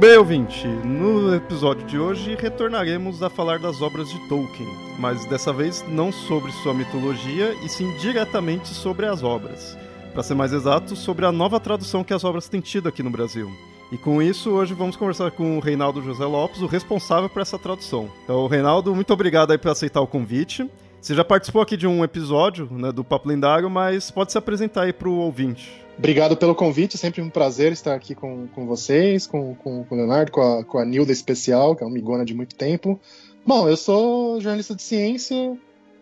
bem, 0.00 0.16
ouvinte. 0.16 0.66
No 0.66 1.34
episódio 1.34 1.86
de 1.86 1.98
hoje 1.98 2.34
retornaremos 2.34 3.22
a 3.22 3.28
falar 3.28 3.58
das 3.58 3.82
obras 3.82 4.08
de 4.08 4.18
Tolkien, 4.30 4.66
mas 4.98 5.26
dessa 5.26 5.52
vez 5.52 5.84
não 5.88 6.10
sobre 6.10 6.50
sua 6.52 6.72
mitologia 6.72 7.54
e 7.62 7.68
sim 7.68 7.94
diretamente 7.98 8.68
sobre 8.68 9.04
as 9.04 9.22
obras. 9.22 9.76
Para 10.14 10.22
ser 10.22 10.34
mais 10.34 10.54
exato, 10.54 10.96
sobre 10.96 11.26
a 11.26 11.32
nova 11.32 11.60
tradução 11.60 12.02
que 12.02 12.14
as 12.14 12.24
obras 12.24 12.48
têm 12.48 12.62
tido 12.62 12.88
aqui 12.88 13.02
no 13.02 13.10
Brasil. 13.10 13.50
E 13.92 13.98
com 13.98 14.22
isso, 14.22 14.48
hoje 14.52 14.72
vamos 14.72 14.96
conversar 14.96 15.32
com 15.32 15.58
o 15.58 15.60
Reinaldo 15.60 16.00
José 16.00 16.24
Lopes, 16.24 16.62
o 16.62 16.66
responsável 16.66 17.28
por 17.28 17.42
essa 17.42 17.58
tradução. 17.58 18.10
Então, 18.24 18.46
Reinaldo, 18.46 18.94
muito 18.94 19.12
obrigado 19.12 19.50
aí 19.50 19.58
por 19.58 19.70
aceitar 19.70 20.00
o 20.00 20.06
convite. 20.06 20.66
Você 20.98 21.14
já 21.14 21.24
participou 21.24 21.60
aqui 21.60 21.76
de 21.76 21.86
um 21.86 22.02
episódio 22.02 22.66
né, 22.70 22.90
do 22.90 23.04
Papo 23.04 23.28
Lendário, 23.28 23.68
mas 23.68 24.10
pode 24.10 24.32
se 24.32 24.38
apresentar 24.38 24.84
aí 24.84 24.94
para 24.94 25.10
o 25.10 25.18
ouvinte. 25.18 25.84
Obrigado 26.00 26.34
pelo 26.34 26.54
convite, 26.54 26.96
sempre 26.96 27.20
um 27.20 27.28
prazer 27.28 27.72
estar 27.72 27.94
aqui 27.94 28.14
com, 28.14 28.48
com 28.48 28.66
vocês, 28.66 29.26
com, 29.26 29.54
com, 29.54 29.84
com 29.84 29.94
o 29.94 29.98
Leonardo, 29.98 30.32
com 30.32 30.40
a, 30.40 30.64
com 30.64 30.78
a 30.78 30.84
Nilda 30.86 31.12
Especial, 31.12 31.76
que 31.76 31.82
é 31.82 31.86
uma 31.86 31.92
amigona 31.92 32.24
de 32.24 32.32
muito 32.32 32.54
tempo. 32.54 32.98
Bom, 33.46 33.68
eu 33.68 33.76
sou 33.76 34.40
jornalista 34.40 34.74
de 34.74 34.82
ciência 34.82 35.58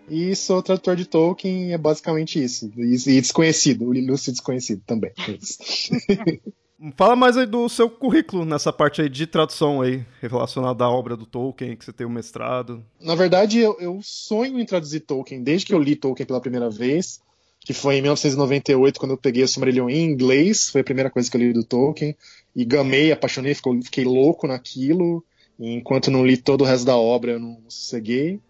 e 0.09 0.37
sou 0.37 0.63
tradutor 0.63 0.95
de 0.95 1.05
Tolkien, 1.05 1.73
é 1.73 1.79
basicamente 1.79 2.41
isso. 2.41 2.71
E, 2.77 2.95
e 2.95 3.21
desconhecido, 3.21 3.89
o 3.89 3.95
ilustre 3.95 4.31
desconhecido 4.31 4.81
também. 4.87 5.11
É 5.19 6.39
Fala 6.97 7.17
mais 7.17 7.37
aí 7.37 7.45
do 7.45 7.69
seu 7.69 7.91
currículo 7.91 8.45
nessa 8.45 8.73
parte 8.73 9.03
aí 9.03 9.09
de 9.09 9.27
tradução 9.27 9.83
aí, 9.83 10.07
relacionada 10.23 10.85
à 10.85 10.89
obra 10.89 11.17
do 11.17 11.27
Tolkien, 11.27 11.77
que 11.77 11.85
você 11.85 11.93
tem 11.93 12.07
o 12.07 12.09
um 12.09 12.13
mestrado. 12.13 12.85
Na 13.01 13.17
verdade, 13.17 13.59
eu, 13.59 13.77
eu 13.81 13.99
sonho 14.01 14.61
em 14.61 14.65
traduzir 14.65 15.01
Tolkien 15.01 15.43
desde 15.43 15.67
que 15.67 15.75
eu 15.75 15.81
li 15.81 15.97
Tolkien 15.97 16.25
pela 16.25 16.41
primeira 16.41 16.71
vez 16.71 17.21
que 17.69 17.75
foi 17.75 17.97
em 17.97 18.01
1998, 18.01 18.99
quando 18.99 19.11
eu 19.11 19.19
peguei 19.19 19.43
o 19.43 19.47
Silmarillion 19.47 19.91
em 19.91 20.03
inglês, 20.03 20.71
foi 20.71 20.81
a 20.81 20.85
primeira 20.85 21.11
coisa 21.11 21.31
que 21.31 21.37
eu 21.37 21.41
li 21.43 21.53
do 21.53 21.63
Tolkien, 21.63 22.17
e 22.57 22.65
gamei, 22.65 23.13
apaixonei, 23.13 23.55
fiquei 23.55 24.05
louco 24.07 24.47
naquilo, 24.47 25.23
enquanto 25.61 26.11
não 26.11 26.25
li 26.25 26.39
todo 26.39 26.63
o 26.63 26.65
resto 26.65 26.87
da 26.87 26.97
obra, 26.97 27.33
eu 27.33 27.39
não 27.39 27.61
sosseguei. 27.69 28.41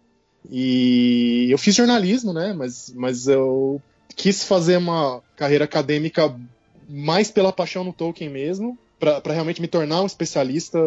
E 0.49 1.49
eu 1.49 1.57
fiz 1.57 1.75
jornalismo, 1.75 2.31
né, 2.31 2.53
mas, 2.53 2.93
mas 2.95 3.27
eu 3.27 3.81
quis 4.15 4.45
fazer 4.45 4.77
uma 4.77 5.21
carreira 5.35 5.65
acadêmica 5.65 6.33
mais 6.87 7.29
pela 7.29 7.51
paixão 7.51 7.83
no 7.83 7.91
Tolkien 7.91 8.29
mesmo, 8.29 8.79
para 8.97 9.33
realmente 9.33 9.59
me 9.59 9.67
tornar 9.67 10.01
um 10.01 10.05
especialista 10.05 10.79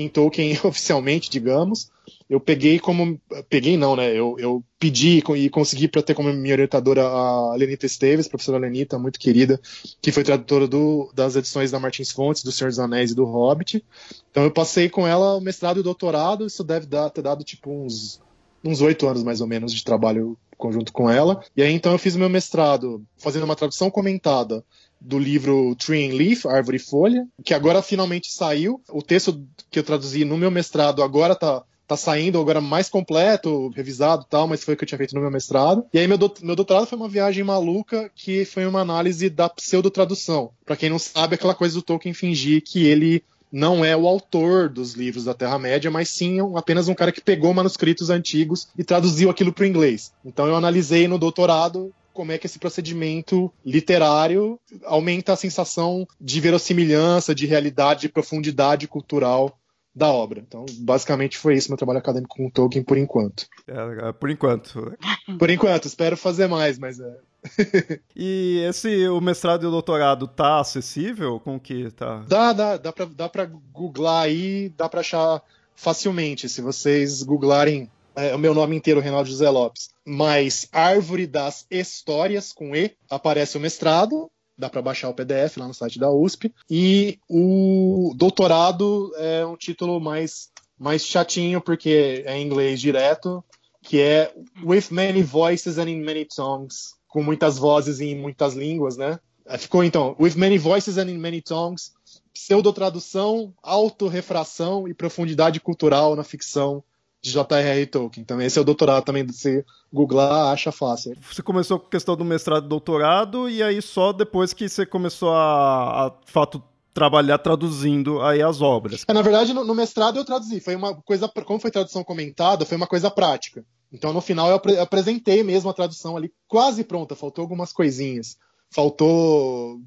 em 0.00 0.08
Tolkien 0.08 0.58
oficialmente, 0.64 1.30
digamos. 1.30 1.90
Eu 2.28 2.40
peguei 2.40 2.78
como. 2.78 3.20
Peguei 3.48 3.76
não, 3.76 3.96
né? 3.96 4.10
Eu, 4.10 4.36
eu 4.38 4.62
pedi 4.78 5.22
e 5.36 5.50
consegui 5.50 5.88
para 5.88 6.02
ter 6.02 6.14
como 6.14 6.32
minha 6.32 6.54
orientadora 6.54 7.02
a 7.02 7.54
Lenita 7.54 7.86
Esteves, 7.86 8.28
professora 8.28 8.58
Lenita, 8.58 8.98
muito 8.98 9.18
querida, 9.18 9.60
que 10.00 10.12
foi 10.12 10.22
tradutora 10.22 10.66
do, 10.66 11.10
das 11.14 11.36
edições 11.36 11.70
da 11.70 11.80
Martins 11.80 12.10
Fontes, 12.10 12.42
do 12.42 12.52
Senhor 12.52 12.68
dos 12.68 12.78
Anéis 12.78 13.10
e 13.10 13.14
do 13.14 13.24
Hobbit. 13.24 13.84
Então 14.30 14.44
eu 14.44 14.50
passei 14.50 14.88
com 14.88 15.06
ela 15.06 15.36
o 15.36 15.40
mestrado 15.40 15.78
e 15.78 15.80
o 15.80 15.84
doutorado, 15.84 16.46
isso 16.46 16.62
deve 16.62 16.86
dar, 16.86 17.10
ter 17.10 17.22
dado 17.22 17.44
tipo 17.44 17.70
uns 17.70 18.20
uns 18.64 18.80
oito 18.80 19.06
anos 19.06 19.22
mais 19.22 19.40
ou 19.40 19.46
menos 19.46 19.72
de 19.72 19.84
trabalho 19.84 20.36
conjunto 20.56 20.92
com 20.92 21.08
ela. 21.08 21.42
E 21.56 21.62
aí 21.62 21.72
então 21.72 21.92
eu 21.92 21.98
fiz 21.98 22.14
o 22.14 22.18
meu 22.18 22.28
mestrado 22.28 23.02
fazendo 23.16 23.44
uma 23.44 23.56
tradução 23.56 23.90
comentada 23.90 24.64
do 25.00 25.18
livro 25.18 25.74
Tree 25.76 26.10
and 26.10 26.14
Leaf, 26.14 26.46
Árvore 26.46 26.76
e 26.76 26.80
Folha, 26.80 27.26
que 27.44 27.54
agora 27.54 27.82
finalmente 27.82 28.32
saiu. 28.32 28.80
O 28.90 29.02
texto 29.02 29.42
que 29.70 29.78
eu 29.78 29.84
traduzi 29.84 30.24
no 30.24 30.36
meu 30.36 30.50
mestrado 30.50 31.02
agora 31.02 31.34
está 31.34 31.62
tá 31.86 31.96
saindo 31.96 32.38
agora 32.38 32.60
mais 32.60 32.90
completo, 32.90 33.70
revisado 33.74 34.24
e 34.26 34.30
tal, 34.30 34.46
mas 34.46 34.62
foi 34.62 34.74
o 34.74 34.76
que 34.76 34.84
eu 34.84 34.88
tinha 34.88 34.98
feito 34.98 35.14
no 35.14 35.22
meu 35.22 35.30
mestrado. 35.30 35.84
E 35.92 35.98
aí 35.98 36.06
meu, 36.06 36.18
do, 36.18 36.32
meu 36.42 36.54
doutorado 36.54 36.86
foi 36.86 36.98
uma 36.98 37.08
viagem 37.08 37.42
maluca 37.42 38.10
que 38.14 38.44
foi 38.44 38.66
uma 38.66 38.80
análise 38.80 39.30
da 39.30 39.48
pseudotradução. 39.48 40.50
Para 40.66 40.76
quem 40.76 40.90
não 40.90 40.98
sabe, 40.98 41.34
aquela 41.34 41.54
coisa 41.54 41.74
do 41.74 41.82
Tolkien 41.82 42.12
fingir 42.12 42.62
que 42.62 42.86
ele 42.86 43.24
não 43.50 43.82
é 43.82 43.96
o 43.96 44.06
autor 44.06 44.68
dos 44.68 44.92
livros 44.92 45.24
da 45.24 45.32
Terra-média, 45.32 45.90
mas 45.90 46.10
sim 46.10 46.38
apenas 46.54 46.88
um 46.88 46.94
cara 46.94 47.10
que 47.10 47.22
pegou 47.22 47.54
manuscritos 47.54 48.10
antigos 48.10 48.68
e 48.76 48.84
traduziu 48.84 49.30
aquilo 49.30 49.52
para 49.52 49.62
o 49.62 49.66
inglês. 49.66 50.12
Então 50.22 50.46
eu 50.46 50.54
analisei 50.54 51.08
no 51.08 51.18
doutorado 51.18 51.90
como 52.18 52.32
é 52.32 52.38
que 52.38 52.48
esse 52.48 52.58
procedimento 52.58 53.48
literário 53.64 54.58
aumenta 54.86 55.34
a 55.34 55.36
sensação 55.36 56.04
de 56.20 56.40
verossimilhança, 56.40 57.32
de 57.32 57.46
realidade, 57.46 58.00
de 58.00 58.08
profundidade 58.08 58.88
cultural 58.88 59.56
da 59.94 60.08
obra. 60.08 60.40
Então, 60.40 60.66
basicamente 60.80 61.38
foi 61.38 61.54
isso 61.54 61.70
meu 61.70 61.78
trabalho 61.78 62.00
acadêmico 62.00 62.34
com 62.36 62.48
o 62.48 62.50
Tolkien 62.50 62.82
por 62.82 62.98
enquanto. 62.98 63.46
É, 63.68 64.08
é 64.08 64.12
por 64.12 64.30
enquanto. 64.30 64.98
Por 65.38 65.48
enquanto, 65.48 65.84
espero 65.84 66.16
fazer 66.16 66.48
mais, 66.48 66.76
mas 66.76 66.98
é. 66.98 67.18
e 68.16 68.64
esse 68.68 69.06
o 69.06 69.20
mestrado 69.20 69.62
e 69.62 69.66
o 69.66 69.70
doutorado 69.70 70.26
tá 70.26 70.58
acessível 70.58 71.38
com 71.38 71.60
que 71.60 71.88
tá? 71.92 72.24
Dá, 72.26 72.52
dá, 72.52 72.76
dá 72.78 72.92
para 72.92 73.04
dá 73.04 73.28
para 73.28 73.44
googlar 73.72 74.24
aí, 74.24 74.72
dá 74.76 74.88
para 74.88 75.00
achar 75.00 75.40
facilmente 75.76 76.48
se 76.48 76.60
vocês 76.60 77.22
googlarem 77.22 77.88
é, 78.18 78.34
o 78.34 78.38
meu 78.38 78.52
nome 78.52 78.74
inteiro, 78.74 79.00
Reinaldo 79.00 79.30
José 79.30 79.48
Lopes, 79.48 79.90
mais 80.04 80.68
Árvore 80.72 81.24
das 81.24 81.64
Histórias, 81.70 82.52
com 82.52 82.74
E, 82.74 82.96
aparece 83.08 83.56
o 83.56 83.60
mestrado, 83.60 84.28
dá 84.56 84.68
para 84.68 84.82
baixar 84.82 85.08
o 85.08 85.14
PDF 85.14 85.56
lá 85.56 85.68
no 85.68 85.74
site 85.74 86.00
da 86.00 86.10
USP, 86.10 86.52
e 86.68 87.20
o 87.28 88.12
doutorado 88.16 89.12
é 89.16 89.46
um 89.46 89.56
título 89.56 90.00
mais, 90.00 90.50
mais 90.76 91.06
chatinho, 91.06 91.60
porque 91.60 92.24
é 92.26 92.36
em 92.36 92.44
inglês 92.44 92.80
direto, 92.80 93.44
que 93.82 94.00
é 94.00 94.34
With 94.64 94.86
Many 94.90 95.22
Voices 95.22 95.78
and 95.78 95.88
in 95.88 96.00
Many 96.00 96.24
Tongues, 96.24 96.94
com 97.06 97.22
muitas 97.22 97.56
vozes 97.56 98.00
e 98.00 98.06
em 98.06 98.18
muitas 98.18 98.54
línguas, 98.54 98.96
né? 98.96 99.20
Ficou 99.58 99.84
então, 99.84 100.16
With 100.20 100.34
Many 100.34 100.58
Voices 100.58 100.98
and 100.98 101.08
in 101.08 101.18
Many 101.18 101.40
Tongues, 101.40 101.92
pseudotradução, 102.34 103.54
autorrefração 103.62 104.88
e 104.88 104.92
profundidade 104.92 105.60
cultural 105.60 106.16
na 106.16 106.24
ficção 106.24 106.82
de 107.20 107.30
J.R.R. 107.30 107.86
Tolkien. 107.86 108.22
Então, 108.22 108.40
esse 108.40 108.58
é 108.58 108.62
o 108.62 108.64
doutorado 108.64 109.04
também, 109.04 109.26
você 109.26 109.64
googlar, 109.92 110.52
acha 110.52 110.70
fácil. 110.70 111.16
Você 111.30 111.42
começou 111.42 111.78
com 111.78 111.86
a 111.86 111.90
questão 111.90 112.16
do 112.16 112.24
mestrado 112.24 112.66
e 112.66 112.68
doutorado, 112.68 113.48
e 113.48 113.62
aí 113.62 113.80
só 113.82 114.12
depois 114.12 114.52
que 114.52 114.68
você 114.68 114.86
começou 114.86 115.30
a, 115.32 116.06
a 116.06 116.12
fato, 116.26 116.62
trabalhar 116.94 117.38
traduzindo 117.38 118.20
aí 118.22 118.42
as 118.42 118.60
obras. 118.60 119.04
É, 119.06 119.12
na 119.12 119.22
verdade, 119.22 119.52
no, 119.52 119.64
no, 119.64 119.74
mestrado 119.74 120.18
eu 120.18 120.24
traduzi. 120.24 120.60
Foi 120.60 120.74
uma 120.74 120.94
coisa, 120.94 121.28
como 121.28 121.60
foi 121.60 121.70
tradução 121.70 122.04
comentada, 122.04 122.64
foi 122.64 122.76
uma 122.76 122.86
coisa 122.86 123.10
prática. 123.10 123.64
Então, 123.92 124.12
no 124.12 124.20
final, 124.20 124.48
eu 124.48 124.56
ap 124.56 124.66
apresentei 124.80 125.42
mesmo 125.42 125.70
a 125.70 125.74
tradução 125.74 126.16
ali 126.16 126.32
quase 126.46 126.84
pronta. 126.84 127.14
Faltou 127.14 127.42
algumas 127.42 127.72
coisinhas. 127.72 128.36
Faltou 128.70 129.80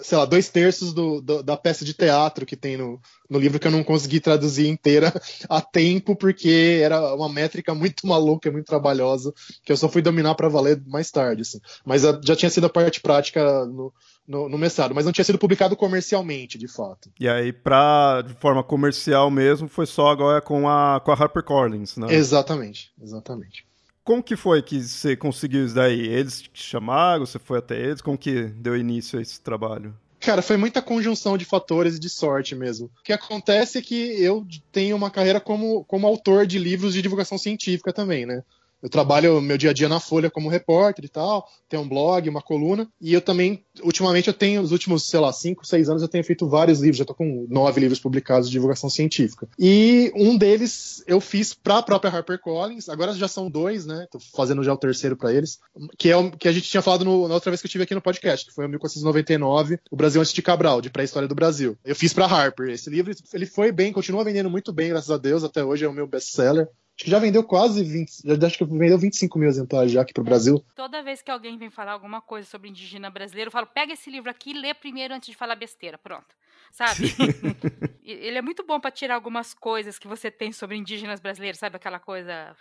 sei 0.00 0.16
lá, 0.16 0.24
dois 0.24 0.48
terços 0.48 0.92
do, 0.92 1.20
do, 1.20 1.42
da 1.42 1.56
peça 1.56 1.84
de 1.84 1.92
teatro 1.92 2.46
que 2.46 2.56
tem 2.56 2.76
no, 2.76 3.00
no 3.28 3.38
livro 3.38 3.58
que 3.58 3.66
eu 3.66 3.70
não 3.70 3.84
consegui 3.84 4.20
traduzir 4.20 4.68
inteira 4.68 5.12
a 5.48 5.60
tempo, 5.60 6.16
porque 6.16 6.80
era 6.82 7.14
uma 7.14 7.28
métrica 7.28 7.74
muito 7.74 8.06
maluca, 8.06 8.50
muito 8.50 8.66
trabalhosa, 8.66 9.32
que 9.64 9.72
eu 9.72 9.76
só 9.76 9.88
fui 9.88 10.00
dominar 10.00 10.34
para 10.34 10.48
valer 10.48 10.82
mais 10.86 11.10
tarde, 11.10 11.42
assim. 11.42 11.60
Mas 11.84 12.02
já 12.02 12.36
tinha 12.36 12.50
sido 12.50 12.66
a 12.66 12.70
parte 12.70 13.00
prática 13.00 13.66
no, 13.66 13.92
no, 14.26 14.48
no, 14.48 14.58
mestrado, 14.58 14.94
mas 14.94 15.04
não 15.04 15.12
tinha 15.12 15.24
sido 15.24 15.38
publicado 15.38 15.76
comercialmente, 15.76 16.58
de 16.58 16.68
fato. 16.68 17.10
E 17.18 17.28
aí, 17.28 17.52
pra, 17.52 18.22
de 18.22 18.34
forma 18.34 18.62
comercial 18.62 19.30
mesmo, 19.30 19.68
foi 19.68 19.86
só 19.86 20.08
agora 20.08 20.40
com 20.40 20.68
a, 20.68 21.00
com 21.00 21.10
a 21.10 21.14
HarperCollins, 21.14 21.96
né? 21.96 22.12
Exatamente, 22.14 22.92
exatamente. 23.00 23.66
Como 24.04 24.22
que 24.22 24.36
foi 24.36 24.62
que 24.62 24.82
você 24.82 25.16
conseguiu 25.16 25.64
isso 25.64 25.74
daí? 25.74 26.00
Eles 26.00 26.42
te 26.42 26.62
chamaram, 26.62 27.24
você 27.24 27.38
foi 27.38 27.58
até 27.58 27.80
eles? 27.80 28.00
Como 28.00 28.18
que 28.18 28.44
deu 28.44 28.76
início 28.76 29.18
a 29.18 29.22
esse 29.22 29.40
trabalho? 29.40 29.94
Cara, 30.18 30.40
foi 30.40 30.56
muita 30.56 30.80
conjunção 30.80 31.36
de 31.36 31.44
fatores 31.44 31.96
e 31.96 32.00
de 32.00 32.08
sorte 32.08 32.54
mesmo. 32.54 32.86
O 32.86 33.02
que 33.02 33.12
acontece 33.12 33.78
é 33.78 33.82
que 33.82 34.22
eu 34.22 34.46
tenho 34.70 34.96
uma 34.96 35.10
carreira 35.10 35.40
como, 35.40 35.84
como 35.84 36.06
autor 36.06 36.46
de 36.46 36.58
livros 36.58 36.94
de 36.94 37.02
divulgação 37.02 37.36
científica 37.36 37.92
também, 37.92 38.24
né? 38.24 38.42
Eu 38.82 38.88
trabalho 38.88 39.40
meu 39.40 39.56
dia 39.56 39.70
a 39.70 39.72
dia 39.72 39.88
na 39.88 40.00
Folha 40.00 40.30
como 40.30 40.48
repórter 40.48 41.04
e 41.04 41.08
tal, 41.08 41.48
tenho 41.68 41.82
um 41.82 41.88
blog, 41.88 42.28
uma 42.28 42.42
coluna, 42.42 42.88
e 43.00 43.14
eu 43.14 43.20
também, 43.20 43.64
ultimamente, 43.82 44.28
eu 44.28 44.34
tenho, 44.34 44.62
nos 44.62 44.72
últimos, 44.72 45.08
sei 45.08 45.20
lá, 45.20 45.32
cinco, 45.32 45.66
seis 45.66 45.88
anos, 45.88 46.02
eu 46.02 46.08
tenho 46.08 46.24
feito 46.24 46.48
vários 46.48 46.80
livros, 46.80 46.98
já 46.98 47.04
tô 47.04 47.14
com 47.14 47.46
nove 47.48 47.80
livros 47.80 48.00
publicados 48.00 48.48
de 48.48 48.52
divulgação 48.52 48.90
científica. 48.90 49.48
E 49.58 50.12
um 50.14 50.36
deles 50.36 51.02
eu 51.06 51.20
fiz 51.20 51.54
para 51.54 51.78
a 51.78 51.82
própria 51.82 52.10
HarperCollins, 52.10 52.88
agora 52.88 53.14
já 53.14 53.28
são 53.28 53.48
dois, 53.48 53.86
né, 53.86 54.06
tô 54.10 54.18
fazendo 54.18 54.64
já 54.64 54.72
o 54.72 54.78
terceiro 54.78 55.16
para 55.16 55.32
eles, 55.32 55.60
que 55.96 56.10
é 56.10 56.16
o 56.16 56.30
que 56.30 56.48
a 56.48 56.52
gente 56.52 56.68
tinha 56.68 56.82
falado 56.82 57.04
no, 57.04 57.28
na 57.28 57.34
outra 57.34 57.50
vez 57.50 57.60
que 57.60 57.66
eu 57.66 57.68
estive 57.68 57.84
aqui 57.84 57.94
no 57.94 58.02
podcast, 58.02 58.46
que 58.46 58.52
foi 58.52 58.66
o 58.66 58.68
1499, 58.68 59.78
O 59.90 59.96
Brasil 59.96 60.20
Antes 60.20 60.32
de 60.32 60.42
Cabral, 60.42 60.80
de 60.80 60.90
pré-história 60.90 61.28
do 61.28 61.34
Brasil. 61.34 61.76
Eu 61.84 61.94
fiz 61.94 62.12
para 62.12 62.26
Harper. 62.26 62.70
Esse 62.70 62.90
livro, 62.90 63.12
ele 63.32 63.46
foi 63.46 63.70
bem, 63.70 63.92
continua 63.92 64.24
vendendo 64.24 64.50
muito 64.50 64.72
bem, 64.72 64.88
graças 64.88 65.10
a 65.10 65.18
Deus, 65.18 65.44
até 65.44 65.64
hoje 65.64 65.84
é 65.84 65.88
o 65.88 65.92
meu 65.92 66.06
best-seller. 66.06 66.68
Acho 66.94 67.04
que 67.04 67.10
já 67.10 67.18
vendeu 67.18 67.42
quase 67.42 67.82
20, 67.82 68.22
já 68.24 68.46
acho 68.46 68.58
que 68.58 68.64
vendeu 68.64 68.98
25 68.98 69.38
mil 69.38 69.48
exemplares 69.48 69.90
já 69.90 70.02
aqui 70.02 70.12
pro 70.12 70.22
Brasil. 70.22 70.64
Toda 70.74 71.02
vez 71.02 71.22
que 71.22 71.30
alguém 71.30 71.56
vem 71.56 71.70
falar 71.70 71.92
alguma 71.92 72.20
coisa 72.20 72.46
sobre 72.46 72.68
indígena 72.68 73.10
brasileiro, 73.10 73.48
eu 73.48 73.52
falo, 73.52 73.66
pega 73.66 73.92
esse 73.92 74.10
livro 74.10 74.30
aqui 74.30 74.50
e 74.50 74.60
lê 74.60 74.74
primeiro 74.74 75.14
antes 75.14 75.30
de 75.30 75.36
falar 75.36 75.56
besteira, 75.56 75.96
pronto. 75.96 76.34
Sabe? 76.70 77.14
Ele 78.04 78.38
é 78.38 78.42
muito 78.42 78.64
bom 78.64 78.78
para 78.78 78.90
tirar 78.90 79.14
algumas 79.14 79.54
coisas 79.54 79.98
que 79.98 80.06
você 80.06 80.30
tem 80.30 80.52
sobre 80.52 80.76
indígenas 80.76 81.20
brasileiros, 81.20 81.58
sabe? 81.58 81.76
Aquela 81.76 81.98
coisa 81.98 82.54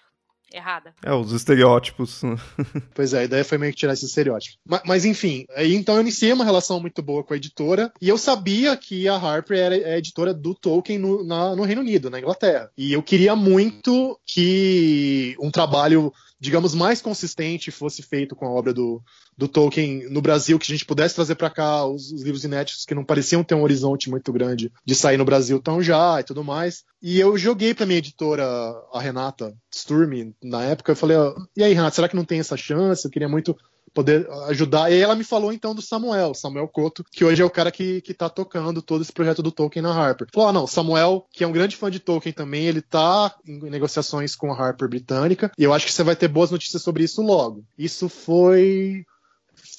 errada. 0.52 0.94
É, 1.04 1.14
os 1.14 1.32
estereótipos. 1.32 2.22
pois 2.94 3.14
é, 3.14 3.20
a 3.20 3.24
ideia 3.24 3.46
foi 3.46 3.58
meio 3.58 3.72
que 3.72 3.80
tirar 3.80 3.94
esse 3.94 4.06
estereótipo. 4.06 4.58
Mas, 4.66 4.82
mas, 4.86 5.06
enfim, 5.06 5.46
aí 5.56 5.76
então 5.76 5.96
eu 5.96 6.02
iniciei 6.02 6.34
uma 6.34 6.46
relação 6.46 6.80
muito 6.80 7.02
boa 7.02 7.24
com 7.24 7.34
a 7.34 7.38
editora 7.38 7.92
e 8.02 8.10
eu 8.10 8.18
sabia 8.18 8.76
que 8.78 9.08
a 9.08 9.16
Harper 9.16 9.58
era 9.58 9.76
a 9.76 9.98
editora 9.98 10.34
do 10.34 10.54
Tolkien 10.54 11.00
no, 11.00 11.24
na, 11.24 11.56
no 11.56 11.64
Reino 11.64 11.82
Unido, 11.82 12.10
na 12.10 12.20
Inglaterra. 12.20 12.70
E 12.78 12.94
eu 12.94 13.02
queria 13.02 13.36
muito 13.36 14.20
que 14.26 15.36
um 15.40 15.52
trabalho 15.52 16.12
digamos, 16.42 16.74
mais 16.74 17.00
consistente 17.02 17.70
fosse 17.70 18.02
feito 18.02 18.36
com 18.36 18.48
a 18.48 18.50
obra 18.50 18.74
do, 18.74 19.00
do 19.38 19.48
Tolkien 19.48 20.10
no 20.10 20.24
Brasil, 20.24 20.58
que 20.58 20.72
a 20.72 20.76
gente 20.76 20.86
pudesse 20.86 21.14
trazer 21.14 21.36
para 21.36 21.52
cá 21.52 21.86
os, 21.86 22.12
os, 22.12 22.24
livros 22.24 22.44
inéditos 22.44 22.84
que 22.84 22.96
não 22.96 23.06
pareciam 23.06 23.44
ter 23.44 23.54
um 23.54 23.62
horizonte 23.62 24.10
muito 24.10 24.34
grande 24.34 24.72
de 24.84 24.96
sair 24.96 25.18
no 25.18 25.24
Brasil 25.24 25.62
tão 25.62 25.84
já 25.84 26.20
e 26.20 26.24
tudo 26.24 26.44
mais. 26.44 26.84
E 27.00 27.20
eu 27.20 27.38
joguei 27.38 27.76
para 27.76 27.86
minha 27.86 28.00
editora, 28.00 28.44
a 28.92 29.00
Renata 29.00 29.56
Sturm, 29.72 30.34
na 30.44 30.64
época, 30.64 30.94
eu 30.94 30.96
falei, 30.96 31.16
e 31.56 31.64
aí, 31.64 31.74
Renata, 31.74 31.96
será 31.96 32.10
que 32.10 32.16
não 32.16 32.26
tem 32.26 32.40
essa 32.40 32.58
chance? 32.58 33.06
Eu 33.06 33.12
queria 33.12 33.30
muito 33.30 33.56
poder 33.94 34.28
ajudar. 34.48 34.92
E 34.92 34.98
ela 34.98 35.16
me 35.16 35.24
falou 35.24 35.52
então 35.52 35.76
do 35.76 35.82
Samuel, 35.82 36.34
Samuel 36.34 36.68
Couto, 36.68 37.04
que 37.12 37.24
hoje 37.24 37.42
é 37.42 37.46
o 37.46 37.50
cara 37.50 37.72
que, 37.72 38.02
que 38.02 38.14
tá 38.14 38.30
tocando 38.30 38.82
todo 38.82 39.02
esse 39.02 39.12
projeto 39.12 39.42
do 39.42 39.52
Tolkien 39.52 39.84
na 39.84 39.94
Harper. 39.94 40.28
Falou: 40.34 40.50
ah, 40.50 40.54
não, 40.54 40.68
Samuel, 40.68 41.28
que 41.32 41.44
é 41.44 41.48
um 41.48 41.52
grande 41.52 41.76
fã 41.76 41.90
de 41.90 42.00
Tolkien 42.00 42.34
também, 42.34 42.66
ele 42.66 42.82
tá 42.82 43.36
em 43.46 43.70
negociações 43.70 44.36
com 44.36 44.52
a 44.52 44.58
Harper 44.58 44.88
britânica, 44.88 45.52
e 45.58 45.64
eu 45.64 45.74
acho 45.74 45.86
que 45.86 45.94
você 45.94 46.04
vai 46.04 46.16
ter 46.16 46.28
boas 46.28 46.52
notícias 46.52 46.82
sobre 46.82 47.04
isso 47.04 47.22
logo. 47.22 47.64
Isso 47.78 48.10
foi. 48.10 49.06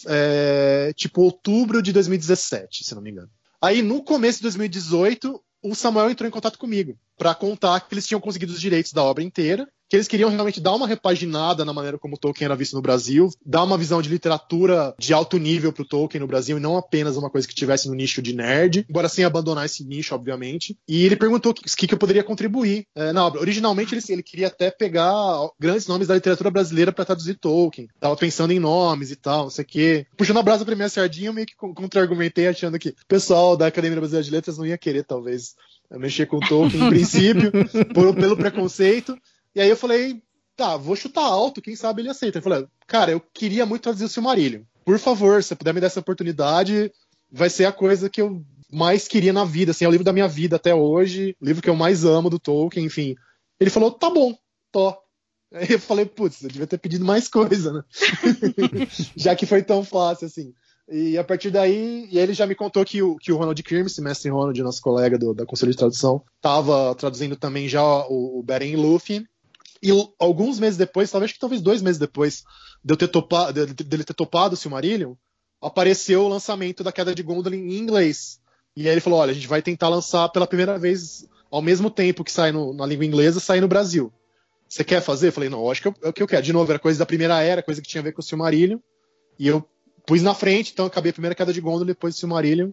É, 0.06 0.92
tipo 0.96 1.22
outubro 1.22 1.80
de 1.80 1.92
2017, 1.92 2.84
se 2.84 2.94
não 2.94 3.02
me 3.02 3.10
engano. 3.10 3.30
Aí 3.60 3.82
no 3.82 4.02
começo 4.02 4.38
de 4.38 4.42
2018, 4.42 5.40
o 5.62 5.74
Samuel 5.74 6.10
entrou 6.10 6.28
em 6.28 6.32
contato 6.32 6.58
comigo 6.58 6.96
para 7.16 7.34
contar 7.34 7.80
que 7.80 7.94
eles 7.94 8.06
tinham 8.06 8.20
conseguido 8.20 8.52
os 8.52 8.60
direitos 8.60 8.92
da 8.92 9.02
obra 9.02 9.22
inteira 9.22 9.68
que 9.92 9.96
eles 9.96 10.08
queriam 10.08 10.30
realmente 10.30 10.58
dar 10.58 10.74
uma 10.74 10.86
repaginada 10.86 11.66
na 11.66 11.72
maneira 11.74 11.98
como 11.98 12.16
Tolkien 12.16 12.46
era 12.46 12.56
visto 12.56 12.72
no 12.72 12.80
Brasil, 12.80 13.28
dar 13.44 13.62
uma 13.62 13.76
visão 13.76 14.00
de 14.00 14.08
literatura 14.08 14.94
de 14.98 15.12
alto 15.12 15.36
nível 15.36 15.70
pro 15.70 15.84
Tolkien 15.84 16.18
no 16.18 16.26
Brasil 16.26 16.56
e 16.56 16.60
não 16.60 16.78
apenas 16.78 17.18
uma 17.18 17.28
coisa 17.28 17.46
que 17.46 17.54
tivesse 17.54 17.88
no 17.88 17.94
nicho 17.94 18.22
de 18.22 18.34
nerd, 18.34 18.86
embora 18.88 19.06
sem 19.06 19.22
abandonar 19.22 19.66
esse 19.66 19.84
nicho, 19.84 20.14
obviamente. 20.14 20.78
E 20.88 21.04
ele 21.04 21.14
perguntou 21.14 21.52
o 21.52 21.54
que, 21.54 21.86
que 21.86 21.92
eu 21.92 21.98
poderia 21.98 22.24
contribuir 22.24 22.86
é, 22.94 23.12
na 23.12 23.26
obra. 23.26 23.42
Originalmente 23.42 23.94
ele, 23.94 24.02
ele 24.08 24.22
queria 24.22 24.46
até 24.46 24.70
pegar 24.70 25.46
grandes 25.60 25.86
nomes 25.86 26.08
da 26.08 26.14
literatura 26.14 26.50
brasileira 26.50 26.90
para 26.90 27.04
traduzir 27.04 27.34
Tolkien. 27.34 27.88
Tava 28.00 28.16
pensando 28.16 28.50
em 28.50 28.58
nomes 28.58 29.10
e 29.10 29.16
tal, 29.16 29.42
não 29.42 29.50
sei 29.50 29.62
o 29.62 29.68
quê. 29.68 30.06
Puxando 30.16 30.38
a 30.38 30.42
brasa 30.42 30.64
pra 30.64 30.74
minha 30.74 30.88
sardinha, 30.88 31.28
eu 31.28 31.34
meio 31.34 31.46
que 31.46 31.54
contra-argumentei 31.54 32.48
achando 32.48 32.78
que 32.78 32.88
o 32.88 33.06
pessoal 33.06 33.58
da 33.58 33.66
Academia 33.66 33.98
Brasileira 33.98 34.24
de 34.24 34.32
Letras 34.32 34.56
não 34.56 34.64
ia 34.64 34.78
querer, 34.78 35.04
talvez, 35.04 35.51
mexer 35.90 36.26
com 36.26 36.40
Tolkien 36.40 36.84
em 36.84 36.88
princípio, 36.88 37.52
por, 37.94 38.14
pelo 38.14 38.36
preconceito. 38.36 39.16
E 39.54 39.60
aí 39.60 39.68
eu 39.68 39.76
falei, 39.76 40.22
tá, 40.56 40.76
vou 40.76 40.96
chutar 40.96 41.24
alto, 41.24 41.62
quem 41.62 41.76
sabe 41.76 42.02
ele 42.02 42.10
aceita. 42.10 42.38
Eu 42.38 42.42
falei, 42.42 42.66
cara, 42.86 43.12
eu 43.12 43.20
queria 43.20 43.66
muito 43.66 43.82
traduzir 43.82 44.04
o 44.04 44.08
Silmarillion. 44.08 44.62
Por 44.84 44.98
favor, 44.98 45.42
se 45.42 45.48
você 45.48 45.56
puder 45.56 45.74
me 45.74 45.80
dar 45.80 45.86
essa 45.88 46.00
oportunidade, 46.00 46.90
vai 47.30 47.48
ser 47.48 47.66
a 47.66 47.72
coisa 47.72 48.10
que 48.10 48.20
eu 48.20 48.44
mais 48.72 49.06
queria 49.06 49.32
na 49.32 49.44
vida, 49.44 49.70
assim, 49.70 49.84
é 49.84 49.88
o 49.88 49.90
livro 49.90 50.04
da 50.04 50.14
minha 50.14 50.26
vida 50.26 50.56
até 50.56 50.74
hoje, 50.74 51.36
o 51.40 51.44
livro 51.44 51.62
que 51.62 51.68
eu 51.68 51.76
mais 51.76 52.04
amo 52.04 52.30
do 52.30 52.38
Tolkien, 52.38 52.86
enfim. 52.86 53.14
Ele 53.60 53.70
falou, 53.70 53.90
tá 53.90 54.08
bom, 54.08 54.34
tô. 54.72 54.96
Aí 55.52 55.70
eu 55.70 55.78
falei, 55.78 56.06
putz, 56.06 56.42
eu 56.42 56.48
devia 56.48 56.66
ter 56.66 56.78
pedido 56.78 57.04
mais 57.04 57.28
coisa, 57.28 57.72
né? 57.72 57.82
já 59.14 59.36
que 59.36 59.44
foi 59.44 59.62
tão 59.62 59.84
fácil, 59.84 60.26
assim. 60.26 60.54
E 60.88 61.16
a 61.16 61.24
partir 61.24 61.50
daí, 61.50 62.08
e 62.10 62.18
ele 62.18 62.34
já 62.34 62.46
me 62.46 62.54
contou 62.54 62.84
que 62.84 63.02
o, 63.02 63.16
que 63.16 63.32
o 63.32 63.36
Ronald 63.36 63.62
Kirmes, 63.62 63.98
mestre 63.98 64.30
Ronald, 64.30 64.60
nosso 64.62 64.82
colega 64.82 65.18
do, 65.18 65.32
da 65.32 65.46
Conselho 65.46 65.72
de 65.72 65.78
Tradução, 65.78 66.22
estava 66.36 66.94
traduzindo 66.94 67.36
também 67.36 67.68
já 67.68 67.82
o, 68.08 68.40
o 68.40 68.42
Beren 68.42 68.76
Lúthien, 68.76 69.26
e 69.82 69.90
alguns 70.18 70.60
meses 70.60 70.76
depois, 70.76 71.10
talvez 71.10 71.32
que 71.32 71.38
talvez 71.38 71.60
dois 71.60 71.82
meses 71.82 71.98
depois 71.98 72.44
de 72.84 72.92
eu 72.92 72.96
ter 72.96 73.08
topado, 73.08 73.66
de, 73.66 73.84
dele 73.84 74.04
ter 74.04 74.14
topado 74.14 74.54
o 74.54 74.56
Silmarillion, 74.56 75.14
apareceu 75.60 76.24
o 76.24 76.28
lançamento 76.28 76.84
da 76.84 76.92
Queda 76.92 77.14
de 77.14 77.22
Gondolin 77.22 77.58
em 77.58 77.78
inglês. 77.78 78.40
E 78.76 78.86
aí 78.86 78.94
ele 78.94 79.00
falou: 79.00 79.18
olha, 79.18 79.32
a 79.32 79.34
gente 79.34 79.48
vai 79.48 79.60
tentar 79.60 79.88
lançar 79.88 80.28
pela 80.28 80.46
primeira 80.46 80.78
vez, 80.78 81.26
ao 81.50 81.60
mesmo 81.60 81.90
tempo 81.90 82.24
que 82.24 82.32
sai 82.32 82.52
no, 82.52 82.72
na 82.72 82.86
língua 82.86 83.04
inglesa, 83.04 83.40
sair 83.40 83.60
no 83.60 83.68
Brasil. 83.68 84.12
Você 84.68 84.84
quer 84.84 85.00
fazer? 85.00 85.28
Eu 85.28 85.32
falei: 85.32 85.48
não, 85.48 85.70
acho 85.70 85.82
que 85.82 85.88
é 85.88 86.08
o 86.08 86.12
que 86.12 86.22
eu 86.22 86.28
quero. 86.28 86.42
De 86.42 86.52
novo, 86.52 86.70
era 86.70 86.78
coisa 86.78 86.98
da 86.98 87.06
primeira 87.06 87.40
era, 87.42 87.62
coisa 87.62 87.82
que 87.82 87.88
tinha 87.88 88.00
a 88.00 88.04
ver 88.04 88.12
com 88.12 88.20
o 88.20 88.24
Silmarillion. 88.24 88.78
E 89.38 89.48
eu 89.48 89.66
pus 90.06 90.22
na 90.22 90.34
frente, 90.34 90.72
então 90.72 90.86
acabei 90.86 91.10
a 91.10 91.12
primeira 91.12 91.34
Queda 91.34 91.52
de 91.52 91.60
Gondolin, 91.60 91.86
depois 91.86 92.14
o 92.14 92.18
Silmarillion. 92.18 92.70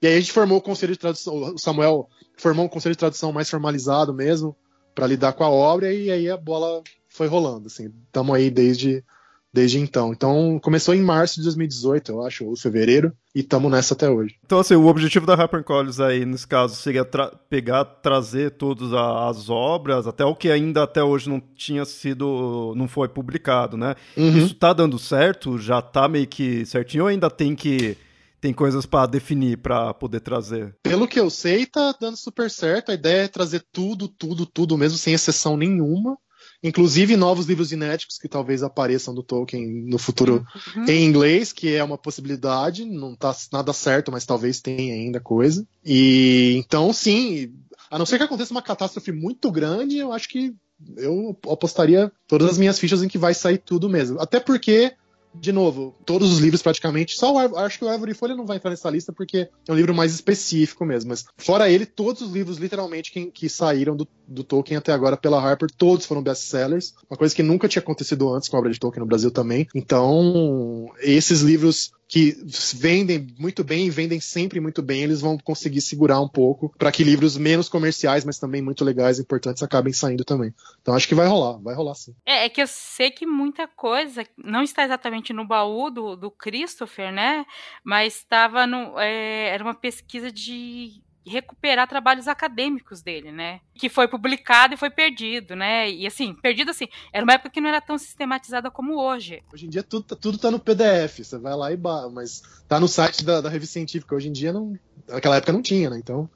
E 0.00 0.06
aí 0.06 0.16
a 0.16 0.20
gente 0.20 0.32
formou 0.32 0.58
o 0.58 0.62
conselho 0.62 0.92
de 0.92 0.98
tradução, 0.98 1.54
o 1.54 1.58
Samuel 1.58 2.08
formou 2.36 2.64
um 2.64 2.68
conselho 2.68 2.94
de 2.94 2.98
tradução 2.98 3.32
mais 3.32 3.48
formalizado 3.48 4.12
mesmo, 4.12 4.56
para 4.94 5.06
lidar 5.06 5.32
com 5.32 5.44
a 5.44 5.50
obra 5.50 5.92
e 5.92 6.10
aí 6.10 6.28
a 6.28 6.36
bola 6.36 6.82
foi 7.08 7.26
rolando, 7.26 7.68
assim. 7.68 7.92
Estamos 8.06 8.34
aí 8.34 8.50
desde 8.50 9.04
desde 9.52 9.78
então. 9.78 10.12
Então, 10.12 10.58
começou 10.62 10.94
em 10.94 11.02
março 11.02 11.36
de 11.36 11.42
2018, 11.42 12.12
eu 12.12 12.24
acho, 12.24 12.44
ou 12.46 12.56
fevereiro, 12.56 13.12
e 13.34 13.40
estamos 13.40 13.70
nessa 13.70 13.94
até 13.94 14.08
hoje. 14.08 14.36
Então, 14.44 14.58
assim, 14.58 14.74
o 14.74 14.86
objetivo 14.86 15.26
da 15.26 15.34
HarperCollins 15.34 16.00
aí, 16.00 16.24
nesse 16.24 16.46
caso, 16.46 16.74
seria 16.74 17.04
tra 17.04 17.28
pegar, 17.50 17.84
trazer 17.84 18.52
todas 18.52 18.92
as 18.92 19.50
obras, 19.50 20.06
até 20.06 20.24
o 20.24 20.34
que 20.34 20.50
ainda 20.50 20.82
até 20.82 21.02
hoje 21.02 21.28
não 21.28 21.40
tinha 21.54 21.84
sido, 21.84 22.72
não 22.76 22.88
foi 22.88 23.08
publicado, 23.08 23.76
né? 23.76 23.94
Uhum. 24.16 24.38
Isso 24.38 24.54
tá 24.54 24.72
dando 24.72 24.98
certo? 24.98 25.58
Já 25.58 25.82
tá 25.82 26.08
meio 26.08 26.26
que 26.26 26.64
certinho 26.64 27.04
ou 27.04 27.08
ainda 27.08 27.30
tem 27.30 27.54
que 27.54 27.96
tem 28.40 28.52
coisas 28.52 28.84
para 28.84 29.06
definir 29.06 29.58
para 29.58 29.94
poder 29.94 30.18
trazer. 30.18 30.74
Pelo 30.82 31.06
que 31.06 31.20
eu 31.20 31.30
sei, 31.30 31.64
tá 31.64 31.94
dando 31.98 32.16
super 32.16 32.50
certo. 32.50 32.90
A 32.90 32.94
ideia 32.94 33.22
é 33.22 33.28
trazer 33.28 33.64
tudo, 33.72 34.08
tudo, 34.08 34.44
tudo 34.44 34.76
mesmo, 34.76 34.98
sem 34.98 35.14
exceção 35.14 35.56
nenhuma. 35.56 36.18
Inclusive 36.62 37.16
novos 37.16 37.46
livros 37.46 37.72
inéditos 37.72 38.18
que 38.18 38.28
talvez 38.28 38.62
apareçam 38.62 39.12
do 39.12 39.22
Tolkien 39.22 39.66
no 39.84 39.98
futuro 39.98 40.46
uhum. 40.76 40.84
em 40.84 41.04
inglês, 41.04 41.52
que 41.52 41.74
é 41.74 41.82
uma 41.82 41.98
possibilidade. 41.98 42.84
Não 42.84 43.16
tá 43.16 43.34
nada 43.52 43.72
certo, 43.72 44.12
mas 44.12 44.24
talvez 44.24 44.60
tenha 44.60 44.94
ainda 44.94 45.18
coisa. 45.18 45.66
E 45.84 46.54
então, 46.56 46.92
sim, 46.92 47.52
a 47.90 47.98
não 47.98 48.06
ser 48.06 48.16
que 48.18 48.24
aconteça 48.24 48.52
uma 48.52 48.62
catástrofe 48.62 49.10
muito 49.10 49.50
grande, 49.50 49.98
eu 49.98 50.12
acho 50.12 50.28
que 50.28 50.54
eu 50.96 51.36
apostaria 51.50 52.10
todas 52.26 52.50
as 52.50 52.58
minhas 52.58 52.78
fichas 52.78 53.02
em 53.02 53.08
que 53.08 53.18
vai 53.18 53.34
sair 53.34 53.58
tudo 53.58 53.88
mesmo. 53.88 54.20
Até 54.20 54.40
porque 54.40 54.92
de 55.34 55.52
novo, 55.52 55.94
todos 56.04 56.32
os 56.32 56.38
livros 56.38 56.62
praticamente, 56.62 57.16
só 57.16 57.32
o 57.32 57.58
acho 57.58 57.78
que 57.78 57.84
o 57.84 57.92
Ivory 57.92 58.14
Folha 58.14 58.36
não 58.36 58.46
vai 58.46 58.56
entrar 58.56 58.70
nessa 58.70 58.90
lista 58.90 59.12
porque 59.12 59.48
é 59.68 59.72
um 59.72 59.76
livro 59.76 59.94
mais 59.94 60.12
específico 60.14 60.84
mesmo, 60.84 61.10
mas 61.10 61.24
fora 61.36 61.70
ele, 61.70 61.86
todos 61.86 62.22
os 62.22 62.32
livros 62.32 62.58
literalmente 62.58 63.10
que, 63.10 63.26
que 63.26 63.48
saíram 63.48 63.96
do, 63.96 64.06
do 64.26 64.44
Tolkien 64.44 64.76
até 64.76 64.92
agora 64.92 65.16
pela 65.16 65.40
Harper, 65.40 65.70
todos 65.76 66.06
foram 66.06 66.22
best-sellers, 66.22 66.94
uma 67.10 67.16
coisa 67.16 67.34
que 67.34 67.42
nunca 67.42 67.68
tinha 67.68 67.80
acontecido 67.82 68.32
antes 68.32 68.48
com 68.48 68.56
a 68.56 68.60
obra 68.60 68.70
de 68.70 68.78
Tolkien 68.78 69.00
no 69.00 69.06
Brasil 69.06 69.30
também. 69.30 69.66
Então, 69.74 70.90
esses 71.00 71.40
livros 71.40 71.92
que 72.12 72.36
vendem 72.74 73.26
muito 73.38 73.64
bem 73.64 73.86
e 73.86 73.90
vendem 73.90 74.20
sempre 74.20 74.60
muito 74.60 74.82
bem, 74.82 75.02
eles 75.02 75.22
vão 75.22 75.38
conseguir 75.38 75.80
segurar 75.80 76.20
um 76.20 76.28
pouco 76.28 76.68
para 76.76 76.92
que 76.92 77.02
livros 77.02 77.38
menos 77.38 77.70
comerciais, 77.70 78.22
mas 78.22 78.38
também 78.38 78.60
muito 78.60 78.84
legais 78.84 79.18
e 79.18 79.22
importantes 79.22 79.62
acabem 79.62 79.94
saindo 79.94 80.22
também. 80.22 80.52
Então 80.82 80.94
acho 80.94 81.08
que 81.08 81.14
vai 81.14 81.26
rolar, 81.26 81.56
vai 81.62 81.74
rolar 81.74 81.94
sim. 81.94 82.14
É, 82.26 82.44
é 82.44 82.48
que 82.50 82.60
eu 82.60 82.66
sei 82.66 83.10
que 83.10 83.24
muita 83.24 83.66
coisa 83.66 84.26
não 84.36 84.62
está 84.62 84.84
exatamente 84.84 85.32
no 85.32 85.46
baú 85.46 85.88
do, 85.88 86.14
do 86.14 86.30
Christopher, 86.30 87.10
né? 87.10 87.46
Mas 87.82 88.16
estava 88.16 88.66
no. 88.66 89.00
É, 89.00 89.48
era 89.48 89.64
uma 89.64 89.74
pesquisa 89.74 90.30
de 90.30 91.02
recuperar 91.26 91.88
trabalhos 91.88 92.26
acadêmicos 92.26 93.02
dele, 93.02 93.30
né? 93.30 93.60
Que 93.74 93.88
foi 93.88 94.08
publicado 94.08 94.74
e 94.74 94.76
foi 94.76 94.90
perdido, 94.90 95.54
né? 95.54 95.90
E 95.90 96.06
assim, 96.06 96.34
perdido 96.34 96.70
assim, 96.70 96.88
era 97.12 97.24
uma 97.24 97.34
época 97.34 97.50
que 97.50 97.60
não 97.60 97.68
era 97.68 97.80
tão 97.80 97.96
sistematizada 97.96 98.70
como 98.70 98.98
hoje. 98.98 99.42
Hoje 99.52 99.66
em 99.66 99.68
dia 99.68 99.82
tudo, 99.82 100.04
tá, 100.04 100.16
tudo 100.16 100.38
tá 100.38 100.50
no 100.50 100.58
PDF, 100.58 101.18
você 101.18 101.38
vai 101.38 101.54
lá 101.54 101.72
e 101.72 101.76
ba... 101.76 102.08
mas 102.10 102.42
tá 102.68 102.80
no 102.80 102.88
site 102.88 103.24
da, 103.24 103.40
da 103.40 103.48
revista 103.48 103.74
científica. 103.74 104.14
Hoje 104.14 104.28
em 104.28 104.32
dia 104.32 104.52
não. 104.52 104.76
Naquela 105.08 105.36
época 105.36 105.52
não 105.52 105.62
tinha, 105.62 105.90
né? 105.90 105.98
Então. 105.98 106.28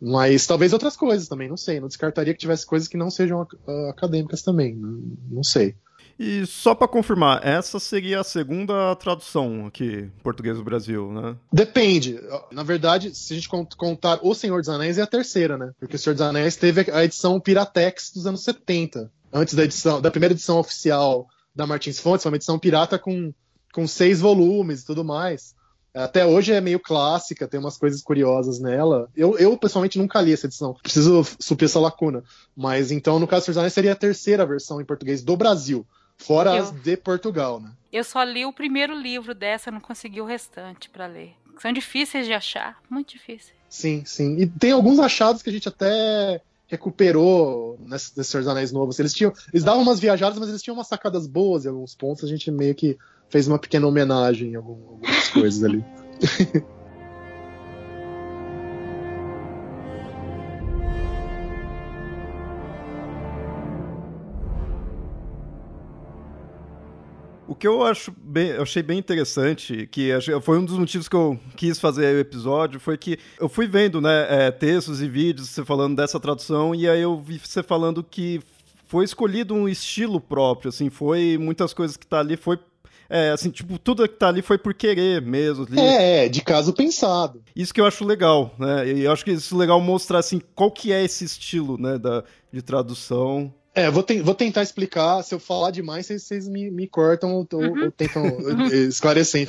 Mas 0.00 0.46
talvez 0.46 0.74
outras 0.74 0.96
coisas 0.96 1.26
também, 1.26 1.48
não 1.48 1.56
sei. 1.56 1.80
Não 1.80 1.88
descartaria 1.88 2.34
que 2.34 2.40
tivesse 2.40 2.66
coisas 2.66 2.86
que 2.86 2.96
não 2.96 3.10
sejam 3.10 3.46
acadêmicas 3.88 4.42
também. 4.42 4.74
Não 5.30 5.42
sei. 5.42 5.74
E 6.18 6.46
só 6.46 6.74
para 6.74 6.88
confirmar, 6.88 7.46
essa 7.46 7.78
seria 7.78 8.20
a 8.20 8.24
segunda 8.24 8.96
tradução 8.96 9.66
aqui, 9.66 10.10
português 10.22 10.56
do 10.56 10.64
Brasil, 10.64 11.12
né? 11.12 11.36
Depende. 11.52 12.18
Na 12.50 12.62
verdade, 12.62 13.14
se 13.14 13.34
a 13.34 13.36
gente 13.36 13.48
contar 13.76 14.20
O 14.22 14.34
Senhor 14.34 14.60
dos 14.60 14.68
Anéis, 14.68 14.96
é 14.96 15.02
a 15.02 15.06
terceira, 15.06 15.58
né? 15.58 15.72
Porque 15.78 15.96
O 15.96 15.98
Senhor 15.98 16.14
dos 16.14 16.22
Anéis 16.22 16.56
teve 16.56 16.90
a 16.90 17.04
edição 17.04 17.38
Piratex 17.38 18.12
dos 18.14 18.26
anos 18.26 18.42
70. 18.42 19.10
Antes 19.32 19.54
da 19.54 19.64
edição, 19.64 20.00
da 20.00 20.10
primeira 20.10 20.32
edição 20.32 20.58
oficial 20.58 21.28
da 21.54 21.66
Martins 21.66 22.00
Fontes, 22.00 22.24
uma 22.24 22.36
edição 22.36 22.58
pirata 22.58 22.98
com, 22.98 23.32
com 23.72 23.86
seis 23.86 24.20
volumes 24.20 24.82
e 24.82 24.86
tudo 24.86 25.04
mais. 25.04 25.54
Até 25.94 26.26
hoje 26.26 26.52
é 26.52 26.60
meio 26.60 26.78
clássica, 26.78 27.48
tem 27.48 27.58
umas 27.58 27.78
coisas 27.78 28.02
curiosas 28.02 28.58
nela. 28.58 29.08
Eu, 29.16 29.38
eu 29.38 29.56
pessoalmente 29.56 29.98
nunca 29.98 30.20
li 30.20 30.32
essa 30.32 30.46
edição. 30.46 30.74
Preciso 30.82 31.24
suprir 31.40 31.66
essa 31.66 31.80
lacuna. 31.80 32.22
Mas 32.54 32.90
então, 32.90 33.18
no 33.18 33.26
caso 33.26 33.42
do 33.42 33.44
Senhor 33.46 33.54
dos 33.54 33.58
Anéis, 33.58 33.72
seria 33.72 33.92
a 33.92 33.96
terceira 33.96 34.44
versão 34.44 34.78
em 34.80 34.84
português 34.84 35.22
do 35.22 35.36
Brasil. 35.36 35.86
Fora 36.18 36.54
eu, 36.56 36.64
as 36.64 36.70
de 36.70 36.96
Portugal, 36.96 37.60
né? 37.60 37.70
Eu 37.92 38.04
só 38.04 38.22
li 38.22 38.44
o 38.44 38.52
primeiro 38.52 38.94
livro 38.98 39.34
dessa, 39.34 39.70
não 39.70 39.80
consegui 39.80 40.20
o 40.20 40.24
restante 40.24 40.88
para 40.88 41.06
ler. 41.06 41.34
São 41.60 41.72
difíceis 41.72 42.26
de 42.26 42.32
achar, 42.32 42.80
muito 42.90 43.12
difíceis. 43.12 43.54
Sim, 43.68 44.02
sim. 44.04 44.36
E 44.38 44.46
tem 44.46 44.72
alguns 44.72 44.98
achados 44.98 45.42
que 45.42 45.50
a 45.50 45.52
gente 45.52 45.68
até 45.68 46.40
recuperou 46.66 47.78
nesses, 47.80 48.14
nesses 48.14 48.46
Anéis 48.46 48.72
Novos. 48.72 48.98
Eles 48.98 49.14
tinham, 49.14 49.32
eles 49.52 49.64
davam 49.64 49.82
umas 49.82 50.00
viajadas, 50.00 50.38
mas 50.38 50.48
eles 50.48 50.62
tinham 50.62 50.74
umas 50.74 50.88
sacadas 50.88 51.26
boas 51.26 51.64
em 51.64 51.68
alguns 51.68 51.94
pontos. 51.94 52.24
A 52.24 52.28
gente 52.28 52.50
meio 52.50 52.74
que 52.74 52.98
fez 53.28 53.46
uma 53.48 53.58
pequena 53.58 53.86
homenagem 53.86 54.52
em 54.52 54.56
algumas 54.56 55.28
coisas 55.28 55.62
ali. 55.64 55.84
que 67.58 67.66
eu 67.66 67.82
acho 67.82 68.12
bem, 68.16 68.48
eu 68.48 68.62
achei 68.62 68.82
bem 68.82 68.98
interessante, 68.98 69.86
que 69.86 70.10
foi 70.42 70.58
um 70.58 70.64
dos 70.64 70.78
motivos 70.78 71.08
que 71.08 71.16
eu 71.16 71.38
quis 71.56 71.78
fazer 71.78 72.14
o 72.14 72.20
episódio, 72.20 72.78
foi 72.78 72.96
que 72.96 73.18
eu 73.40 73.48
fui 73.48 73.66
vendo, 73.66 74.00
né, 74.00 74.26
é, 74.28 74.50
textos 74.50 75.00
e 75.00 75.08
vídeos 75.08 75.48
você 75.48 75.64
falando 75.64 75.96
dessa 75.96 76.20
tradução 76.20 76.74
e 76.74 76.88
aí 76.88 77.00
eu 77.00 77.20
vi 77.20 77.38
você 77.38 77.62
falando 77.62 78.02
que 78.04 78.40
foi 78.86 79.04
escolhido 79.04 79.54
um 79.54 79.68
estilo 79.68 80.20
próprio, 80.20 80.68
assim, 80.68 80.90
foi 80.90 81.38
muitas 81.38 81.72
coisas 81.72 81.96
que 81.96 82.06
tá 82.06 82.20
ali 82.20 82.36
foi 82.36 82.58
é, 83.08 83.30
assim, 83.30 83.50
tipo, 83.50 83.78
tudo 83.78 84.06
que 84.08 84.16
tá 84.16 84.28
ali 84.28 84.42
foi 84.42 84.58
por 84.58 84.74
querer 84.74 85.22
mesmo. 85.22 85.64
Ali. 85.64 85.80
É, 85.80 86.28
de 86.28 86.42
caso 86.42 86.72
pensado. 86.72 87.40
Isso 87.54 87.72
que 87.72 87.80
eu 87.80 87.86
acho 87.86 88.04
legal, 88.04 88.52
né? 88.58 88.88
E 88.88 89.04
eu 89.04 89.12
acho 89.12 89.24
que 89.24 89.30
isso 89.30 89.54
é 89.54 89.58
legal 89.58 89.80
mostrar, 89.80 90.18
assim, 90.18 90.40
qual 90.54 90.70
que 90.70 90.92
é 90.92 91.04
esse 91.04 91.24
estilo, 91.24 91.78
né, 91.78 91.98
da, 91.98 92.24
de 92.52 92.60
tradução. 92.62 93.52
É, 93.76 93.90
vou, 93.90 94.02
te, 94.02 94.22
vou 94.22 94.34
tentar 94.34 94.62
explicar. 94.62 95.22
Se 95.22 95.34
eu 95.34 95.38
falar 95.38 95.70
demais, 95.70 96.06
vocês, 96.06 96.22
vocês 96.22 96.48
me, 96.48 96.70
me, 96.70 96.88
cortam 96.88 97.34
ou, 97.34 97.46
uhum. 97.52 97.84
ou 97.84 97.90
tentam 97.90 98.24
esclarecer. 98.88 99.46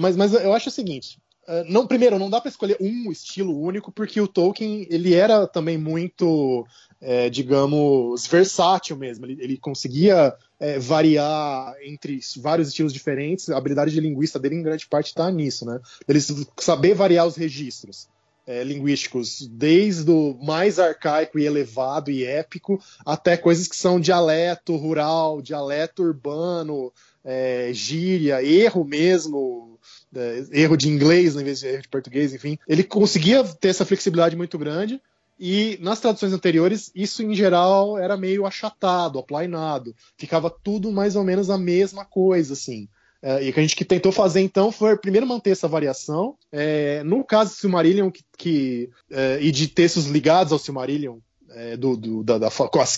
Mas, 0.00 0.16
mas 0.16 0.32
eu 0.32 0.54
acho 0.54 0.70
o 0.70 0.72
seguinte: 0.72 1.18
uh, 1.46 1.62
não, 1.70 1.86
primeiro, 1.86 2.18
não 2.18 2.30
dá 2.30 2.40
para 2.40 2.48
escolher 2.48 2.78
um 2.80 3.12
estilo 3.12 3.54
único, 3.54 3.92
porque 3.92 4.18
o 4.18 4.26
Tolkien 4.26 4.86
ele 4.88 5.12
era 5.12 5.46
também 5.46 5.76
muito, 5.76 6.66
é, 7.02 7.28
digamos, 7.28 8.26
versátil 8.26 8.96
mesmo. 8.96 9.26
Ele, 9.26 9.36
ele 9.42 9.58
conseguia 9.58 10.34
é, 10.58 10.78
variar 10.78 11.74
entre 11.84 12.18
vários 12.38 12.68
estilos 12.68 12.94
diferentes. 12.94 13.50
A 13.50 13.58
habilidade 13.58 13.90
de 13.90 14.00
linguista 14.00 14.38
dele, 14.38 14.54
em 14.54 14.62
grande 14.62 14.86
parte, 14.86 15.08
está 15.08 15.30
nisso, 15.30 15.66
né? 15.66 15.78
Ele 16.08 16.20
saber 16.56 16.94
variar 16.94 17.26
os 17.26 17.36
registros 17.36 18.08
é, 18.46 18.62
linguísticos, 18.62 19.46
desde 19.50 20.10
o 20.10 20.38
mais 20.40 20.78
arcaico 20.78 21.38
e 21.38 21.44
elevado 21.44 22.10
e 22.10 22.24
épico, 22.24 22.80
até 23.04 23.36
coisas 23.36 23.66
que 23.66 23.76
são 23.76 23.98
dialeto 23.98 24.76
rural, 24.76 25.42
dialeto 25.42 26.02
urbano, 26.02 26.92
é, 27.24 27.70
gíria, 27.72 28.42
erro 28.42 28.84
mesmo, 28.84 29.78
é, 30.14 30.44
erro 30.52 30.76
de 30.76 30.88
inglês 30.88 31.34
em 31.34 31.42
vez 31.42 31.58
de 31.58 31.66
erro 31.66 31.82
de 31.82 31.88
português, 31.88 32.32
enfim. 32.32 32.56
Ele 32.68 32.84
conseguia 32.84 33.42
ter 33.42 33.68
essa 33.68 33.84
flexibilidade 33.84 34.36
muito 34.36 34.56
grande. 34.56 35.00
E 35.38 35.78
nas 35.82 36.00
traduções 36.00 36.32
anteriores, 36.32 36.90
isso 36.94 37.22
em 37.22 37.34
geral 37.34 37.98
era 37.98 38.16
meio 38.16 38.46
achatado, 38.46 39.18
aplainado. 39.18 39.94
Ficava 40.16 40.48
tudo 40.48 40.90
mais 40.90 41.14
ou 41.14 41.24
menos 41.24 41.50
a 41.50 41.58
mesma 41.58 42.06
coisa, 42.06 42.54
assim. 42.54 42.88
É, 43.22 43.44
e 43.44 43.50
o 43.50 43.52
que 43.52 43.60
a 43.60 43.62
gente 43.62 43.76
que 43.76 43.84
tentou 43.84 44.12
fazer 44.12 44.40
então 44.40 44.70
foi 44.70 44.96
primeiro 44.96 45.26
manter 45.26 45.50
essa 45.50 45.68
variação. 45.68 46.36
É, 46.52 47.02
no 47.02 47.24
caso 47.24 47.50
do 47.50 47.56
Silmarillion, 47.56 48.10
que, 48.10 48.22
que 48.36 48.90
é, 49.10 49.38
e 49.40 49.50
de 49.50 49.68
textos 49.68 50.06
ligados 50.06 50.52
ao 50.52 50.58
Silmarillion, 50.58 51.18
é, 51.50 51.76
do, 51.76 51.96
do, 51.96 52.22
da, 52.22 52.38
da, 52.38 52.50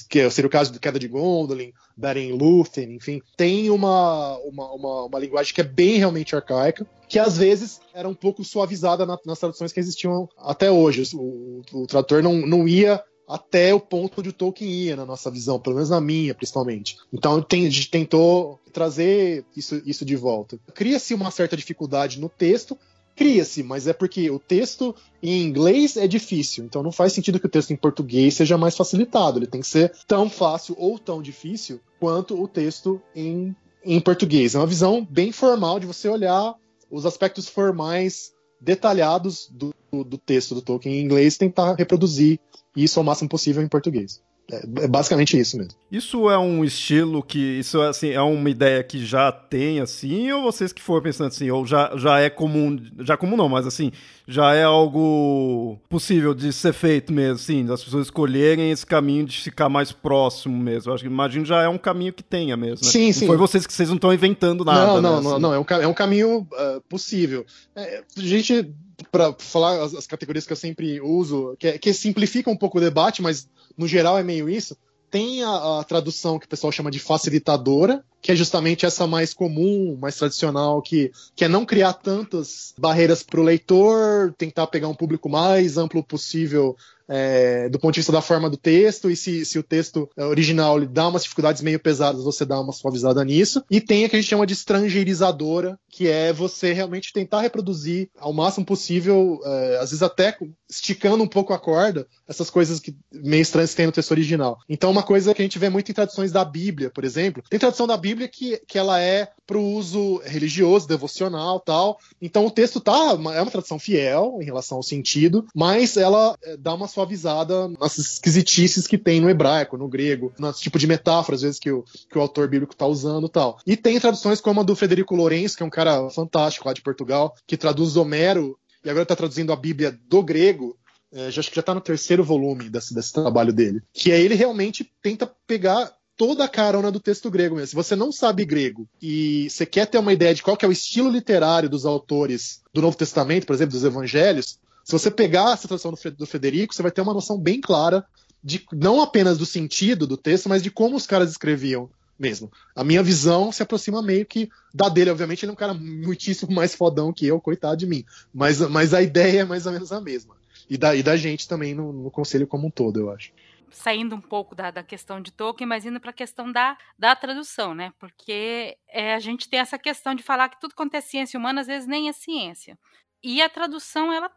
que 0.09 0.29
seria 0.31 0.49
o 0.49 0.51
caso 0.51 0.73
do 0.73 0.81
Queda 0.81 0.99
de 0.99 1.07
Gondolin, 1.07 1.73
Beren 1.97 2.33
Lúthien, 2.33 2.95
enfim, 2.95 3.21
tem 3.37 3.71
uma, 3.71 4.37
uma, 4.39 4.73
uma, 4.73 5.05
uma, 5.05 5.19
linguagem 5.19 5.55
que 5.55 5.61
é 5.61 5.65
bem 5.65 5.99
realmente 5.99 6.35
arcaica, 6.35 6.87
que 7.09 7.19
às 7.19 7.37
vezes 7.39 7.81
era 7.95 8.09
um 8.09 8.15
pouco 8.15 8.45
suavizada 8.45 9.07
na, 9.07 9.19
nas 9.25 9.39
traduções 9.39 9.73
que 9.73 9.81
existiam 9.81 10.29
até 10.37 10.71
hoje. 10.71 11.09
O, 11.15 11.63
o, 11.73 11.83
o 11.83 11.87
tradutor 11.87 12.23
não, 12.23 12.35
não 12.35 12.67
ia 12.67 13.03
até 13.29 13.75
o 13.75 13.81
ponto 13.81 14.21
onde 14.21 14.31
o 14.31 14.33
Tolkien 14.33 14.71
ia, 14.71 14.97
na 14.97 15.05
nossa 15.05 15.31
visão, 15.31 15.61
pelo 15.61 15.77
menos 15.77 15.91
na 15.91 16.01
minha, 16.01 16.35
principalmente. 16.35 16.97
Então 17.13 17.35
a 17.35 17.55
gente 17.57 17.91
tentou 17.91 18.59
trazer 18.73 19.45
isso, 19.55 19.83
isso 19.85 20.05
de 20.05 20.17
volta. 20.17 20.59
Cria-se 20.75 21.13
uma 21.13 21.31
certa 21.31 21.57
dificuldade 21.57 22.19
no 22.19 22.29
texto, 22.29 22.79
cria-se, 23.15 23.63
mas 23.63 23.87
é 23.87 23.93
porque 23.93 24.31
o 24.31 24.39
texto 24.39 24.95
em 25.23 25.43
inglês 25.43 25.97
é 25.97 26.07
difícil, 26.07 26.65
então 26.65 26.83
não 26.83 26.93
faz 26.93 27.13
sentido 27.13 27.41
que 27.41 27.47
o 27.47 27.51
texto 27.51 27.73
em 27.73 27.77
português 27.77 28.35
seja 28.35 28.57
mais 28.57 28.77
facilitado. 28.77 29.39
Ele 29.39 29.47
tem 29.47 29.61
que 29.61 29.67
ser 29.67 29.93
tão 30.07 30.31
fácil 30.31 30.75
ou 30.79 30.99
tão 30.99 31.21
difícil 31.21 31.81
quanto 32.01 32.41
o 32.41 32.49
texto 32.49 33.03
em, 33.15 33.55
em 33.85 34.01
português. 34.01 34.55
É 34.55 34.59
uma 34.59 34.67
visão 34.67 35.05
bem 35.05 35.33
formal 35.33 35.79
de 35.79 35.87
você 35.87 36.09
olhar 36.09 36.55
os 36.91 37.05
aspectos 37.05 37.49
formais 37.49 38.33
detalhados 38.61 39.49
do, 39.51 39.75
do 39.91 40.19
texto 40.19 40.55
do 40.55 40.63
Tolkien 40.63 40.97
em 40.97 41.05
inglês 41.05 41.35
e 41.35 41.39
tentar 41.39 41.75
reproduzir 41.75 42.39
isso 42.77 42.99
ao 42.99 43.05
máximo 43.05 43.29
possível 43.29 43.63
em 43.63 43.69
português. 43.69 44.21
É, 44.51 44.85
é 44.85 44.89
basicamente 44.89 45.39
isso 45.39 45.59
mesmo. 45.59 45.73
Isso 45.93 46.31
é 46.31 46.39
um 46.39 46.65
estilo 46.65 47.23
que. 47.23 47.39
Isso 47.39 47.83
é, 47.83 47.89
assim, 47.89 48.09
é 48.11 48.21
uma 48.23 48.49
ideia 48.49 48.83
que 48.83 49.05
já 49.05 49.31
tem, 49.31 49.79
assim, 49.79 50.33
ou 50.33 50.43
vocês 50.43 50.73
que 50.73 50.81
foram 50.81 51.03
pensando 51.03 51.27
assim, 51.29 51.51
ou 51.51 51.67
já, 51.67 51.93
já 51.97 52.19
é 52.19 52.31
comum. 52.31 52.79
Já 53.01 53.15
comum 53.15 53.37
não, 53.37 53.49
mas 53.49 53.67
assim, 53.67 53.93
já 54.27 54.55
é 54.55 54.65
algo 54.65 55.79
possível 55.89 56.35
de 56.35 56.51
ser 56.51 56.73
feito 56.73 57.13
mesmo, 57.13 57.35
assim, 57.35 57.67
das 57.67 57.85
pessoas 57.85 58.07
escolherem 58.07 58.71
esse 58.71 58.87
caminho 58.87 59.27
de 59.27 59.39
ficar 59.39 59.69
mais 59.69 59.93
próximo 59.93 60.57
mesmo. 60.57 60.95
Acho 60.95 61.03
que 61.03 61.11
imagino 61.11 61.45
já 61.45 61.63
é 61.63 61.69
um 61.69 61.79
caminho 61.79 62.13
que 62.15 62.23
tenha 62.23 62.57
mesmo. 62.57 62.87
Né? 62.87 62.91
Sim, 62.91 63.07
não 63.07 63.13
sim. 63.13 63.27
Foi 63.27 63.37
vocês 63.37 63.67
que 63.67 63.73
vocês 63.73 63.91
não 63.91 63.97
estão 63.97 64.15
inventando 64.15 64.65
nada. 64.65 64.87
Não, 64.87 64.95
não, 64.95 65.17
né, 65.17 65.23
não, 65.23 65.31
assim. 65.33 65.43
não, 65.43 65.55
é 65.55 65.59
um, 65.59 65.83
é 65.83 65.87
um 65.87 65.95
caminho 65.95 66.39
uh, 66.41 66.81
possível. 66.89 67.45
É, 67.77 68.03
a 68.17 68.21
gente 68.21 68.75
para 69.11 69.33
falar 69.39 69.83
as, 69.83 69.95
as, 69.95 70.07
categorias 70.07 70.47
que 70.47 70.53
eu 70.53 70.57
sempre 70.57 71.01
uso, 71.01 71.57
que, 71.59 71.69
é, 71.69 71.79
que 71.79 71.93
simplifica 71.93 72.51
um 72.51 72.57
pouco 72.57 72.79
o 72.79 72.81
debate, 72.81 73.23
mas 73.23 73.49
no 73.77 73.87
geral 73.87 74.19
é 74.19 74.23
meio 74.23 74.49
isso. 74.49 74.77
Tem 75.11 75.43
a, 75.43 75.81
a, 75.81 75.85
tradução 75.85 76.39
que 76.39 76.47
o 76.47 76.49
pessoal 76.49 76.71
chama 76.71 76.91
de 76.91 76.99
facilitadora, 76.99 78.05
que 78.21 78.33
é 78.33 78.37
justamente 78.37 78.85
essa 78.85 79.07
mais 79.07 79.33
comum, 79.33 79.97
mais 79.99 80.17
tradicional, 80.17 80.83
que, 80.83 81.11
que 81.35 81.45
é 81.45 81.49
não 81.49 81.65
criar 81.65 81.95
tantas 81.95 82.75
barreiras 82.77 83.23
para 83.23 83.41
o 83.41 83.45
leitor, 83.45 84.35
tentar 84.37 84.67
pegar 84.67 84.89
um 84.89 84.95
público 84.95 85.29
mais 85.29 85.79
amplo 85.79 86.03
possível 86.03 86.77
é, 87.09 87.69
do 87.69 87.79
ponto 87.79 87.95
de 87.95 88.01
vista 88.01 88.13
da 88.13 88.21
forma 88.21 88.51
do 88.51 88.57
texto, 88.57 89.11
e 89.11 89.17
se, 89.17 89.45
se 89.45 89.59
o 89.59 89.63
texto 89.63 90.09
é, 90.17 90.25
original 90.25 90.79
dá 90.87 91.09
umas 91.09 91.23
dificuldades 91.23 91.63
meio 91.63 91.81
pesadas, 91.81 92.23
você 92.23 92.45
dá 92.45 92.61
uma 92.61 92.73
suavizada 92.73 93.25
nisso. 93.25 93.65
E 93.71 93.81
tem 93.81 94.05
a 94.05 94.09
que 94.09 94.17
a 94.17 94.21
gente 94.21 94.29
chama 94.29 94.47
de 94.47 94.53
estrangeirizadora, 94.53 95.79
que 95.89 96.09
é 96.09 96.33
você 96.33 96.73
realmente 96.73 97.13
tentar 97.13 97.41
reproduzir 97.41 98.11
ao 98.19 98.33
máximo 98.33 98.67
possível, 98.67 99.41
é, 99.45 99.77
às 99.77 99.91
vezes 99.91 100.03
até 100.03 100.37
esticando 100.69 101.25
um 101.25 101.29
pouco 101.29 101.53
a 101.53 101.59
corda, 101.59 102.07
essas 102.29 102.51
coisas 102.51 102.79
que 102.79 102.95
meio 103.13 103.41
estranhas 103.41 103.71
que 103.71 103.77
tem 103.77 103.87
no 103.87 103.93
texto 103.93 104.11
original. 104.11 104.59
Então, 104.69 104.91
uma 104.91 105.03
coisa 105.03 105.35
que 105.35 105.41
a 105.41 105.45
gente 105.45 105.59
vê 105.59 105.69
muito 105.69 105.91
em 105.91 105.95
traduções 105.95 106.31
da 106.31 106.45
Bíblia, 106.45 106.91
por 106.91 107.05
exemplo, 107.05 107.43
tem 107.49 107.59
tradução 107.59 107.87
da 107.87 107.97
Bíblia 107.97 108.29
que, 108.29 108.59
que 108.67 108.79
ela 108.79 109.01
é 109.01 109.29
para 109.47 109.57
o 109.57 109.73
uso 109.73 110.21
religioso, 110.25 110.87
devocional 110.87 111.59
tal. 111.59 111.99
Então, 112.21 112.45
o 112.45 112.51
texto 112.51 112.81
tá, 112.81 113.17
é 113.35 113.41
uma 113.41 113.51
tradução 113.51 113.79
fiel 113.79 114.39
em 114.41 114.45
relação 114.45 114.77
ao 114.77 114.83
sentido, 114.83 115.47
mas 115.55 115.97
ela 115.97 116.37
é, 116.43 116.57
dá 116.57 116.75
uma 116.75 116.87
suavizada 116.99 117.69
nas 117.69 117.99
esquisitices 117.99 118.87
que 118.87 118.99
tem 118.99 119.21
no 119.21 119.31
hebraico, 119.31 119.77
no 119.77 119.89
grego, 119.89 120.33
nesse 120.39 120.61
tipo 120.61 120.79
de 120.79 120.87
metáfora, 120.87 121.37
às 121.37 121.43
vezes, 121.43 121.59
que 121.59 121.71
o, 121.71 121.85
que 122.11 122.19
o 122.19 122.21
autor 122.21 122.49
bíblico 122.49 122.73
está 122.73 122.87
usando 122.87 123.29
tal. 123.29 123.59
E 123.67 123.77
tem 123.77 124.01
traduções 124.01 124.41
como 124.41 124.61
a 124.61 124.65
do 124.65 124.75
Federico 124.75 125.15
Lourenço, 125.15 125.57
que 125.57 125.63
é 125.63 125.67
um 125.67 125.71
cara 125.71 126.11
fantástico 126.11 126.67
lá 126.67 126.75
de 126.75 126.83
Portugal, 126.83 127.35
que 127.47 127.57
traduz 127.57 127.97
Homero 127.97 128.59
e 128.85 128.91
agora 128.91 129.03
está 129.05 129.15
traduzindo 129.15 129.53
a 129.53 129.57
Bíblia 129.57 129.97
do 130.09 130.23
grego. 130.23 130.77
É, 131.13 131.31
já, 131.31 131.41
acho 131.41 131.49
que 131.49 131.57
já 131.57 131.61
está 131.61 131.75
no 131.75 131.81
terceiro 131.81 132.23
volume 132.23 132.69
desse, 132.69 132.95
desse 132.95 133.13
trabalho 133.13 133.53
dele. 133.53 133.81
Que 133.93 134.13
é 134.13 134.21
ele 134.21 134.35
realmente 134.35 134.91
tenta 135.03 135.31
pegar 135.47 135.91
toda 136.17 136.45
a 136.45 136.49
carona 136.49 136.91
do 136.91 137.01
texto 137.01 137.31
grego 137.31 137.55
mesmo. 137.55 137.69
Se 137.69 137.75
você 137.75 137.95
não 137.95 138.11
sabe 138.11 138.45
grego 138.45 138.89
e 139.01 139.49
você 139.49 139.65
quer 139.65 139.87
ter 139.87 139.99
uma 139.99 140.13
ideia 140.13 140.35
de 140.35 140.43
qual 140.43 140.59
é 140.61 140.67
o 140.67 140.73
estilo 140.73 141.09
literário 141.09 141.71
dos 141.71 141.87
autores 141.87 142.61
do 142.75 142.83
Novo 142.83 142.97
Testamento, 142.97 143.47
por 143.47 143.55
exemplo, 143.55 143.73
dos 143.73 143.85
Evangelhos, 143.85 144.59
se 144.89 144.93
você 144.93 145.11
pegar 145.11 145.53
essa 145.53 145.69
tradução 145.69 145.93
do 146.17 146.27
Federico, 146.27 146.75
você 146.75 146.81
vai 146.81 146.91
ter 146.91 147.03
uma 147.03 147.13
noção 147.13 147.39
bem 147.39 147.61
clara 147.61 148.07
de 148.43 148.65
não 148.73 149.03
apenas 149.03 149.37
do 149.37 149.45
sentido 149.45 150.07
do 150.07 150.17
texto, 150.17 150.49
mas 150.49 150.63
de 150.63 150.71
como 150.71 150.97
os 150.97 151.07
caras 151.07 151.31
escreviam 151.31 151.91
mesmo. 152.19 152.51
A 152.75 152.83
minha 152.83 153.03
visão 153.03 153.53
se 153.53 153.63
aproxima 153.63 154.01
meio 154.01 154.25
que 154.25 154.49
da 154.73 154.89
dele. 154.89 155.11
Obviamente, 155.11 155.45
ele 155.45 155.51
é 155.51 155.53
um 155.53 155.57
cara 155.57 155.75
muitíssimo 155.75 156.51
mais 156.55 156.75
fodão 156.75 157.13
que 157.13 157.27
eu, 157.27 157.39
coitado 157.39 157.77
de 157.77 157.87
mim. 157.87 158.03
Mas, 158.33 158.61
mas 158.61 158.95
a 158.95 159.03
ideia 159.03 159.43
é 159.43 159.45
mais 159.45 159.67
ou 159.67 159.73
menos 159.73 159.93
a 159.93 160.01
mesma. 160.01 160.35
E 160.71 160.79
da, 160.79 160.97
e 160.97 161.03
da 161.03 161.19
gente 161.19 161.47
também 161.47 161.75
no, 161.75 161.93
no 161.93 162.11
conselho 162.11 162.47
como 162.47 162.69
um 162.69 162.71
todo, 162.71 162.99
eu 162.99 163.11
acho 163.11 163.31
saindo 163.71 164.17
um 164.17 164.21
pouco 164.21 164.55
da, 164.55 164.71
da, 164.71 164.83
questão 164.83 165.21
de 165.21 165.31
Tolkien, 165.31 165.69
mas 165.69 165.85
indo 165.85 166.01
para 166.01 166.09
a 166.09 166.15
questão 166.15 166.51
da, 166.51 166.77
da 166.99 167.15
tradução, 167.15 167.75
né? 167.75 167.93
Porque 167.99 168.79
é, 168.89 169.15
a 169.15 169.21
gente 169.21 169.47
tem 169.47 169.61
essa 169.61 169.79
questão 169.79 170.15
de 170.15 170.23
falar 170.23 170.49
que 170.49 170.59
tudo 170.59 170.75
quanto 170.75 170.95
é 170.95 171.03
ciência 171.03 171.39
humana, 171.39 171.61
às 171.61 171.67
vezes 171.67 171.87
nem 171.87 172.09
é 172.09 172.13
ciência. 172.15 172.79
E 173.23 173.43
a 173.43 173.49
tradução, 173.49 174.11
ela 174.11 174.31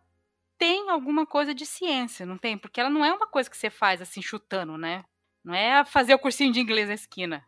tem 0.62 0.91
alguma 0.91 1.25
coisa 1.25 1.56
de 1.56 1.65
ciência, 1.65 2.24
não 2.24 2.38
tem? 2.38 2.56
Porque 2.56 2.80
ela 2.80 2.89
não 2.91 3.03
é 3.03 3.12
uma 3.12 3.25
coisa 3.25 3.50
que 3.50 3.58
você 3.58 3.72
faz 3.72 4.00
assim, 4.00 4.22
chutando, 4.22 4.77
né? 4.77 5.03
Não 5.44 5.56
é 5.56 5.84
fazer 5.84 6.13
o 6.13 6.20
cursinho 6.20 6.53
de 6.53 6.60
inglês 6.60 6.88
na 6.88 6.94
esquina. 6.94 7.44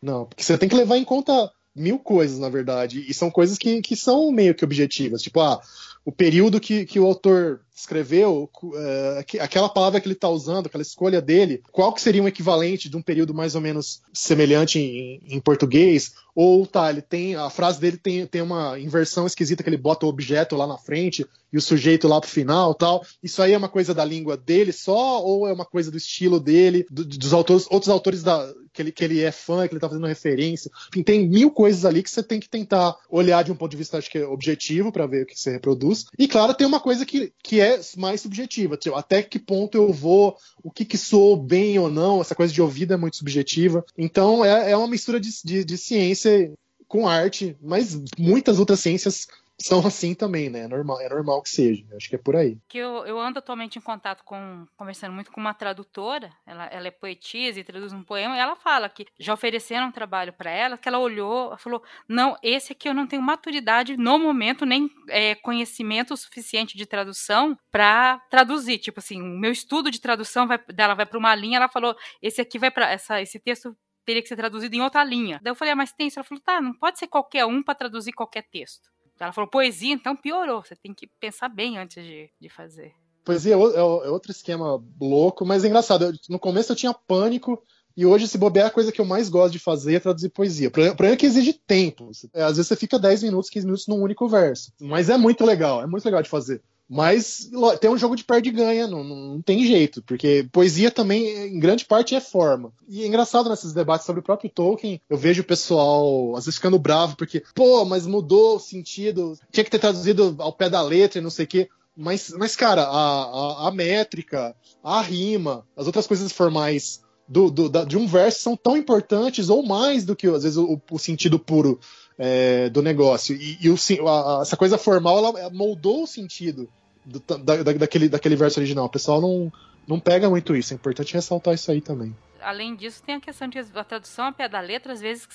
Não, 0.00 0.24
porque 0.24 0.42
você 0.42 0.56
tem 0.56 0.66
que 0.66 0.74
levar 0.74 0.96
em 0.96 1.04
conta 1.04 1.52
mil 1.74 1.98
coisas, 1.98 2.38
na 2.38 2.48
verdade. 2.48 3.04
E 3.06 3.12
são 3.12 3.30
coisas 3.30 3.58
que, 3.58 3.82
que 3.82 3.94
são 3.94 4.32
meio 4.32 4.54
que 4.54 4.64
objetivas. 4.64 5.20
Tipo, 5.20 5.40
ah, 5.40 5.60
o 6.04 6.12
período 6.12 6.60
que, 6.60 6.84
que 6.84 7.00
o 7.00 7.06
autor 7.06 7.60
escreveu, 7.74 8.48
é, 8.76 9.24
aquela 9.40 9.68
palavra 9.68 10.00
que 10.00 10.06
ele 10.06 10.14
está 10.14 10.28
usando, 10.28 10.66
aquela 10.66 10.82
escolha 10.82 11.20
dele, 11.20 11.62
qual 11.72 11.92
que 11.92 12.00
seria 12.00 12.22
um 12.22 12.28
equivalente 12.28 12.88
de 12.88 12.96
um 12.96 13.02
período 13.02 13.34
mais 13.34 13.54
ou 13.54 13.60
menos 13.60 14.00
semelhante 14.12 14.78
em, 14.78 15.20
em, 15.26 15.40
português? 15.40 16.12
Ou 16.34 16.66
tá, 16.66 16.90
ele 16.90 17.02
tem. 17.02 17.34
A 17.34 17.50
frase 17.50 17.80
dele 17.80 17.96
tem, 17.96 18.26
tem 18.26 18.42
uma 18.42 18.78
inversão 18.78 19.26
esquisita 19.26 19.62
que 19.62 19.68
ele 19.68 19.76
bota 19.76 20.06
o 20.06 20.08
objeto 20.08 20.56
lá 20.56 20.66
na 20.66 20.78
frente 20.78 21.26
e 21.52 21.56
o 21.56 21.62
sujeito 21.62 22.08
lá 22.08 22.20
pro 22.20 22.30
final 22.30 22.74
tal. 22.74 23.04
Isso 23.22 23.40
aí 23.40 23.52
é 23.52 23.58
uma 23.58 23.68
coisa 23.68 23.94
da 23.94 24.04
língua 24.04 24.36
dele 24.36 24.72
só, 24.72 25.22
ou 25.22 25.46
é 25.46 25.52
uma 25.52 25.64
coisa 25.64 25.90
do 25.90 25.96
estilo 25.96 26.40
dele, 26.40 26.86
do, 26.90 27.04
dos 27.04 27.32
autores, 27.32 27.66
outros 27.70 27.88
autores 27.88 28.22
da, 28.22 28.52
que, 28.72 28.82
ele, 28.82 28.92
que 28.92 29.04
ele 29.04 29.20
é 29.20 29.30
fã, 29.30 29.66
que 29.66 29.74
ele 29.74 29.80
tá 29.80 29.88
fazendo 29.88 30.06
referência. 30.06 30.70
Enfim, 30.88 31.02
tem 31.04 31.28
mil 31.28 31.50
coisas 31.50 31.84
ali 31.84 32.02
que 32.02 32.10
você 32.10 32.22
tem 32.22 32.40
que 32.40 32.48
tentar 32.48 32.96
olhar 33.08 33.44
de 33.44 33.52
um 33.52 33.54
ponto 33.54 33.70
de 33.70 33.76
vista, 33.76 33.96
acho 33.96 34.10
que 34.10 34.18
é 34.18 34.26
objetivo, 34.26 34.90
para 34.90 35.06
ver 35.06 35.22
o 35.22 35.26
que 35.26 35.38
você 35.38 35.52
reproduz. 35.52 35.93
E 36.18 36.26
claro, 36.26 36.54
tem 36.54 36.66
uma 36.66 36.80
coisa 36.80 37.04
que, 37.04 37.32
que 37.42 37.60
é 37.60 37.80
mais 37.96 38.20
subjetiva, 38.20 38.76
tipo, 38.76 38.96
até 38.96 39.22
que 39.22 39.38
ponto 39.38 39.76
eu 39.76 39.92
vou, 39.92 40.36
o 40.62 40.70
que 40.70 40.84
que 40.84 40.98
sou 40.98 41.36
bem 41.36 41.78
ou 41.78 41.90
não, 41.90 42.20
essa 42.20 42.34
coisa 42.34 42.52
de 42.52 42.62
ouvido 42.62 42.94
é 42.94 42.96
muito 42.96 43.16
subjetiva. 43.16 43.84
Então 43.96 44.44
é, 44.44 44.72
é 44.72 44.76
uma 44.76 44.88
mistura 44.88 45.20
de, 45.20 45.30
de, 45.44 45.64
de 45.64 45.78
ciência 45.78 46.52
com 46.86 47.08
arte, 47.08 47.56
mas 47.60 48.00
muitas 48.18 48.58
outras 48.58 48.80
ciências 48.80 49.26
são 49.60 49.86
assim 49.86 50.14
também, 50.14 50.50
né? 50.50 50.60
É 50.60 50.68
normal, 50.68 51.00
é 51.00 51.08
normal 51.08 51.42
que 51.42 51.48
seja. 51.48 51.84
Acho 51.96 52.08
que 52.08 52.16
é 52.16 52.18
por 52.18 52.34
aí. 52.36 52.58
Que 52.68 52.78
eu, 52.78 53.06
eu 53.06 53.18
ando 53.18 53.38
atualmente 53.38 53.78
em 53.78 53.82
contato 53.82 54.24
com, 54.24 54.66
conversando 54.76 55.12
muito 55.12 55.30
com 55.30 55.40
uma 55.40 55.54
tradutora. 55.54 56.30
Ela, 56.46 56.66
ela 56.66 56.88
é 56.88 56.90
poetisa 56.90 57.60
e 57.60 57.64
traduz 57.64 57.92
um 57.92 58.02
poema. 58.02 58.36
E 58.36 58.40
ela 58.40 58.56
fala 58.56 58.88
que 58.88 59.06
já 59.18 59.32
ofereceram 59.32 59.88
um 59.88 59.92
trabalho 59.92 60.32
para 60.32 60.50
ela, 60.50 60.76
que 60.76 60.88
ela 60.88 60.98
olhou, 60.98 61.56
falou: 61.56 61.82
não, 62.08 62.36
esse 62.42 62.72
aqui 62.72 62.88
eu 62.88 62.94
não 62.94 63.06
tenho 63.06 63.22
maturidade 63.22 63.96
no 63.96 64.18
momento 64.18 64.66
nem 64.66 64.90
é, 65.08 65.34
conhecimento 65.36 66.16
suficiente 66.16 66.76
de 66.76 66.86
tradução 66.86 67.56
para 67.70 68.18
traduzir. 68.30 68.78
Tipo 68.78 69.00
assim, 69.00 69.22
o 69.22 69.38
meu 69.38 69.52
estudo 69.52 69.90
de 69.90 70.00
tradução 70.00 70.46
vai, 70.46 70.58
dela 70.74 70.94
vai 70.94 71.06
para 71.06 71.18
uma 71.18 71.34
linha. 71.34 71.58
Ela 71.58 71.68
falou: 71.68 71.96
esse 72.20 72.40
aqui 72.40 72.58
vai 72.58 72.70
para 72.70 72.90
essa, 72.90 73.20
esse 73.20 73.38
texto 73.38 73.76
teria 74.04 74.22
que 74.22 74.28
ser 74.28 74.36
traduzido 74.36 74.74
em 74.74 74.82
outra 74.82 75.02
linha. 75.02 75.40
Daí 75.42 75.50
eu 75.50 75.54
falei, 75.54 75.72
ah, 75.72 75.76
mas 75.76 75.92
tem 75.92 76.08
isso? 76.08 76.18
Ela 76.18 76.24
falou, 76.24 76.42
tá, 76.44 76.60
não 76.60 76.74
pode 76.74 76.98
ser 76.98 77.06
qualquer 77.06 77.46
um 77.46 77.62
para 77.62 77.74
traduzir 77.74 78.12
qualquer 78.12 78.42
texto. 78.42 78.90
Ela 79.18 79.32
falou 79.32 79.48
poesia, 79.48 79.92
então 79.92 80.16
piorou. 80.16 80.62
Você 80.62 80.76
tem 80.76 80.92
que 80.92 81.06
pensar 81.20 81.48
bem 81.48 81.78
antes 81.78 82.04
de, 82.04 82.30
de 82.40 82.48
fazer. 82.48 82.92
Poesia 83.24 83.54
é, 83.54 83.58
é, 83.58 83.78
é 83.78 84.10
outro 84.10 84.30
esquema 84.30 84.82
louco, 85.00 85.46
mas 85.46 85.64
é 85.64 85.68
engraçado. 85.68 86.12
No 86.28 86.38
começo 86.38 86.72
eu 86.72 86.76
tinha 86.76 86.92
pânico 86.92 87.62
e 87.96 88.04
hoje, 88.04 88.26
se 88.26 88.36
bobear, 88.36 88.66
a 88.66 88.70
coisa 88.70 88.90
que 88.90 89.00
eu 89.00 89.04
mais 89.04 89.28
gosto 89.28 89.52
de 89.52 89.58
fazer 89.60 89.94
é 89.94 90.00
traduzir 90.00 90.28
poesia. 90.30 90.68
O 90.68 90.70
problema 90.72 91.14
é 91.14 91.16
que 91.16 91.26
exige 91.26 91.52
tempo. 91.52 92.10
Às 92.34 92.56
vezes 92.56 92.66
você 92.66 92.74
fica 92.74 92.98
10 92.98 93.22
minutos, 93.22 93.48
15 93.48 93.66
minutos 93.66 93.86
num 93.86 94.02
único 94.02 94.28
verso. 94.28 94.72
Mas 94.80 95.08
é 95.08 95.16
muito 95.16 95.44
legal, 95.44 95.80
é 95.80 95.86
muito 95.86 96.04
legal 96.04 96.20
de 96.20 96.28
fazer. 96.28 96.60
Mas 96.88 97.50
tem 97.80 97.90
um 97.90 97.96
jogo 97.96 98.14
de 98.14 98.24
perde 98.24 98.50
e 98.50 98.52
ganha, 98.52 98.86
não, 98.86 99.02
não, 99.02 99.42
tem 99.42 99.66
jeito, 99.66 100.02
porque 100.02 100.46
poesia 100.52 100.90
também, 100.90 101.48
em 101.48 101.58
grande 101.58 101.84
parte, 101.84 102.14
é 102.14 102.20
forma. 102.20 102.72
E 102.86 103.02
é 103.02 103.06
engraçado 103.06 103.48
nesses 103.48 103.72
debates 103.72 104.06
sobre 104.06 104.20
o 104.20 104.24
próprio 104.24 104.50
Tolkien, 104.50 105.00
eu 105.08 105.16
vejo 105.16 105.42
o 105.42 105.46
pessoal 105.46 106.36
às 106.36 106.44
vezes 106.44 106.56
ficando 106.56 106.78
bravo, 106.78 107.16
porque, 107.16 107.42
pô, 107.54 107.84
mas 107.84 108.06
mudou 108.06 108.56
o 108.56 108.60
sentido, 108.60 109.38
tinha 109.50 109.64
que 109.64 109.70
ter 109.70 109.78
traduzido 109.78 110.36
ao 110.38 110.52
pé 110.52 110.68
da 110.68 110.82
letra 110.82 111.18
e 111.18 111.22
não 111.22 111.30
sei 111.30 111.46
o 111.46 111.48
quê. 111.48 111.68
Mas, 111.96 112.30
mas 112.30 112.56
cara, 112.56 112.82
a, 112.82 112.86
a, 112.86 113.68
a 113.68 113.70
métrica, 113.70 114.54
a 114.82 115.00
rima, 115.00 115.66
as 115.76 115.86
outras 115.86 116.06
coisas 116.06 116.32
formais 116.32 117.02
do, 117.26 117.50
do, 117.50 117.68
da, 117.68 117.84
de 117.84 117.96
um 117.96 118.06
verso 118.06 118.40
são 118.40 118.56
tão 118.56 118.76
importantes 118.76 119.48
ou 119.48 119.62
mais 119.64 120.04
do 120.04 120.14
que, 120.14 120.26
às 120.26 120.42
vezes, 120.42 120.58
o, 120.58 120.80
o 120.90 120.98
sentido 120.98 121.38
puro 121.38 121.80
é, 122.18 122.68
do 122.68 122.82
negócio. 122.82 123.34
E, 123.34 123.58
e 123.60 123.70
o, 123.70 123.76
a, 124.08 124.40
essa 124.42 124.56
coisa 124.56 124.78
formal, 124.78 125.18
ela 125.18 125.50
moldou 125.50 126.02
o 126.02 126.06
sentido 126.06 126.68
do, 127.04 127.20
da, 127.20 127.62
daquele, 127.62 128.08
daquele 128.08 128.36
verso 128.36 128.60
original. 128.60 128.86
O 128.86 128.90
pessoal 128.90 129.20
não, 129.20 129.52
não 129.86 130.00
pega 130.00 130.30
muito 130.30 130.56
isso. 130.56 130.72
É 130.72 130.76
importante 130.76 131.14
ressaltar 131.14 131.54
isso 131.54 131.70
aí 131.70 131.80
também. 131.80 132.14
Além 132.40 132.76
disso, 132.76 133.02
tem 133.02 133.14
a 133.14 133.20
questão 133.20 133.48
de 133.48 133.58
a 133.58 133.84
tradução 133.84 134.26
ao 134.26 134.32
pé 134.32 134.48
da 134.48 134.60
letra, 134.60 134.92
às 134.92 135.00
vezes 135.00 135.26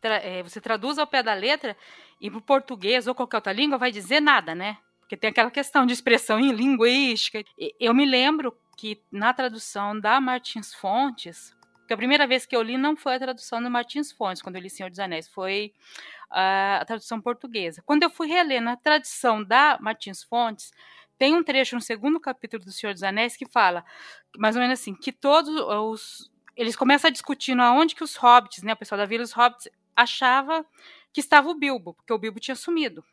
tra, 0.00 0.16
é, 0.16 0.42
você 0.42 0.60
traduz 0.60 0.98
ao 0.98 1.06
pé 1.06 1.22
da 1.22 1.34
letra 1.34 1.76
e 2.20 2.30
para 2.30 2.38
o 2.38 2.42
português 2.42 3.06
ou 3.06 3.14
qualquer 3.14 3.36
outra 3.36 3.52
língua 3.52 3.76
vai 3.76 3.92
dizer 3.92 4.20
nada, 4.20 4.54
né? 4.54 4.78
Porque 5.00 5.16
tem 5.16 5.30
aquela 5.30 5.50
questão 5.50 5.84
de 5.84 5.92
expressão 5.92 6.40
em 6.40 6.52
linguística. 6.52 7.44
Eu 7.78 7.92
me 7.92 8.06
lembro 8.06 8.56
que 8.76 9.00
na 9.12 9.34
tradução 9.34 9.98
da 9.98 10.20
Martins 10.20 10.74
Fontes, 10.74 11.54
que 11.86 11.92
a 11.92 11.96
primeira 11.96 12.26
vez 12.26 12.46
que 12.46 12.56
eu 12.56 12.62
li 12.62 12.78
não 12.78 12.96
foi 12.96 13.16
a 13.16 13.18
tradução 13.18 13.62
do 13.62 13.70
Martins 13.70 14.10
Fontes, 14.10 14.42
quando 14.42 14.56
eu 14.56 14.62
li 14.62 14.70
Senhor 14.70 14.88
dos 14.88 14.98
Anéis, 14.98 15.28
foi 15.28 15.72
a, 16.34 16.84
tradução 16.84 17.20
portuguesa. 17.20 17.82
Quando 17.86 18.02
eu 18.02 18.10
fui 18.10 18.26
reler 18.26 18.60
na 18.60 18.76
tradução 18.76 19.42
da 19.42 19.78
Martins 19.80 20.22
Fontes, 20.22 20.72
tem 21.16 21.34
um 21.34 21.44
trecho 21.44 21.76
no 21.76 21.80
segundo 21.80 22.18
capítulo 22.18 22.64
do 22.64 22.72
Senhor 22.72 22.92
dos 22.92 23.04
Anéis 23.04 23.36
que 23.36 23.46
fala, 23.46 23.84
mais 24.36 24.56
ou 24.56 24.62
menos 24.62 24.80
assim, 24.80 24.94
que 24.94 25.12
todos 25.12 25.54
os. 25.54 26.30
Eles 26.56 26.76
começam 26.76 27.08
a 27.08 27.12
discutir 27.12 27.58
aonde 27.58 27.94
que 27.94 28.04
os 28.04 28.16
hobbits, 28.16 28.62
né, 28.62 28.72
o 28.72 28.76
pessoal 28.76 28.98
da 28.98 29.06
vila, 29.06 29.22
os 29.22 29.32
hobbits, 29.32 29.68
achava 29.94 30.64
que 31.12 31.20
estava 31.20 31.48
o 31.48 31.54
Bilbo, 31.54 31.94
porque 31.94 32.12
o 32.12 32.18
Bilbo 32.18 32.40
tinha 32.40 32.56
sumido. 32.56 33.04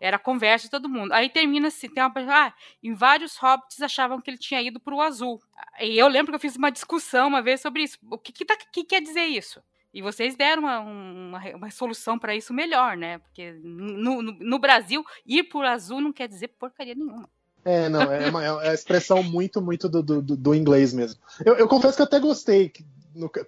Era 0.00 0.16
a 0.16 0.20
conversa 0.20 0.66
de 0.66 0.70
todo 0.70 0.88
mundo. 0.88 1.12
Aí 1.12 1.28
termina 1.28 1.68
assim, 1.68 1.88
tem 1.88 2.02
uma 2.02 2.12
ah, 2.16 2.54
em 2.80 2.94
vários 2.94 3.36
hobbits 3.36 3.82
achavam 3.82 4.20
que 4.20 4.30
ele 4.30 4.38
tinha 4.38 4.62
ido 4.62 4.78
para 4.78 4.94
o 4.94 5.00
azul. 5.00 5.42
E 5.80 5.98
eu 5.98 6.06
lembro 6.06 6.30
que 6.30 6.36
eu 6.36 6.40
fiz 6.40 6.54
uma 6.54 6.70
discussão 6.70 7.26
uma 7.26 7.42
vez 7.42 7.60
sobre 7.60 7.82
isso. 7.82 7.98
O 8.08 8.16
que, 8.16 8.32
que, 8.32 8.44
tá, 8.44 8.56
que 8.56 8.84
quer 8.84 9.00
dizer 9.00 9.24
isso? 9.24 9.60
E 9.92 10.02
vocês 10.02 10.36
deram 10.36 10.62
uma, 10.62 10.80
uma, 10.80 11.38
uma 11.56 11.70
solução 11.70 12.18
para 12.18 12.36
isso 12.36 12.52
melhor, 12.52 12.96
né? 12.96 13.18
Porque 13.18 13.52
no, 13.62 14.22
no, 14.22 14.32
no 14.32 14.58
Brasil, 14.58 15.04
ir 15.26 15.44
por 15.44 15.64
azul 15.64 16.00
não 16.00 16.12
quer 16.12 16.28
dizer 16.28 16.48
porcaria 16.48 16.94
nenhuma. 16.94 17.28
É, 17.64 17.88
não, 17.88 18.02
é 18.02 18.28
uma, 18.28 18.44
é 18.44 18.70
a 18.70 18.74
expressão 18.74 19.22
muito, 19.22 19.60
muito 19.60 19.88
do, 19.88 20.02
do, 20.02 20.22
do 20.22 20.54
inglês 20.54 20.92
mesmo. 20.92 21.20
Eu, 21.44 21.54
eu, 21.54 21.68
confesso 21.68 21.96
que 21.96 22.02
até 22.02 22.20
gostei, 22.20 22.72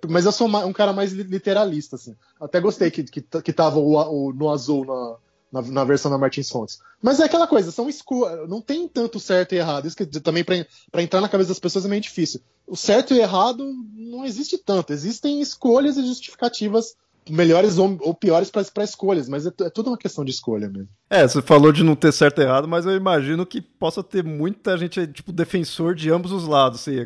mas 0.08 0.24
eu 0.24 0.32
sou 0.32 0.48
um 0.48 0.72
cara 0.72 0.92
mais 0.92 1.12
literalista, 1.12 1.96
assim. 1.96 2.16
Até 2.40 2.60
gostei 2.60 2.90
que, 2.90 3.04
que, 3.04 3.20
que 3.20 3.52
tava 3.52 3.78
o, 3.78 3.94
o, 3.94 4.32
no 4.32 4.50
azul 4.50 4.84
na, 4.84 5.16
na, 5.50 5.62
na, 5.62 5.84
versão 5.84 6.10
da 6.10 6.18
Martins 6.18 6.48
Fontes. 6.48 6.78
Mas 7.02 7.20
é 7.20 7.24
aquela 7.24 7.46
coisa, 7.46 7.70
são 7.70 7.88
escolhas, 7.88 8.48
não 8.48 8.60
tem 8.60 8.86
tanto 8.86 9.18
certo 9.18 9.54
e 9.54 9.58
errado. 9.58 9.86
Isso 9.86 9.96
que 9.96 10.06
também 10.06 10.44
para 10.44 11.02
entrar 11.02 11.20
na 11.20 11.28
cabeça 11.28 11.48
das 11.48 11.58
pessoas 11.58 11.84
é 11.84 11.88
meio 11.88 12.02
difícil. 12.02 12.40
O 12.66 12.76
certo 12.76 13.14
e 13.14 13.18
errado 13.18 13.64
não 13.94 14.24
existe 14.24 14.56
tanto, 14.58 14.92
existem 14.92 15.40
escolhas 15.40 15.96
e 15.96 16.06
justificativas 16.06 16.94
melhores 17.28 17.78
ou, 17.78 17.98
ou 18.00 18.14
piores 18.14 18.50
para 18.50 18.84
escolhas, 18.84 19.28
mas 19.28 19.46
é, 19.46 19.50
é, 19.62 19.70
tudo 19.70 19.90
uma 19.90 19.98
questão 19.98 20.24
de 20.24 20.30
escolha 20.30 20.68
mesmo. 20.68 20.88
É, 21.08 21.26
você 21.26 21.42
falou 21.42 21.72
de 21.72 21.82
não 21.82 21.96
ter 21.96 22.12
certo 22.12 22.40
e 22.40 22.44
errado, 22.44 22.68
mas 22.68 22.86
eu 22.86 22.94
imagino 22.94 23.44
que 23.44 23.60
possa 23.60 24.02
ter 24.02 24.22
muita 24.22 24.78
gente, 24.78 25.06
tipo, 25.08 25.32
defensor 25.32 25.94
de 25.94 26.10
ambos 26.10 26.30
os 26.30 26.46
lados. 26.46 26.80
Assim, 26.80 26.96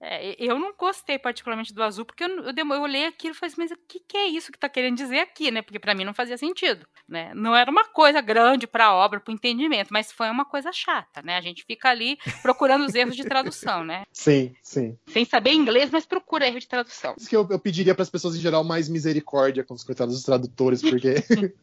é, 0.00 0.36
eu 0.38 0.58
não 0.58 0.74
gostei 0.78 1.18
particularmente 1.18 1.72
do 1.72 1.82
azul, 1.82 2.04
porque 2.04 2.24
eu, 2.24 2.28
eu, 2.28 2.54
eu 2.54 2.82
olhei 2.82 3.06
aquilo 3.06 3.34
e 3.34 3.36
falei 3.36 3.52
assim, 3.52 3.62
mas 3.62 3.70
o 3.70 3.76
que, 3.88 4.00
que, 4.00 4.16
é 4.18 4.26
isso 4.28 4.52
que 4.52 4.58
tá 4.58 4.68
querendo 4.68 4.96
dizer 4.96 5.20
aqui, 5.20 5.50
né? 5.50 5.62
Porque 5.62 5.78
para 5.78 5.94
mim 5.94 6.04
não 6.04 6.12
fazia 6.12 6.36
sentido, 6.36 6.86
né? 7.08 7.32
Não 7.34 7.56
era 7.56 7.70
uma 7.70 7.84
coisa 7.84 8.20
grande 8.20 8.66
para 8.66 8.86
a 8.86 8.94
obra, 8.94 9.18
para 9.18 9.30
o 9.30 9.34
entendimento, 9.34 9.88
mas 9.90 10.12
foi 10.12 10.28
uma 10.28 10.44
coisa 10.44 10.70
chata, 10.70 11.22
né? 11.22 11.36
A 11.36 11.40
gente 11.40 11.64
fica 11.66 11.88
ali 11.88 12.18
procurando 12.42 12.84
os 12.84 12.94
erros 12.94 13.16
de 13.16 13.24
tradução, 13.24 13.82
né? 13.82 14.04
Sim, 14.12 14.54
sim. 14.62 14.96
Sem 15.06 15.24
saber 15.24 15.52
inglês, 15.52 15.90
mas 15.90 16.06
procura 16.06 16.46
erro 16.46 16.58
de 16.58 16.68
tradução. 16.68 17.14
Isso 17.16 17.28
que 17.28 17.36
eu, 17.36 17.46
eu 17.50 17.58
pediria 17.58 17.94
para 17.94 18.02
as 18.02 18.10
pessoas 18.10 18.36
em 18.36 18.40
geral 18.40 18.62
mais 18.62 18.88
misericórdia 18.88 19.63
com 19.64 19.74
os 19.74 19.84
coitados 19.84 20.14
dos 20.14 20.24
tradutores, 20.24 20.82
porque 20.82 21.14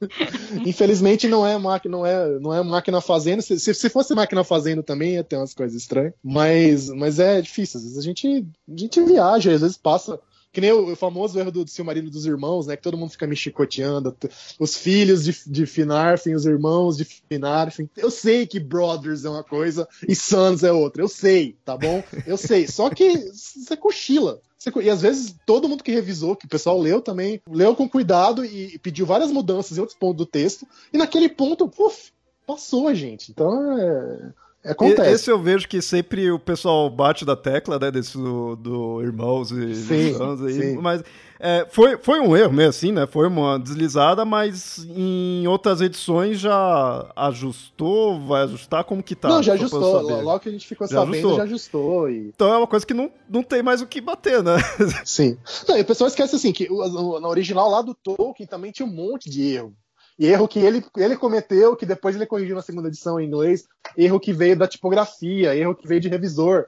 infelizmente 0.65 1.27
não 1.27 1.45
é 1.45 1.57
máquina 1.57 1.91
não 1.91 2.05
é, 2.05 2.39
não 2.39 2.53
é 2.53 2.63
máquina 2.63 3.01
fazendo. 3.01 3.41
Se, 3.41 3.59
se 3.59 3.89
fosse 3.89 4.13
máquina 4.15 4.43
fazendo 4.43 4.83
também 4.83 5.13
ia 5.13 5.23
ter 5.23 5.37
umas 5.37 5.53
coisas 5.53 5.79
estranhas. 5.79 6.13
Mas, 6.23 6.89
mas 6.89 7.19
é 7.19 7.41
difícil. 7.41 7.77
Às 7.77 7.83
vezes 7.83 7.97
a 7.97 8.01
gente, 8.01 8.45
a 8.67 8.77
gente 8.77 9.03
viaja, 9.03 9.53
às 9.53 9.61
vezes 9.61 9.77
passa. 9.77 10.19
Que 10.51 10.59
nem 10.59 10.71
o, 10.71 10.95
famoso 10.95 11.39
erro 11.39 11.51
do, 11.51 11.63
do 11.63 12.09
dos 12.09 12.25
irmãos, 12.25 12.67
né? 12.67 12.75
Que 12.75 12.83
todo 12.83 12.97
mundo 12.97 13.11
fica 13.11 13.25
me 13.25 13.35
chicoteando. 13.35 14.15
Os 14.59 14.75
filhos 14.75 15.23
de, 15.23 15.35
de 15.47 15.65
Finarfin, 15.65 16.33
os 16.33 16.45
irmãos 16.45 16.97
de 16.97 17.05
Finarfin. 17.05 17.89
Eu 17.95 18.11
sei 18.11 18.45
que 18.45 18.59
Brothers 18.59 19.23
é 19.23 19.29
uma 19.29 19.43
coisa 19.43 19.87
e 20.07 20.15
Sons 20.15 20.63
é 20.63 20.71
outra. 20.71 21.01
Eu 21.01 21.07
sei, 21.07 21.55
tá 21.63 21.77
bom? 21.77 22.03
Eu 22.27 22.37
sei. 22.37 22.67
Só 22.67 22.89
que 22.89 23.31
você 23.33 23.77
cochila. 23.77 24.41
E 24.83 24.89
às 24.89 25.01
vezes 25.01 25.35
todo 25.45 25.67
mundo 25.67 25.83
que 25.83 25.91
revisou, 25.91 26.35
que 26.35 26.45
o 26.45 26.49
pessoal 26.49 26.79
leu 26.79 27.01
também, 27.01 27.41
leu 27.49 27.75
com 27.75 27.89
cuidado 27.89 28.45
e 28.45 28.77
pediu 28.79 29.05
várias 29.05 29.31
mudanças 29.31 29.77
em 29.77 29.79
outros 29.79 29.97
pontos 29.97 30.17
do 30.17 30.25
texto, 30.25 30.67
e 30.93 30.97
naquele 30.97 31.29
ponto, 31.29 31.67
puf, 31.67 32.11
passou, 32.45 32.93
gente. 32.93 33.31
Então 33.31 33.79
é. 33.79 34.33
Acontece. 34.63 35.11
Esse 35.11 35.31
eu 35.31 35.41
vejo 35.41 35.67
que 35.67 35.81
sempre 35.81 36.31
o 36.31 36.37
pessoal 36.37 36.89
bate 36.89 37.25
da 37.25 37.35
tecla, 37.35 37.79
né, 37.79 37.89
desse 37.89 38.17
do, 38.17 38.55
do 38.55 39.01
Irmãos 39.01 39.51
e 39.51 39.75
sim, 39.75 40.15
aí, 40.45 40.53
sim. 40.53 40.77
mas 40.77 41.03
é, 41.39 41.65
foi, 41.67 41.97
foi 41.97 42.19
um 42.19 42.37
erro 42.37 42.53
mesmo, 42.53 42.69
assim, 42.69 42.91
né, 42.91 43.07
foi 43.07 43.27
uma 43.27 43.57
deslizada, 43.57 44.23
mas 44.23 44.85
em 44.87 45.47
outras 45.47 45.81
edições 45.81 46.39
já 46.39 47.11
ajustou, 47.15 48.19
vai 48.19 48.43
ajustar, 48.43 48.83
como 48.83 49.01
que 49.01 49.15
tá? 49.15 49.29
Não, 49.29 49.41
já 49.41 49.53
ajustou, 49.53 50.01
logo 50.21 50.39
que 50.39 50.49
a 50.49 50.51
gente 50.51 50.67
ficou 50.67 50.87
já 50.87 50.99
sabendo, 50.99 51.15
ajustou. 51.15 51.37
já 51.37 51.43
ajustou. 51.43 52.09
E... 52.11 52.27
Então 52.27 52.53
é 52.53 52.57
uma 52.57 52.67
coisa 52.67 52.85
que 52.85 52.93
não, 52.93 53.11
não 53.27 53.41
tem 53.41 53.63
mais 53.63 53.81
o 53.81 53.87
que 53.87 53.99
bater, 53.99 54.43
né? 54.43 54.57
Sim. 55.03 55.37
Não, 55.67 55.75
e 55.75 55.81
o 55.81 55.85
pessoal 55.85 56.07
esquece, 56.07 56.35
assim, 56.35 56.51
que 56.51 56.69
na 56.69 57.27
original 57.27 57.67
lá 57.67 57.81
do 57.81 57.95
Tolkien 57.95 58.47
também 58.47 58.71
tinha 58.71 58.85
um 58.85 58.93
monte 58.93 59.27
de 59.27 59.55
erro. 59.55 59.73
Erro 60.19 60.47
que 60.47 60.59
ele, 60.59 60.83
ele 60.97 61.17
cometeu, 61.17 61.75
que 61.75 61.85
depois 61.85 62.15
ele 62.15 62.25
corrigiu 62.25 62.55
na 62.55 62.61
segunda 62.61 62.87
edição 62.87 63.19
em 63.19 63.27
inglês, 63.27 63.65
erro 63.97 64.19
que 64.19 64.31
veio 64.31 64.57
da 64.57 64.67
tipografia, 64.67 65.55
erro 65.55 65.75
que 65.75 65.87
veio 65.87 66.01
de 66.01 66.09
revisor. 66.09 66.65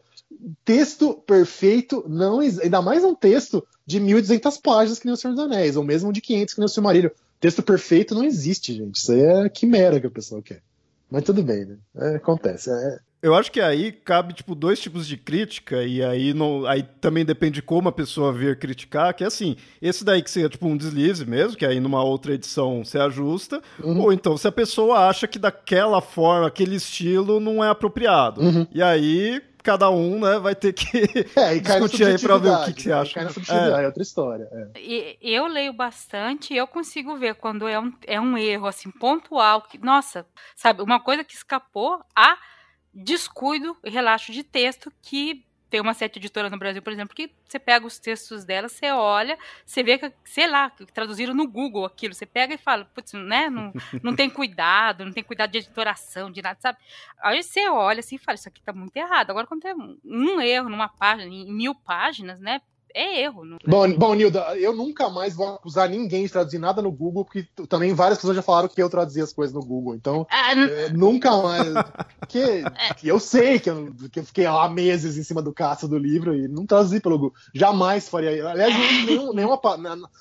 Texto 0.65 1.13
perfeito, 1.13 2.03
não 2.07 2.39
ainda 2.39 2.81
mais 2.81 3.03
um 3.03 3.13
texto 3.13 3.65
de 3.85 3.99
1.200 3.99 4.59
páginas 4.61 4.99
que 4.99 5.05
nem 5.05 5.13
o 5.13 5.17
Senhor 5.17 5.35
dos 5.35 5.43
Anéis, 5.43 5.75
ou 5.75 5.83
mesmo 5.83 6.11
de 6.11 6.21
500 6.21 6.53
que 6.53 6.59
nem 6.59 6.65
o 6.65 6.69
Silmarillion. 6.69 7.11
Texto 7.39 7.61
perfeito 7.61 8.15
não 8.15 8.23
existe, 8.23 8.73
gente. 8.73 8.95
Isso 8.97 9.11
aí 9.11 9.21
é 9.21 9.49
quimera 9.49 9.99
que 9.99 10.07
o 10.07 10.11
pessoal 10.11 10.41
quer. 10.41 10.61
Mas 11.11 11.23
tudo 11.23 11.43
bem, 11.43 11.65
né? 11.65 11.77
É, 11.95 12.15
acontece. 12.15 12.71
É, 12.71 12.99
eu 13.23 13.33
acho 13.33 13.49
que 13.49 13.61
aí 13.61 13.93
cabe, 13.93 14.33
tipo, 14.33 14.53
dois 14.53 14.81
tipos 14.81 15.07
de 15.07 15.15
crítica, 15.15 15.81
e 15.81 16.03
aí 16.03 16.33
não. 16.33 16.65
Aí 16.65 16.83
também 16.99 17.23
depende 17.23 17.55
de 17.55 17.61
como 17.61 17.87
a 17.87 17.91
pessoa 17.91 18.33
vir 18.33 18.59
criticar, 18.59 19.13
que 19.13 19.23
é 19.23 19.27
assim, 19.27 19.55
esse 19.81 20.03
daí 20.03 20.21
que 20.21 20.29
seria 20.29 20.49
tipo 20.49 20.67
um 20.67 20.75
deslize 20.75 21.25
mesmo, 21.25 21.55
que 21.55 21.65
aí 21.65 21.79
numa 21.79 22.03
outra 22.03 22.33
edição 22.33 22.83
se 22.83 22.99
ajusta, 22.99 23.61
uhum. 23.81 24.01
ou 24.01 24.11
então 24.11 24.35
se 24.35 24.45
a 24.45 24.51
pessoa 24.51 25.07
acha 25.07 25.25
que 25.25 25.39
daquela 25.39 26.01
forma, 26.01 26.47
aquele 26.47 26.75
estilo 26.75 27.39
não 27.39 27.63
é 27.63 27.69
apropriado. 27.69 28.41
Uhum. 28.41 28.67
E 28.73 28.83
aí 28.83 29.41
cada 29.63 29.89
um 29.89 30.19
né, 30.19 30.37
vai 30.37 30.53
ter 30.53 30.73
que 30.73 30.85
é, 31.39 31.57
discutir 31.57 32.05
aí 32.05 32.19
para 32.19 32.37
ver 32.37 32.49
o 32.49 32.65
que, 32.65 32.73
que 32.73 32.81
você 32.83 32.91
acha. 32.91 33.19
é. 33.21 33.83
é 33.83 33.85
outra 33.85 34.03
história. 34.03 34.49
É. 34.51 35.17
eu 35.21 35.47
leio 35.47 35.71
bastante 35.71 36.53
e 36.53 36.57
eu 36.57 36.67
consigo 36.67 37.15
ver 37.15 37.35
quando 37.35 37.65
é 37.67 37.79
um, 37.79 37.93
é 38.05 38.19
um 38.19 38.37
erro 38.37 38.67
assim 38.67 38.91
pontual. 38.91 39.61
Que, 39.61 39.77
nossa, 39.77 40.25
sabe, 40.55 40.81
uma 40.81 40.99
coisa 40.99 41.23
que 41.23 41.33
escapou 41.33 42.03
a 42.13 42.37
descuido 42.93 43.77
e 43.83 43.89
relaxo 43.89 44.31
de 44.31 44.43
texto 44.43 44.91
que 45.01 45.45
tem 45.73 45.81
uma 45.81 45.95
certa 45.95 46.19
editora 46.19 46.51
no 46.51 46.59
Brasil, 46.59 46.83
por 46.83 46.93
exemplo, 46.93 47.15
que 47.15 47.31
você 47.43 47.57
pega 47.57 47.83
os 47.83 47.97
textos 47.97 48.45
dela, 48.45 48.69
você 48.69 48.91
olha, 48.91 49.39
você 49.65 49.81
vê 49.81 49.97
que, 49.97 50.13
sei 50.23 50.45
lá, 50.45 50.69
traduziram 50.93 51.33
no 51.33 51.47
Google 51.47 51.83
aquilo, 51.83 52.13
você 52.13 52.27
pega 52.27 52.53
e 52.53 52.59
fala, 52.59 52.85
putz, 52.85 53.13
né, 53.13 53.49
não, 53.49 53.73
não 54.03 54.15
tem 54.15 54.29
cuidado, 54.29 55.03
não 55.03 55.11
tem 55.11 55.23
cuidado 55.23 55.49
de 55.49 55.57
editoração, 55.57 56.29
de 56.29 56.43
nada, 56.43 56.59
sabe? 56.61 56.77
Aí 57.19 57.41
você 57.41 57.67
olha 57.69 58.01
assim 58.01 58.17
e 58.17 58.19
fala, 58.19 58.35
isso 58.35 58.47
aqui 58.47 58.61
tá 58.61 58.71
muito 58.71 58.95
errado. 58.95 59.31
Agora, 59.31 59.47
quando 59.47 59.61
tem 59.61 59.73
um 60.05 60.39
erro 60.39 60.69
numa 60.69 60.89
página, 60.89 61.33
em 61.33 61.51
mil 61.51 61.73
páginas, 61.73 62.39
né, 62.39 62.61
é 62.93 63.21
erro. 63.23 63.43
Não... 63.43 63.57
Bom, 63.65 63.91
bom, 63.93 64.13
Nilda, 64.13 64.55
eu 64.57 64.73
nunca 64.75 65.09
mais 65.09 65.33
vou 65.33 65.47
acusar 65.47 65.89
ninguém 65.89 66.23
de 66.25 66.31
traduzir 66.31 66.59
nada 66.59 66.81
no 66.81 66.91
Google, 66.91 67.25
porque 67.25 67.47
também 67.67 67.93
várias 67.93 68.19
pessoas 68.19 68.35
já 68.35 68.41
falaram 68.41 68.67
que 68.67 68.81
eu 68.81 68.89
traduzia 68.89 69.23
as 69.23 69.33
coisas 69.33 69.53
no 69.53 69.61
Google. 69.65 69.95
Então, 69.95 70.27
ah, 70.29 70.53
é, 70.53 70.89
nunca 70.89 71.35
mais. 71.37 71.67
que, 72.27 72.39
é. 72.39 72.63
eu 73.03 73.19
sei 73.19 73.59
que 73.59 73.69
eu, 73.69 73.93
que 74.11 74.19
eu 74.19 74.23
fiquei 74.23 74.47
lá 74.47 74.69
meses 74.69 75.17
em 75.17 75.23
cima 75.23 75.41
do 75.41 75.53
caça 75.53 75.87
do 75.87 75.97
livro 75.97 76.35
e 76.35 76.47
não 76.47 76.65
traduzi 76.65 76.99
pelo 76.99 77.17
Google. 77.17 77.35
Jamais 77.53 78.07
faria. 78.07 78.47
Aliás, 78.47 78.73
nenhum, 79.05 79.33
nenhuma. 79.33 79.59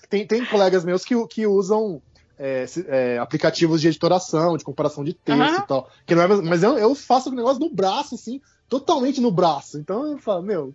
Tem, 0.09 0.27
tem 0.27 0.45
colegas 0.47 0.85
meus 0.85 1.05
que, 1.05 1.15
que 1.27 1.47
usam. 1.47 2.01
É, 2.45 2.65
é, 2.89 3.19
aplicativos 3.19 3.81
de 3.81 3.87
editoração, 3.87 4.57
de 4.57 4.65
comparação 4.65 5.05
de 5.05 5.13
texto 5.13 5.39
uhum. 5.39 5.59
e 5.59 5.67
tal. 5.67 5.89
Que 6.05 6.13
não 6.13 6.23
é, 6.23 6.27
mas 6.43 6.65
eu, 6.65 6.77
eu 6.77 6.93
faço 6.93 7.31
o 7.31 7.35
negócio 7.35 7.61
no 7.61 7.73
braço, 7.73 8.17
assim, 8.17 8.41
totalmente 8.69 9.21
no 9.21 9.31
braço. 9.31 9.79
Então 9.79 10.11
eu 10.11 10.19
falo, 10.19 10.43
meu, 10.43 10.75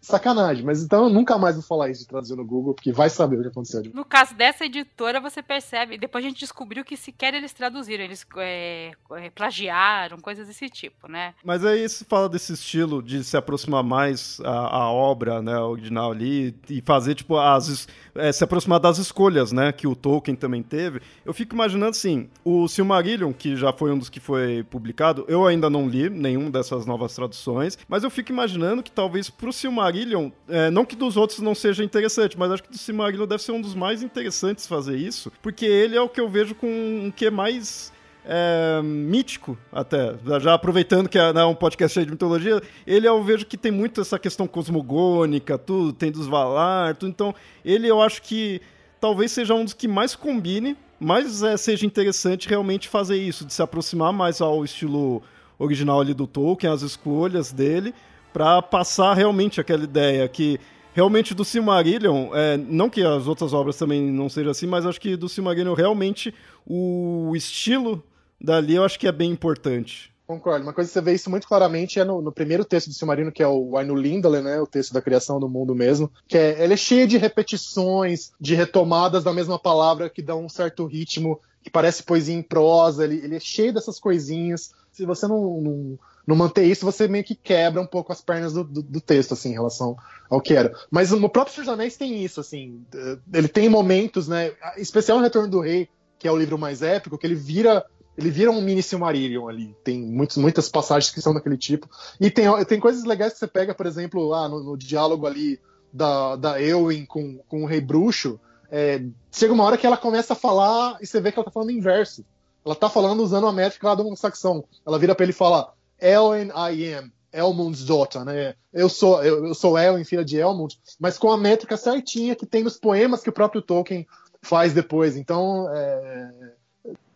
sacanagem. 0.00 0.64
Mas 0.64 0.82
então 0.82 1.04
eu 1.04 1.10
nunca 1.10 1.38
mais 1.38 1.54
vou 1.54 1.64
falar 1.64 1.90
isso 1.90 2.00
de 2.02 2.08
traduzir 2.08 2.36
no 2.36 2.44
Google, 2.44 2.74
porque 2.74 2.92
vai 2.92 3.10
saber 3.10 3.38
o 3.38 3.42
que 3.42 3.48
aconteceu. 3.48 3.82
No 3.92 4.04
caso 4.04 4.34
dessa 4.34 4.64
editora, 4.64 5.20
você 5.20 5.42
percebe, 5.42 5.98
depois 5.98 6.24
a 6.24 6.28
gente 6.28 6.40
descobriu 6.40 6.84
que 6.84 6.96
sequer 6.96 7.34
eles 7.34 7.52
traduziram, 7.52 8.04
eles 8.04 8.26
é, 8.36 8.92
é, 9.12 9.30
plagiaram, 9.30 10.18
coisas 10.18 10.46
desse 10.46 10.68
tipo, 10.68 11.08
né? 11.08 11.34
Mas 11.44 11.64
aí 11.64 11.88
se 11.88 12.04
fala 12.04 12.28
desse 12.28 12.52
estilo 12.52 13.02
de 13.02 13.22
se 13.22 13.36
aproximar 13.36 13.82
mais 13.82 14.40
a, 14.40 14.76
a 14.76 14.90
obra, 14.90 15.42
né, 15.42 15.58
original 15.58 16.12
ali, 16.12 16.54
e 16.68 16.80
fazer, 16.80 17.14
tipo, 17.14 17.36
as, 17.36 17.86
é, 18.14 18.32
se 18.32 18.42
aproximar 18.42 18.80
das 18.80 18.98
escolhas, 18.98 19.52
né, 19.52 19.72
que 19.72 19.86
o 19.86 19.94
Tolkien 19.94 20.36
também 20.36 20.62
teve. 20.62 21.00
Eu 21.24 21.34
fico 21.34 21.54
imaginando, 21.54 21.90
assim, 21.90 22.28
o 22.44 22.66
Silmarillion, 22.68 23.32
que 23.32 23.56
já 23.56 23.72
foi 23.72 23.92
um 23.92 23.98
dos 23.98 24.08
que 24.08 24.20
foi 24.20 24.64
publicado, 24.64 25.24
eu 25.28 25.46
ainda 25.46 25.68
não 25.68 25.88
li 25.88 26.08
nenhum 26.08 26.50
dessas 26.50 26.86
novas 26.86 27.14
traduções, 27.14 27.78
mas 27.88 28.02
eu 28.02 28.10
fico 28.10 28.32
imaginando 28.32 28.82
que 28.82 28.90
talvez 28.90 29.28
pro 29.28 29.52
Silmarillion 29.52 29.89
Silmarillion, 29.90 30.30
é, 30.48 30.70
não 30.70 30.84
que 30.84 30.94
dos 30.94 31.16
outros 31.16 31.40
não 31.40 31.54
seja 31.54 31.82
interessante, 31.82 32.38
mas 32.38 32.50
acho 32.50 32.62
que 32.62 32.70
do 32.70 32.78
Silmarillion 32.78 33.26
deve 33.26 33.42
ser 33.42 33.52
um 33.52 33.60
dos 33.60 33.74
mais 33.74 34.02
interessantes 34.02 34.66
fazer 34.66 34.96
isso, 34.96 35.32
porque 35.42 35.66
ele 35.66 35.96
é 35.96 36.00
o 36.00 36.08
que 36.08 36.20
eu 36.20 36.28
vejo 36.28 36.54
com 36.54 36.66
um 36.66 37.10
que 37.10 37.28
mais 37.30 37.92
é, 38.24 38.80
mítico, 38.82 39.58
até. 39.72 40.14
Já 40.40 40.54
aproveitando 40.54 41.08
que 41.08 41.18
é 41.18 41.32
né, 41.32 41.44
um 41.44 41.54
podcast 41.54 41.94
cheio 41.94 42.06
de 42.06 42.12
mitologia, 42.12 42.62
ele 42.86 43.08
eu 43.08 43.22
vejo 43.22 43.44
que 43.44 43.56
tem 43.56 43.72
muito 43.72 44.00
essa 44.00 44.18
questão 44.18 44.46
cosmogônica, 44.46 45.58
tudo, 45.58 45.92
tem 45.92 46.10
dos 46.10 46.26
Valar, 46.26 46.94
tudo. 46.94 47.10
Então, 47.10 47.34
ele 47.64 47.88
eu 47.88 48.00
acho 48.00 48.22
que 48.22 48.60
talvez 49.00 49.32
seja 49.32 49.54
um 49.54 49.64
dos 49.64 49.74
que 49.74 49.88
mais 49.88 50.14
combine, 50.14 50.76
mais 50.98 51.42
é, 51.42 51.56
seja 51.56 51.84
interessante 51.84 52.48
realmente 52.48 52.88
fazer 52.88 53.16
isso, 53.16 53.44
de 53.44 53.52
se 53.52 53.62
aproximar 53.62 54.12
mais 54.12 54.40
ao 54.40 54.64
estilo 54.64 55.22
original 55.58 56.00
ali 56.00 56.14
do 56.14 56.26
Tolkien, 56.26 56.72
as 56.72 56.82
escolhas 56.82 57.52
dele, 57.52 57.94
para 58.32 58.62
passar 58.62 59.14
realmente 59.14 59.60
aquela 59.60 59.84
ideia 59.84 60.28
que 60.28 60.58
realmente 60.92 61.34
do 61.34 61.44
Silmarillion, 61.44 62.30
é, 62.34 62.56
não 62.56 62.90
que 62.90 63.02
as 63.02 63.26
outras 63.26 63.52
obras 63.52 63.76
também 63.76 64.02
não 64.02 64.28
sejam 64.28 64.50
assim, 64.50 64.66
mas 64.66 64.84
acho 64.84 65.00
que 65.00 65.16
do 65.16 65.28
Silmarillion 65.28 65.74
realmente 65.74 66.34
o 66.66 67.32
estilo 67.34 68.02
dali 68.40 68.74
eu 68.74 68.84
acho 68.84 68.98
que 68.98 69.06
é 69.06 69.12
bem 69.12 69.30
importante. 69.30 70.10
Concordo. 70.30 70.64
Uma 70.64 70.72
coisa 70.72 70.88
que 70.88 70.92
você 70.92 71.00
vê 71.00 71.12
isso 71.12 71.28
muito 71.28 71.48
claramente 71.48 71.98
é 71.98 72.04
no, 72.04 72.22
no 72.22 72.30
primeiro 72.30 72.64
texto 72.64 72.86
do 72.86 72.94
Silmarino, 72.94 73.32
que 73.32 73.42
é 73.42 73.48
o 73.48 73.76
Ainu 73.76 73.96
Lindale, 73.96 74.40
né? 74.40 74.60
O 74.60 74.66
texto 74.66 74.92
da 74.92 75.02
criação 75.02 75.40
do 75.40 75.48
mundo 75.48 75.74
mesmo. 75.74 76.08
Que 76.28 76.38
é, 76.38 76.62
ele 76.62 76.74
é 76.74 76.76
cheio 76.76 77.04
de 77.08 77.18
repetições, 77.18 78.30
de 78.40 78.54
retomadas 78.54 79.24
da 79.24 79.32
mesma 79.32 79.58
palavra 79.58 80.08
que 80.08 80.22
dão 80.22 80.44
um 80.44 80.48
certo 80.48 80.86
ritmo, 80.86 81.40
que 81.62 81.70
parece 81.70 82.02
poesia 82.02 82.34
em 82.34 82.42
prosa. 82.42 83.04
Ele, 83.04 83.16
ele 83.16 83.36
é 83.36 83.40
cheio 83.40 83.72
dessas 83.72 83.98
coisinhas. 83.98 84.72
Se 84.92 85.04
você 85.04 85.26
não, 85.26 85.60
não 85.60 85.98
não 86.26 86.36
manter 86.36 86.64
isso, 86.64 86.84
você 86.84 87.08
meio 87.08 87.24
que 87.24 87.34
quebra 87.34 87.80
um 87.82 87.86
pouco 87.86 88.12
as 88.12 88.20
pernas 88.20 88.52
do, 88.52 88.62
do, 88.62 88.82
do 88.82 89.00
texto, 89.00 89.34
assim, 89.34 89.50
em 89.50 89.54
relação 89.54 89.96
ao 90.28 90.40
que 90.40 90.54
era. 90.54 90.72
Mas 90.90 91.10
no 91.10 91.28
próprio 91.28 91.54
Senhor 91.54 91.64
dos 91.64 91.74
Anéis 91.74 91.96
tem 91.96 92.22
isso, 92.22 92.40
assim, 92.40 92.84
ele 93.32 93.48
tem 93.48 93.68
momentos, 93.68 94.28
né, 94.28 94.52
especial 94.76 95.18
no 95.18 95.24
Retorno 95.24 95.48
do 95.48 95.60
Rei, 95.60 95.88
que 96.18 96.28
é 96.28 96.32
o 96.32 96.36
livro 96.36 96.56
mais 96.56 96.82
épico, 96.82 97.18
que 97.18 97.26
ele 97.26 97.34
vira 97.34 97.84
ele 98.18 98.30
vira 98.30 98.50
um 98.50 98.60
mini 98.60 98.82
Silmarillion 98.82 99.48
ali. 99.48 99.74
Tem 99.82 99.98
muitos, 99.98 100.36
muitas 100.36 100.68
passagens 100.68 101.10
que 101.10 101.22
são 101.22 101.32
daquele 101.32 101.56
tipo. 101.56 101.88
E 102.20 102.30
tem, 102.30 102.44
tem 102.66 102.78
coisas 102.78 103.04
legais 103.04 103.32
que 103.32 103.38
você 103.38 103.46
pega, 103.46 103.74
por 103.74 103.86
exemplo, 103.86 104.28
lá 104.28 104.46
no, 104.46 104.62
no 104.62 104.76
diálogo 104.76 105.26
ali 105.26 105.58
da, 105.90 106.36
da 106.36 106.60
Eowyn 106.60 107.06
com, 107.06 107.38
com 107.48 107.62
o 107.62 107.66
Rei 107.66 107.80
Bruxo. 107.80 108.38
É, 108.70 109.02
chega 109.32 109.52
uma 109.52 109.64
hora 109.64 109.76
que 109.76 109.86
ela 109.86 109.96
começa 109.96 110.32
a 110.32 110.36
falar 110.36 110.98
e 111.00 111.06
você 111.06 111.20
vê 111.20 111.32
que 111.32 111.38
ela 111.38 111.44
tá 111.44 111.50
falando 111.50 111.72
inverso. 111.72 112.24
Ela 112.64 112.74
tá 112.74 112.88
falando 112.88 113.22
usando 113.22 113.46
a 113.46 113.52
métrica 113.52 113.88
lá 113.88 113.94
do 113.94 114.16
saxão. 114.16 114.64
Ela 114.86 114.98
vira 114.98 115.14
para 115.14 115.24
ele 115.24 115.32
e 115.32 115.34
fala: 115.34 115.72
Ellen 116.00 116.48
I 116.48 116.94
am, 116.94 117.12
Elmund's 117.32 117.84
daughter, 117.84 118.24
né? 118.24 118.54
Eu 118.72 118.88
sou, 118.88 119.22
eu, 119.24 119.46
eu 119.46 119.54
sou 119.54 119.78
Ellen, 119.78 120.04
filha 120.04 120.24
de 120.24 120.36
Elmund, 120.38 120.78
mas 120.98 121.18
com 121.18 121.30
a 121.30 121.36
métrica 121.36 121.76
certinha 121.76 122.36
que 122.36 122.46
tem 122.46 122.62
nos 122.62 122.76
poemas 122.76 123.22
que 123.22 123.28
o 123.28 123.32
próprio 123.32 123.62
Tolkien 123.62 124.06
faz 124.42 124.72
depois. 124.72 125.16
Então, 125.16 125.68
é, 125.72 126.52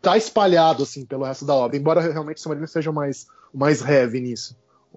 tá 0.01 0.17
espalhado 0.17 0.83
assim 0.83 1.05
pelo 1.05 1.25
resto 1.25 1.45
da 1.45 1.55
obra, 1.55 1.77
embora 1.77 2.01
realmente 2.01 2.39
o 2.39 2.41
Silmarillion 2.41 2.67
seja 2.67 2.93
mais, 2.93 3.27
mais 3.53 3.83
heavy 3.83 4.21
nisso. 4.21 4.57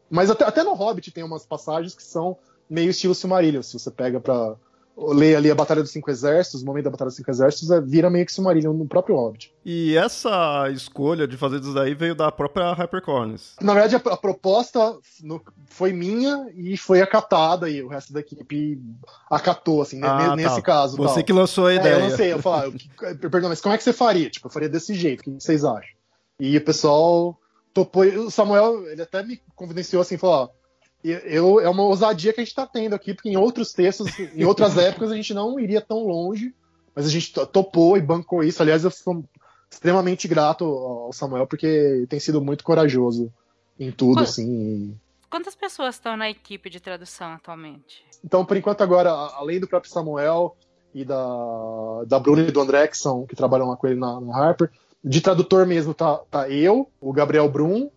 Mas 0.09 0.29
até, 0.29 0.45
até 0.45 0.63
no 0.63 0.73
Hobbit 0.73 1.11
tem 1.11 1.23
umas 1.23 1.45
passagens 1.45 1.95
que 1.95 2.03
são 2.03 2.37
meio 2.69 2.89
estilo 2.89 3.15
Silmarillion, 3.15 3.61
se 3.61 3.77
você 3.77 3.89
pega 3.89 4.19
para 4.19 4.55
ler 4.97 5.36
ali 5.36 5.51
a 5.51 5.55
Batalha 5.55 5.81
dos 5.81 5.91
Cinco 5.91 6.10
Exércitos, 6.10 6.63
o 6.63 6.65
momento 6.65 6.86
da 6.86 6.89
Batalha 6.89 7.10
dos 7.10 7.15
Cinco 7.15 7.29
Exércitos, 7.29 7.69
é, 7.69 7.79
vira 7.79 8.10
meio 8.10 8.25
que 8.25 8.31
Silmarillion 8.31 8.73
no 8.73 8.88
próprio 8.88 9.15
Hobbit. 9.15 9.53
E 9.63 9.95
essa 9.95 10.69
escolha 10.71 11.27
de 11.27 11.38
fazer 11.38 11.60
isso 11.60 11.73
daí 11.73 11.93
veio 11.93 12.15
da 12.15 12.31
própria 12.31 12.73
HyperCornis. 12.73 13.55
Na 13.62 13.73
verdade, 13.73 13.95
a, 13.95 14.13
a 14.13 14.17
proposta 14.17 14.97
no, 15.21 15.41
foi 15.67 15.93
minha 15.93 16.47
e 16.55 16.75
foi 16.75 17.01
acatada, 17.01 17.69
e 17.69 17.83
o 17.83 17.88
resto 17.88 18.12
da 18.12 18.21
equipe 18.21 18.81
acatou, 19.29 19.81
assim, 19.81 19.99
né, 19.99 20.07
ah, 20.07 20.36
nesse 20.36 20.55
tá. 20.55 20.62
caso. 20.62 20.97
Você 20.97 21.15
tal. 21.15 21.23
que 21.23 21.33
lançou 21.33 21.67
a 21.67 21.75
ideia. 21.75 21.93
É, 21.93 21.97
eu 21.97 22.10
lancei, 22.10 22.33
eu 22.33 22.41
falei, 22.41 22.73
ah, 23.03 23.15
perdão, 23.29 23.49
mas 23.49 23.62
como 23.62 23.75
é 23.75 23.77
que 23.77 23.83
você 23.83 23.93
faria? 23.93 24.29
Tipo, 24.29 24.47
eu 24.47 24.51
faria 24.51 24.69
desse 24.69 24.95
jeito, 24.95 25.21
o 25.21 25.23
que 25.23 25.29
vocês 25.31 25.63
acham? 25.63 25.95
E 26.39 26.57
o 26.57 26.63
pessoal 26.63 27.38
topou, 27.73 28.03
o 28.03 28.31
Samuel, 28.31 28.88
ele 28.88 29.01
até 29.03 29.21
me 29.21 29.39
confidenciou 29.55 30.01
assim, 30.01 30.17
falou, 30.17 30.36
ó, 30.36 30.56
eu, 31.03 31.60
é 31.60 31.69
uma 31.69 31.83
ousadia 31.83 32.33
que 32.33 32.39
a 32.39 32.43
gente 32.43 32.51
está 32.51 32.65
tendo 32.65 32.93
aqui, 32.93 33.13
porque 33.13 33.29
em 33.29 33.38
outros 33.38 33.71
textos, 33.71 34.07
em 34.19 34.43
outras 34.45 34.77
épocas, 34.77 35.12
a 35.12 35.15
gente 35.15 35.33
não 35.33 35.60
iria 35.60 35.81
tão 35.81 36.05
longe, 36.05 36.53
mas 36.95 37.05
a 37.05 37.10
gente 37.10 37.31
topou 37.47 37.97
e 37.97 38.01
bancou 38.01 38.43
isso. 38.43 38.62
Aliás, 38.62 38.83
eu 38.83 38.91
sou 38.91 39.23
extremamente 39.69 40.27
grato 40.27 40.65
ao 40.65 41.13
Samuel, 41.13 41.45
porque 41.45 42.05
tem 42.10 42.19
sido 42.19 42.41
muito 42.41 42.63
corajoso 42.63 43.31
em 43.79 43.91
tudo, 43.91 44.21
assim. 44.21 44.97
Quantas 45.29 45.55
pessoas 45.55 45.95
estão 45.95 46.17
na 46.17 46.29
equipe 46.29 46.69
de 46.69 46.79
tradução 46.79 47.33
atualmente? 47.33 48.03
Então, 48.23 48.45
por 48.45 48.57
enquanto, 48.57 48.81
agora, 48.81 49.12
além 49.12 49.60
do 49.60 49.67
próprio 49.67 49.91
Samuel 49.91 50.55
e 50.93 51.03
da, 51.05 52.03
da 52.07 52.19
Bruna 52.19 52.41
e 52.41 52.51
do 52.51 52.62
André, 52.62 52.88
que, 52.88 52.97
são, 52.97 53.25
que 53.25 53.36
trabalham 53.36 53.69
lá 53.69 53.75
com 53.75 53.88
ele 53.88 53.99
na, 53.99 54.19
na 54.19 54.36
Harper, 54.36 54.71
de 55.03 55.21
tradutor 55.21 55.65
mesmo 55.65 55.93
tá, 55.93 56.17
tá 56.31 56.49
eu, 56.49 56.89
o 56.99 57.13
Gabriel 57.13 57.47
Brum, 57.49 57.89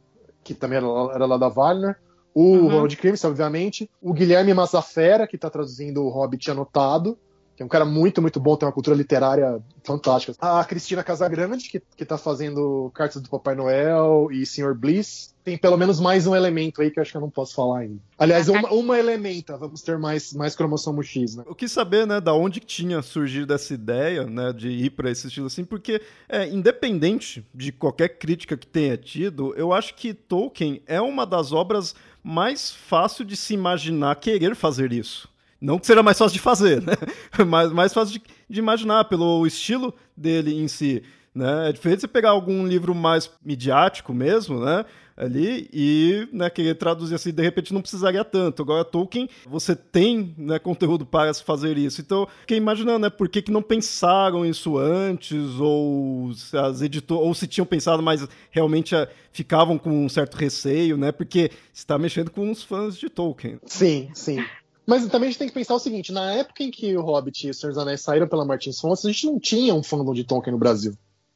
que 0.44 0.54
também 0.54 0.78
era, 0.78 0.86
era 1.14 1.26
lá 1.26 1.36
da 1.36 1.48
Wagner, 1.48 1.96
o 2.34 2.42
uhum. 2.42 2.68
Ronald 2.68 2.96
Crimson, 2.96 3.28
obviamente, 3.28 3.90
o 4.00 4.12
Guilherme 4.12 4.54
Massafera, 4.54 5.26
que 5.26 5.36
está 5.36 5.50
traduzindo 5.50 6.02
o 6.02 6.08
Hobbit 6.08 6.50
anotado, 6.50 7.18
que 7.60 7.62
é 7.62 7.66
um 7.66 7.68
cara 7.68 7.84
muito, 7.84 8.22
muito 8.22 8.40
bom, 8.40 8.56
tem 8.56 8.66
uma 8.66 8.72
cultura 8.72 8.96
literária 8.96 9.60
fantástica. 9.84 10.34
A 10.40 10.64
Cristina 10.64 11.04
Casagrande, 11.04 11.68
que, 11.68 11.82
que 11.94 12.06
tá 12.06 12.16
fazendo 12.16 12.90
Cartas 12.94 13.20
do 13.20 13.28
Papai 13.28 13.54
Noel 13.54 14.28
e 14.30 14.46
Sr. 14.46 14.74
Bliss. 14.74 15.34
Tem 15.44 15.58
pelo 15.58 15.76
menos 15.76 16.00
mais 16.00 16.26
um 16.26 16.34
elemento 16.34 16.80
aí 16.80 16.90
que 16.90 16.98
eu 16.98 17.02
acho 17.02 17.10
que 17.10 17.18
eu 17.18 17.20
não 17.20 17.28
posso 17.28 17.54
falar 17.54 17.80
ainda. 17.80 17.98
Aliás, 18.18 18.48
uma, 18.48 18.70
uma 18.72 18.98
elementa, 18.98 19.58
vamos 19.58 19.82
ter 19.82 19.98
mais, 19.98 20.32
mais 20.32 20.56
cromossomo 20.56 21.02
X, 21.02 21.36
né? 21.36 21.44
Eu 21.46 21.54
quis 21.54 21.70
saber, 21.70 22.06
né, 22.06 22.18
da 22.18 22.32
onde 22.32 22.60
tinha 22.60 23.02
surgido 23.02 23.52
essa 23.52 23.74
ideia, 23.74 24.24
né, 24.24 24.54
de 24.54 24.68
ir 24.68 24.90
para 24.90 25.10
esse 25.10 25.26
estilo 25.26 25.46
assim, 25.46 25.64
porque, 25.64 26.00
é, 26.30 26.46
independente 26.48 27.46
de 27.54 27.72
qualquer 27.72 28.08
crítica 28.18 28.56
que 28.56 28.66
tenha 28.66 28.96
tido, 28.96 29.54
eu 29.54 29.70
acho 29.70 29.94
que 29.94 30.14
Tolkien 30.14 30.82
é 30.86 31.00
uma 31.00 31.26
das 31.26 31.52
obras 31.52 31.94
mais 32.22 32.70
fácil 32.72 33.24
de 33.24 33.36
se 33.36 33.54
imaginar 33.54 34.16
querer 34.16 34.54
fazer 34.54 34.92
isso. 34.92 35.28
Não 35.60 35.78
que 35.78 35.86
seja 35.86 36.02
mais 36.02 36.16
fácil 36.16 36.34
de 36.34 36.40
fazer, 36.40 36.82
né? 36.82 36.94
Mas 37.46 37.70
mais 37.72 37.92
fácil 37.92 38.18
de, 38.18 38.22
de 38.48 38.58
imaginar 38.58 39.04
pelo 39.04 39.46
estilo 39.46 39.94
dele 40.16 40.54
em 40.54 40.68
si. 40.68 41.02
Né? 41.34 41.68
É 41.68 41.72
diferente 41.72 42.00
você 42.00 42.08
pegar 42.08 42.30
algum 42.30 42.66
livro 42.66 42.94
mais 42.94 43.30
midiático 43.44 44.12
mesmo, 44.12 44.64
né? 44.64 44.84
Ali 45.20 45.68
e 45.70 46.26
né, 46.32 46.48
querer 46.48 46.74
traduzir 46.76 47.14
assim, 47.14 47.30
de 47.30 47.42
repente 47.42 47.74
não 47.74 47.82
precisaria 47.82 48.24
tanto. 48.24 48.62
Agora, 48.62 48.82
Tolkien, 48.86 49.28
você 49.46 49.76
tem 49.76 50.34
né, 50.38 50.58
conteúdo 50.58 51.04
para 51.04 51.34
fazer 51.34 51.76
isso. 51.76 52.00
Então, 52.00 52.26
fiquei 52.40 52.56
imaginando, 52.56 53.00
né, 53.00 53.10
por 53.10 53.28
que, 53.28 53.42
que 53.42 53.52
não 53.52 53.60
pensaram 53.60 54.46
isso 54.46 54.78
antes, 54.78 55.60
ou 55.60 56.32
se 56.32 56.56
as 56.56 56.80
editoras, 56.80 57.26
ou 57.26 57.34
se 57.34 57.46
tinham 57.46 57.66
pensado, 57.66 58.02
mas 58.02 58.26
realmente 58.50 58.94
é, 58.94 59.10
ficavam 59.30 59.76
com 59.76 59.90
um 59.90 60.08
certo 60.08 60.36
receio, 60.36 60.96
né? 60.96 61.12
Porque 61.12 61.50
está 61.74 61.98
mexendo 61.98 62.30
com 62.30 62.50
os 62.50 62.62
fãs 62.62 62.96
de 62.96 63.10
Tolkien. 63.10 63.60
Sim, 63.66 64.08
sim. 64.14 64.42
Mas 64.86 65.06
também 65.06 65.28
a 65.28 65.30
gente 65.30 65.38
tem 65.38 65.48
que 65.48 65.54
pensar 65.54 65.74
o 65.74 65.78
seguinte: 65.78 66.12
na 66.12 66.32
época 66.32 66.62
em 66.62 66.70
que 66.70 66.96
o 66.96 67.02
Hobbit 67.02 67.46
e 67.46 67.50
o 67.50 67.54
Senhor 67.54 67.72
dos 67.72 67.78
Anéis 67.78 68.00
saíram 68.00 68.26
pela 68.26 68.46
Martins 68.46 68.80
Fontes, 68.80 69.04
a 69.04 69.12
gente 69.12 69.26
não 69.26 69.38
tinha 69.38 69.74
um 69.74 69.82
fandom 69.82 70.14
de 70.14 70.24
Tolkien 70.24 70.52
no 70.52 70.58
Brasil. 70.58 70.94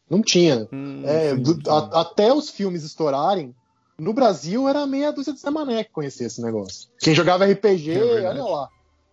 Não 0.08 0.22
tinha. 0.22 0.68
Hum, 0.72 1.02
é, 1.04 1.34
sim, 1.36 1.44
sim. 1.44 1.60
A, 1.68 2.00
até 2.00 2.32
os 2.32 2.50
filmes 2.50 2.82
estourarem, 2.82 3.54
no 3.98 4.12
Brasil 4.12 4.68
era 4.68 4.86
meia 4.86 5.12
dúzia 5.12 5.32
de 5.32 5.38
Zé 5.38 5.84
que 5.84 5.90
conhecia 5.90 6.26
esse 6.26 6.42
negócio. 6.42 6.88
Quem 6.98 7.14
jogava 7.14 7.46
RPG, 7.46 7.92
é 7.92 8.28
olha 8.28 8.44
lá. 8.44 8.68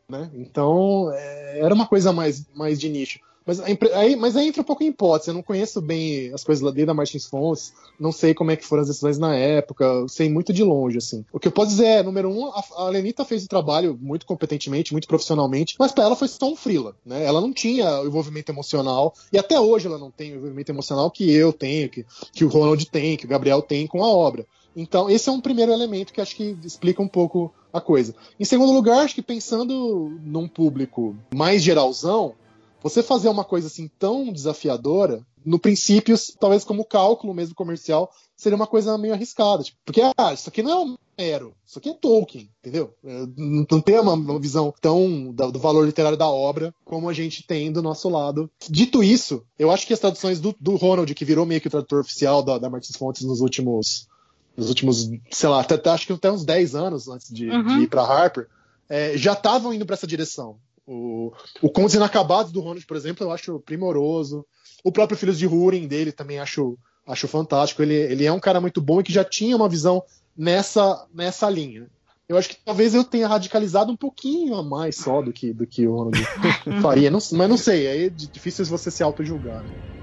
Né? 0.09 0.29
Então, 0.33 1.11
é, 1.13 1.59
era 1.59 1.73
uma 1.73 1.87
coisa 1.87 2.11
mais, 2.11 2.45
mais 2.53 2.79
de 2.79 2.89
nicho. 2.89 3.19
Mas 3.45 3.59
aí, 3.59 4.15
mas 4.15 4.35
aí 4.35 4.47
entra 4.47 4.61
um 4.61 4.65
pouco 4.65 4.83
em 4.83 4.87
hipótese. 4.87 5.31
Eu 5.31 5.33
não 5.33 5.41
conheço 5.41 5.81
bem 5.81 6.31
as 6.33 6.43
coisas 6.43 6.61
lá 6.63 6.69
dentro 6.69 6.87
da 6.87 6.93
Martins 6.93 7.25
Fontes, 7.25 7.73
não 7.99 8.11
sei 8.11 8.33
como 8.33 8.51
é 8.51 8.55
que 8.55 8.65
foram 8.65 8.81
as 8.81 8.87
decisões 8.87 9.17
na 9.17 9.35
época, 9.35 10.05
sei 10.07 10.29
muito 10.29 10.53
de 10.53 10.63
longe, 10.63 10.97
assim. 10.97 11.25
O 11.33 11.39
que 11.39 11.47
eu 11.47 11.51
posso 11.51 11.69
dizer 11.69 11.85
é, 11.85 12.03
número 12.03 12.29
um, 12.29 12.47
a, 12.47 12.63
a 12.77 12.89
Lenita 12.89 13.25
fez 13.25 13.43
o 13.43 13.47
trabalho 13.49 13.97
muito 13.99 14.25
competentemente, 14.25 14.91
muito 14.91 15.07
profissionalmente, 15.07 15.75
mas 15.79 15.91
para 15.91 16.03
ela 16.03 16.15
foi 16.15 16.27
só 16.27 16.51
um 16.51 16.55
frila, 16.55 16.95
né? 17.05 17.25
Ela 17.25 17.41
não 17.41 17.51
tinha 17.51 18.01
o 18.01 18.05
envolvimento 18.05 18.51
emocional, 18.51 19.13
e 19.33 19.39
até 19.39 19.59
hoje 19.59 19.87
ela 19.87 19.97
não 19.97 20.11
tem 20.11 20.33
o 20.33 20.35
envolvimento 20.35 20.71
emocional 20.71 21.09
que 21.09 21.31
eu 21.31 21.51
tenho, 21.51 21.89
que, 21.89 22.05
que 22.31 22.45
o 22.45 22.49
Ronald 22.49 22.85
tem, 22.89 23.17
que 23.17 23.25
o 23.25 23.29
Gabriel 23.29 23.61
tem 23.61 23.87
com 23.87 24.03
a 24.03 24.07
obra. 24.07 24.45
Então, 24.75 25.09
esse 25.09 25.29
é 25.29 25.31
um 25.31 25.41
primeiro 25.41 25.71
elemento 25.71 26.13
que 26.13 26.21
acho 26.21 26.35
que 26.35 26.57
explica 26.63 27.01
um 27.01 27.07
pouco 27.07 27.53
a 27.73 27.81
coisa. 27.81 28.15
Em 28.39 28.45
segundo 28.45 28.71
lugar, 28.71 29.03
acho 29.03 29.15
que 29.15 29.21
pensando 29.21 30.17
num 30.23 30.47
público 30.47 31.15
mais 31.33 31.61
geralzão, 31.61 32.35
você 32.81 33.03
fazer 33.03 33.29
uma 33.29 33.43
coisa 33.43 33.67
assim 33.67 33.89
tão 33.99 34.31
desafiadora, 34.31 35.25
no 35.45 35.59
princípio, 35.59 36.15
talvez 36.39 36.63
como 36.63 36.85
cálculo 36.85 37.33
mesmo 37.33 37.55
comercial, 37.55 38.11
seria 38.35 38.55
uma 38.55 38.67
coisa 38.67 38.97
meio 38.97 39.13
arriscada. 39.13 39.63
Tipo, 39.63 39.77
porque, 39.85 40.01
ah, 40.17 40.33
isso 40.33 40.49
aqui 40.49 40.61
não 40.61 40.71
é 40.71 41.01
Homero, 41.21 41.53
isso 41.65 41.77
aqui 41.77 41.89
é 41.89 41.93
Tolkien, 41.93 42.49
entendeu? 42.59 42.95
É, 43.03 43.25
não 43.37 43.79
tem 43.81 43.99
uma, 43.99 44.13
uma 44.13 44.39
visão 44.39 44.73
tão 44.81 45.31
do, 45.31 45.51
do, 45.51 45.59
valor 45.59 45.85
literário 45.85 46.17
da 46.17 46.27
obra 46.27 46.73
como 46.83 47.07
a 47.07 47.13
gente 47.13 47.45
tem 47.45 47.71
do 47.71 47.81
nosso 47.81 48.09
lado. 48.09 48.49
Dito 48.67 49.03
isso, 49.03 49.43
eu 49.59 49.69
acho 49.69 49.85
que 49.85 49.93
as 49.93 49.99
traduções 49.99 50.39
do, 50.39 50.55
do 50.59 50.75
Ronald, 50.75 51.13
que 51.13 51.25
virou 51.25 51.45
meio 51.45 51.61
que 51.61 51.67
o 51.67 51.71
tradutor 51.71 52.01
oficial 52.01 52.41
da, 52.41 52.57
da 52.57 52.69
Martins 52.69 52.95
Fontes 52.95 53.23
nos 53.23 53.41
últimos, 53.41 54.07
nos 54.55 54.69
últimos, 54.69 55.09
sei 55.31 55.49
lá, 55.49 55.61
até, 55.61 55.89
acho 55.89 56.05
que 56.05 56.13
até 56.13 56.31
uns 56.31 56.45
10 56.45 56.75
anos 56.75 57.07
antes 57.07 57.33
de, 57.33 57.49
uhum. 57.49 57.63
de 57.63 57.83
ir 57.83 57.87
para 57.87 58.03
Harper, 58.03 58.47
é, 58.89 59.17
já 59.17 59.33
estavam 59.33 59.73
indo 59.73 59.85
para 59.85 59.95
essa 59.95 60.07
direção. 60.07 60.57
O, 60.85 61.31
o 61.61 61.69
Contos 61.69 61.95
Inacabados 61.95 62.51
do 62.51 62.59
Ronald, 62.59 62.85
por 62.85 62.97
exemplo, 62.97 63.25
eu 63.25 63.31
acho 63.31 63.59
primoroso. 63.59 64.45
O 64.83 64.91
próprio 64.91 65.17
Filhos 65.17 65.37
de 65.37 65.47
Húrin 65.47 65.87
dele 65.87 66.11
também 66.11 66.39
acho, 66.39 66.77
acho 67.07 67.27
fantástico. 67.27 67.81
Ele, 67.81 67.93
ele 67.93 68.25
é 68.25 68.31
um 68.31 68.39
cara 68.39 68.59
muito 68.59 68.81
bom 68.81 68.99
e 68.99 69.03
que 69.03 69.13
já 69.13 69.23
tinha 69.23 69.55
uma 69.55 69.69
visão 69.69 70.03
nessa, 70.35 71.05
nessa 71.13 71.49
linha. 71.49 71.87
Eu 72.27 72.37
acho 72.37 72.49
que 72.49 72.57
talvez 72.63 72.93
eu 72.93 73.03
tenha 73.03 73.27
radicalizado 73.27 73.91
um 73.91 73.97
pouquinho 73.97 74.55
a 74.55 74.63
mais 74.63 74.95
só 74.95 75.21
do 75.21 75.33
que, 75.33 75.53
do 75.53 75.67
que 75.67 75.85
o 75.85 75.95
Ronald 75.95 76.17
faria. 76.81 77.11
Não, 77.11 77.19
mas 77.33 77.49
não 77.49 77.57
sei, 77.57 77.87
é 77.87 78.09
difícil 78.09 78.65
você 78.65 78.89
se 78.89 79.03
auto-julgar. 79.03 79.63
Né? 79.63 80.00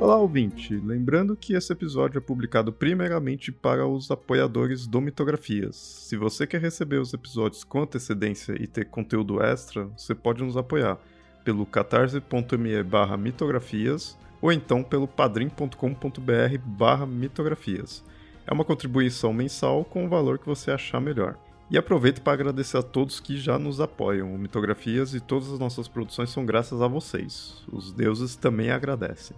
Olá, 0.00 0.16
ouvinte! 0.16 0.74
Lembrando 0.82 1.36
que 1.36 1.52
esse 1.52 1.70
episódio 1.74 2.16
é 2.16 2.22
publicado 2.22 2.72
primeiramente 2.72 3.52
para 3.52 3.86
os 3.86 4.10
apoiadores 4.10 4.86
do 4.86 4.98
Mitografias. 4.98 5.76
Se 5.76 6.16
você 6.16 6.46
quer 6.46 6.62
receber 6.62 6.96
os 6.96 7.12
episódios 7.12 7.64
com 7.64 7.82
antecedência 7.82 8.54
e 8.58 8.66
ter 8.66 8.86
conteúdo 8.86 9.42
extra, 9.42 9.84
você 9.94 10.14
pode 10.14 10.42
nos 10.42 10.56
apoiar 10.56 10.98
pelo 11.44 11.66
catarse.me 11.66 12.82
barra 12.82 13.18
mitografias 13.18 14.16
ou 14.40 14.50
então 14.50 14.82
pelo 14.82 15.06
padrim.com.br 15.06 16.58
barra 16.64 17.04
mitografias. 17.04 18.02
É 18.46 18.54
uma 18.54 18.64
contribuição 18.64 19.34
mensal 19.34 19.84
com 19.84 20.06
o 20.06 20.08
valor 20.08 20.38
que 20.38 20.46
você 20.46 20.70
achar 20.70 20.98
melhor. 20.98 21.36
E 21.70 21.76
aproveito 21.76 22.22
para 22.22 22.32
agradecer 22.32 22.78
a 22.78 22.82
todos 22.82 23.20
que 23.20 23.36
já 23.36 23.58
nos 23.58 23.82
apoiam. 23.82 24.34
O 24.34 24.38
Mitografias 24.38 25.12
e 25.12 25.20
todas 25.20 25.52
as 25.52 25.58
nossas 25.58 25.86
produções 25.86 26.30
são 26.30 26.46
graças 26.46 26.80
a 26.80 26.88
vocês. 26.88 27.62
Os 27.70 27.92
deuses 27.92 28.34
também 28.34 28.70
agradecem. 28.70 29.36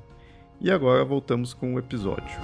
E 0.64 0.70
agora 0.70 1.04
voltamos 1.04 1.52
com 1.52 1.74
o 1.74 1.78
episódio. 1.78 2.40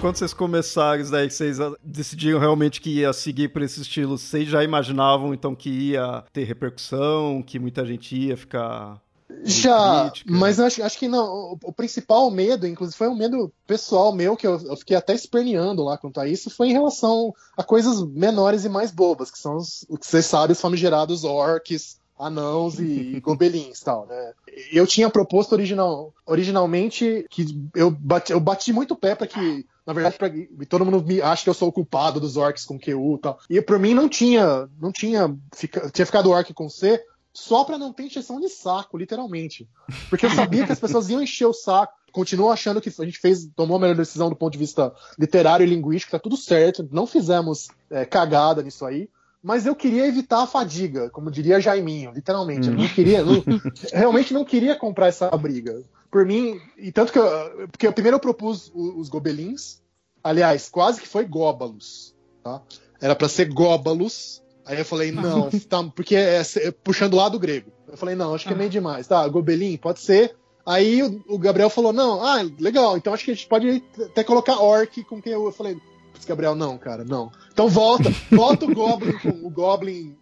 quando 0.00 0.16
vocês 0.16 0.32
começaram 0.32 1.00
isso 1.02 1.10
daí, 1.10 1.28
vocês 1.28 1.58
decidiram 1.82 2.38
realmente 2.38 2.80
que 2.80 3.00
ia 3.00 3.12
seguir 3.12 3.48
por 3.48 3.62
esse 3.62 3.82
estilo, 3.82 4.16
vocês 4.16 4.48
já 4.48 4.62
imaginavam 4.62 5.34
então 5.34 5.56
que 5.56 5.68
ia 5.68 6.24
ter 6.32 6.44
repercussão, 6.44 7.42
que 7.42 7.58
muita 7.58 7.84
gente 7.84 8.16
ia 8.16 8.36
ficar 8.36 9.02
já, 9.44 10.08
crítica. 10.10 10.32
mas 10.32 10.58
eu 10.58 10.66
acho, 10.66 10.82
acho 10.82 10.98
que 10.98 11.08
não. 11.08 11.52
O, 11.52 11.58
o, 11.64 11.72
principal 11.72 12.30
medo, 12.30 12.66
inclusive, 12.66 12.96
foi 12.96 13.08
um 13.08 13.14
medo 13.14 13.52
pessoal 13.66 14.12
meu, 14.12 14.36
que 14.36 14.46
eu, 14.46 14.58
eu, 14.60 14.76
fiquei 14.76 14.96
até 14.96 15.14
esperneando 15.14 15.84
lá 15.84 15.98
quanto 15.98 16.20
a 16.20 16.26
isso, 16.26 16.50
foi 16.50 16.68
em 16.68 16.72
relação 16.72 17.34
a 17.56 17.62
coisas 17.62 18.02
menores 18.02 18.64
e 18.64 18.68
mais 18.68 18.90
bobas, 18.90 19.30
que 19.30 19.38
são 19.38 19.56
os, 19.56 19.84
o 19.88 19.98
que 19.98 20.06
vocês 20.06 20.26
sabem, 20.26 20.52
os 20.52 20.60
famigerados 20.60 21.24
orcs, 21.24 21.98
anãos 22.18 22.78
e 22.78 23.20
gobelins 23.22 23.80
tal, 23.80 24.06
né? 24.06 24.32
Eu 24.72 24.86
tinha 24.86 25.08
proposto 25.10 25.52
original, 25.52 26.12
originalmente 26.26 27.26
que 27.30 27.46
eu 27.74 27.90
bati, 27.90 28.32
eu 28.32 28.40
bati 28.40 28.72
muito 28.72 28.94
o 28.94 28.96
pé 28.96 29.14
para 29.14 29.26
que 29.26 29.66
na 29.86 29.94
verdade, 29.94 30.18
pra, 30.18 30.30
todo 30.68 30.84
mundo 30.84 31.02
me 31.02 31.22
acha 31.22 31.44
que 31.44 31.48
eu 31.48 31.54
sou 31.54 31.68
o 31.68 31.72
culpado 31.72 32.20
dos 32.20 32.36
orcs 32.36 32.66
com 32.66 32.78
QU 32.78 33.16
e 33.16 33.20
tal. 33.20 33.38
E 33.48 33.62
por 33.62 33.78
mim 33.78 33.94
não 33.94 34.06
tinha, 34.06 34.68
não 34.78 34.92
tinha, 34.92 35.34
fica, 35.54 35.88
tinha 35.88 36.04
ficado 36.04 36.30
orc 36.30 36.52
com 36.52 36.68
C 36.68 37.02
só 37.32 37.64
para 37.64 37.78
não 37.78 37.90
ter 37.90 38.02
encheção 38.02 38.38
de 38.38 38.50
saco, 38.50 38.98
literalmente. 38.98 39.66
Porque 40.10 40.26
eu 40.26 40.30
sabia 40.30 40.66
que 40.66 40.72
as 40.72 40.78
pessoas 40.78 41.08
iam 41.08 41.22
encher 41.22 41.46
o 41.46 41.54
saco. 41.54 41.94
Continuo 42.12 42.50
achando 42.50 42.82
que 42.82 42.90
a 42.98 43.04
gente 43.04 43.18
fez, 43.18 43.48
tomou 43.56 43.78
a 43.78 43.80
melhor 43.80 43.96
decisão 43.96 44.28
do 44.28 44.36
ponto 44.36 44.52
de 44.52 44.58
vista 44.58 44.92
literário 45.18 45.64
e 45.64 45.68
linguístico, 45.68 46.12
tá 46.12 46.18
tudo 46.18 46.36
certo, 46.36 46.86
não 46.90 47.06
fizemos 47.06 47.68
é, 47.90 48.04
cagada 48.04 48.62
nisso 48.62 48.84
aí 48.84 49.08
mas 49.42 49.66
eu 49.66 49.74
queria 49.74 50.06
evitar 50.06 50.42
a 50.42 50.46
fadiga, 50.46 51.10
como 51.10 51.30
diria 51.30 51.60
Jaiminho, 51.60 52.12
literalmente. 52.12 52.68
Hum. 52.68 52.72
Eu 52.72 52.78
não 52.78 52.88
queria, 52.88 53.22
não, 53.24 53.44
realmente 53.92 54.34
não 54.34 54.44
queria 54.44 54.76
comprar 54.76 55.08
essa 55.08 55.30
briga. 55.30 55.82
Por 56.10 56.24
mim, 56.24 56.60
e 56.76 56.90
tanto 56.90 57.12
que 57.12 57.18
eu, 57.18 57.68
porque 57.70 57.90
primeiro 57.92 58.16
eu 58.16 58.20
propus 58.20 58.70
os 58.74 59.08
gobelins, 59.08 59.80
aliás, 60.24 60.68
quase 60.68 61.00
que 61.00 61.08
foi 61.08 61.24
góbalos, 61.24 62.14
tá? 62.42 62.62
Era 63.00 63.14
para 63.14 63.28
ser 63.28 63.52
góbalos. 63.52 64.42
Aí 64.64 64.78
eu 64.78 64.84
falei, 64.84 65.12
não, 65.12 65.50
tá, 65.50 65.82
porque 65.94 66.16
é, 66.16 66.40
é, 66.40 66.70
puxando 66.70 67.16
lá 67.16 67.28
do 67.28 67.38
grego. 67.38 67.70
Eu 67.86 67.96
falei, 67.96 68.14
não, 68.14 68.34
acho 68.34 68.46
que 68.46 68.52
é 68.52 68.56
meio 68.56 68.70
demais. 68.70 69.06
Tá, 69.06 69.26
gobelin, 69.28 69.76
pode 69.76 70.00
ser. 70.00 70.34
Aí 70.66 71.02
o, 71.02 71.24
o 71.28 71.38
Gabriel 71.38 71.70
falou, 71.70 71.92
não, 71.92 72.22
ah, 72.22 72.42
legal, 72.58 72.96
então 72.96 73.14
acho 73.14 73.24
que 73.24 73.30
a 73.30 73.34
gente 73.34 73.46
pode 73.46 73.82
até 73.98 74.22
colocar 74.22 74.60
orc 74.60 75.02
com 75.04 75.20
quem 75.20 75.32
eu, 75.32 75.46
eu 75.46 75.52
falei, 75.52 75.78
Gabriel, 76.26 76.54
não, 76.54 76.78
cara, 76.78 77.04
não. 77.04 77.30
Então 77.52 77.68
volta, 77.68 78.10
volta 78.30 78.64
o 78.64 78.74
Goblin 78.74 79.12
com 79.18 79.46
o 79.46 79.50
Goblin 79.50 80.16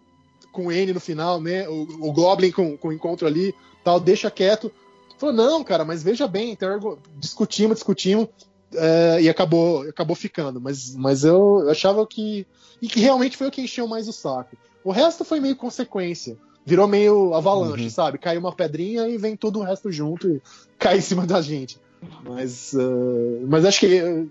com 0.52 0.72
N 0.72 0.92
no 0.92 1.00
final, 1.00 1.40
né? 1.40 1.68
O, 1.68 2.08
o 2.08 2.12
Goblin 2.12 2.50
com, 2.50 2.76
com 2.76 2.88
o 2.88 2.92
encontro 2.92 3.26
ali, 3.26 3.54
tal, 3.84 4.00
deixa 4.00 4.30
quieto. 4.30 4.72
Falou, 5.18 5.34
não, 5.34 5.64
cara, 5.64 5.84
mas 5.84 6.02
veja 6.02 6.26
bem, 6.26 6.52
então 6.52 6.98
discutimos, 7.18 7.76
discutimos, 7.76 8.28
é, 8.74 9.18
e 9.22 9.28
acabou, 9.28 9.82
acabou 9.82 10.16
ficando. 10.16 10.60
Mas, 10.60 10.94
mas 10.94 11.24
eu 11.24 11.68
achava 11.70 12.06
que. 12.06 12.46
E 12.80 12.88
que 12.88 13.00
realmente 13.00 13.36
foi 13.36 13.48
o 13.48 13.50
que 13.50 13.62
encheu 13.62 13.86
mais 13.86 14.06
o 14.08 14.12
saco. 14.12 14.56
O 14.84 14.90
resto 14.90 15.24
foi 15.24 15.40
meio 15.40 15.56
consequência. 15.56 16.36
Virou 16.64 16.86
meio 16.86 17.32
avalanche, 17.32 17.84
uhum. 17.84 17.90
sabe? 17.90 18.18
Caiu 18.18 18.40
uma 18.40 18.52
pedrinha 18.52 19.08
e 19.08 19.16
vem 19.16 19.36
todo 19.36 19.60
o 19.60 19.62
resto 19.62 19.90
junto 19.90 20.28
e 20.28 20.42
cai 20.78 20.98
em 20.98 21.00
cima 21.00 21.26
da 21.26 21.40
gente. 21.40 21.78
Mas, 22.22 22.72
uh, 22.74 23.46
mas 23.48 23.64
acho 23.64 23.80
que 23.80 24.28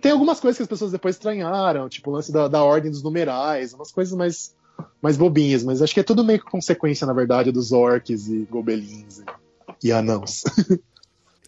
tem 0.00 0.12
algumas 0.12 0.40
coisas 0.40 0.56
que 0.56 0.62
as 0.62 0.68
pessoas 0.68 0.92
depois 0.92 1.16
estranharam, 1.16 1.88
tipo 1.88 2.10
o 2.10 2.14
lance 2.14 2.32
da, 2.32 2.48
da 2.48 2.62
ordem 2.62 2.90
dos 2.90 3.02
numerais, 3.02 3.72
umas 3.72 3.90
coisas 3.90 4.16
mais, 4.16 4.54
mais 5.00 5.16
bobinhas, 5.16 5.64
mas 5.64 5.82
acho 5.82 5.94
que 5.94 6.00
é 6.00 6.04
tudo 6.04 6.24
meio 6.24 6.38
que 6.38 6.50
consequência, 6.50 7.06
na 7.06 7.12
verdade, 7.12 7.52
dos 7.52 7.72
orcs 7.72 8.28
e 8.28 8.46
gobelins 8.50 9.18
e, 9.18 9.88
e 9.88 9.92
anãos. 9.92 10.44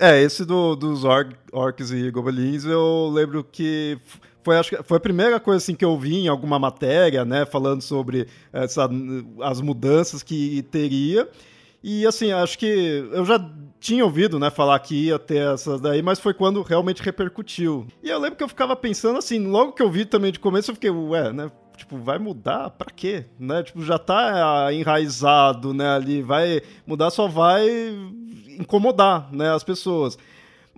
É, 0.01 0.23
esse 0.23 0.45
do, 0.45 0.77
dos 0.77 1.03
orc, 1.03 1.35
orcs 1.53 1.91
e 1.91 2.09
gobelins, 2.13 2.65
eu 2.65 3.11
lembro 3.13 3.43
que 3.43 3.99
foi, 4.45 4.57
acho 4.57 4.71
que 4.71 4.83
foi 4.85 4.97
a 4.97 5.01
primeira 5.01 5.41
coisa 5.41 5.59
assim, 5.59 5.75
que 5.75 5.85
eu 5.85 5.99
vi 5.99 6.19
em 6.19 6.29
alguma 6.29 6.57
matéria, 6.59 7.25
né, 7.25 7.45
falando 7.45 7.83
sobre 7.83 8.29
essa, 8.53 8.89
as 9.43 9.61
mudanças 9.61 10.23
que 10.23 10.63
teria. 10.71 11.29
E 11.83 12.07
assim, 12.07 12.33
acho 12.33 12.59
que 12.59 12.67
eu 13.13 13.25
já 13.25 13.39
tinha 13.81 14.05
ouvido, 14.05 14.39
né, 14.39 14.51
falar 14.51 14.79
que 14.81 15.07
ia 15.07 15.19
ter 15.19 15.53
essas 15.55 15.81
daí, 15.81 16.03
mas 16.03 16.19
foi 16.19 16.35
quando 16.35 16.63
realmente 16.63 17.03
repercutiu. 17.03 17.87
E 18.03 18.09
eu 18.11 18.19
lembro 18.19 18.37
que 18.37 18.43
eu 18.43 18.49
ficava 18.49 18.75
pensando 18.75 19.19
assim, 19.19 19.47
logo 19.47 19.73
que 19.73 19.83
eu 19.83 19.91
vi 19.91 20.05
também 20.05 20.33
de 20.33 20.41
começo, 20.41 20.71
eu 20.71 20.75
fiquei, 20.75 20.91
ué, 20.91 21.33
né, 21.33 21.51
tipo, 21.77 21.97
vai 21.99 22.19
mudar 22.19 22.71
pra 22.71 22.91
quê? 22.91 23.27
Né? 23.39 23.63
Tipo, 23.63 23.83
já 23.83 23.99
tá 23.99 24.73
enraizado, 24.73 25.73
né, 25.73 25.89
ali, 25.91 26.23
vai 26.23 26.61
mudar 26.85 27.11
só 27.11 27.29
vai 27.29 27.69
incomodar, 28.59 29.33
né, 29.33 29.55
as 29.55 29.63
pessoas. 29.63 30.19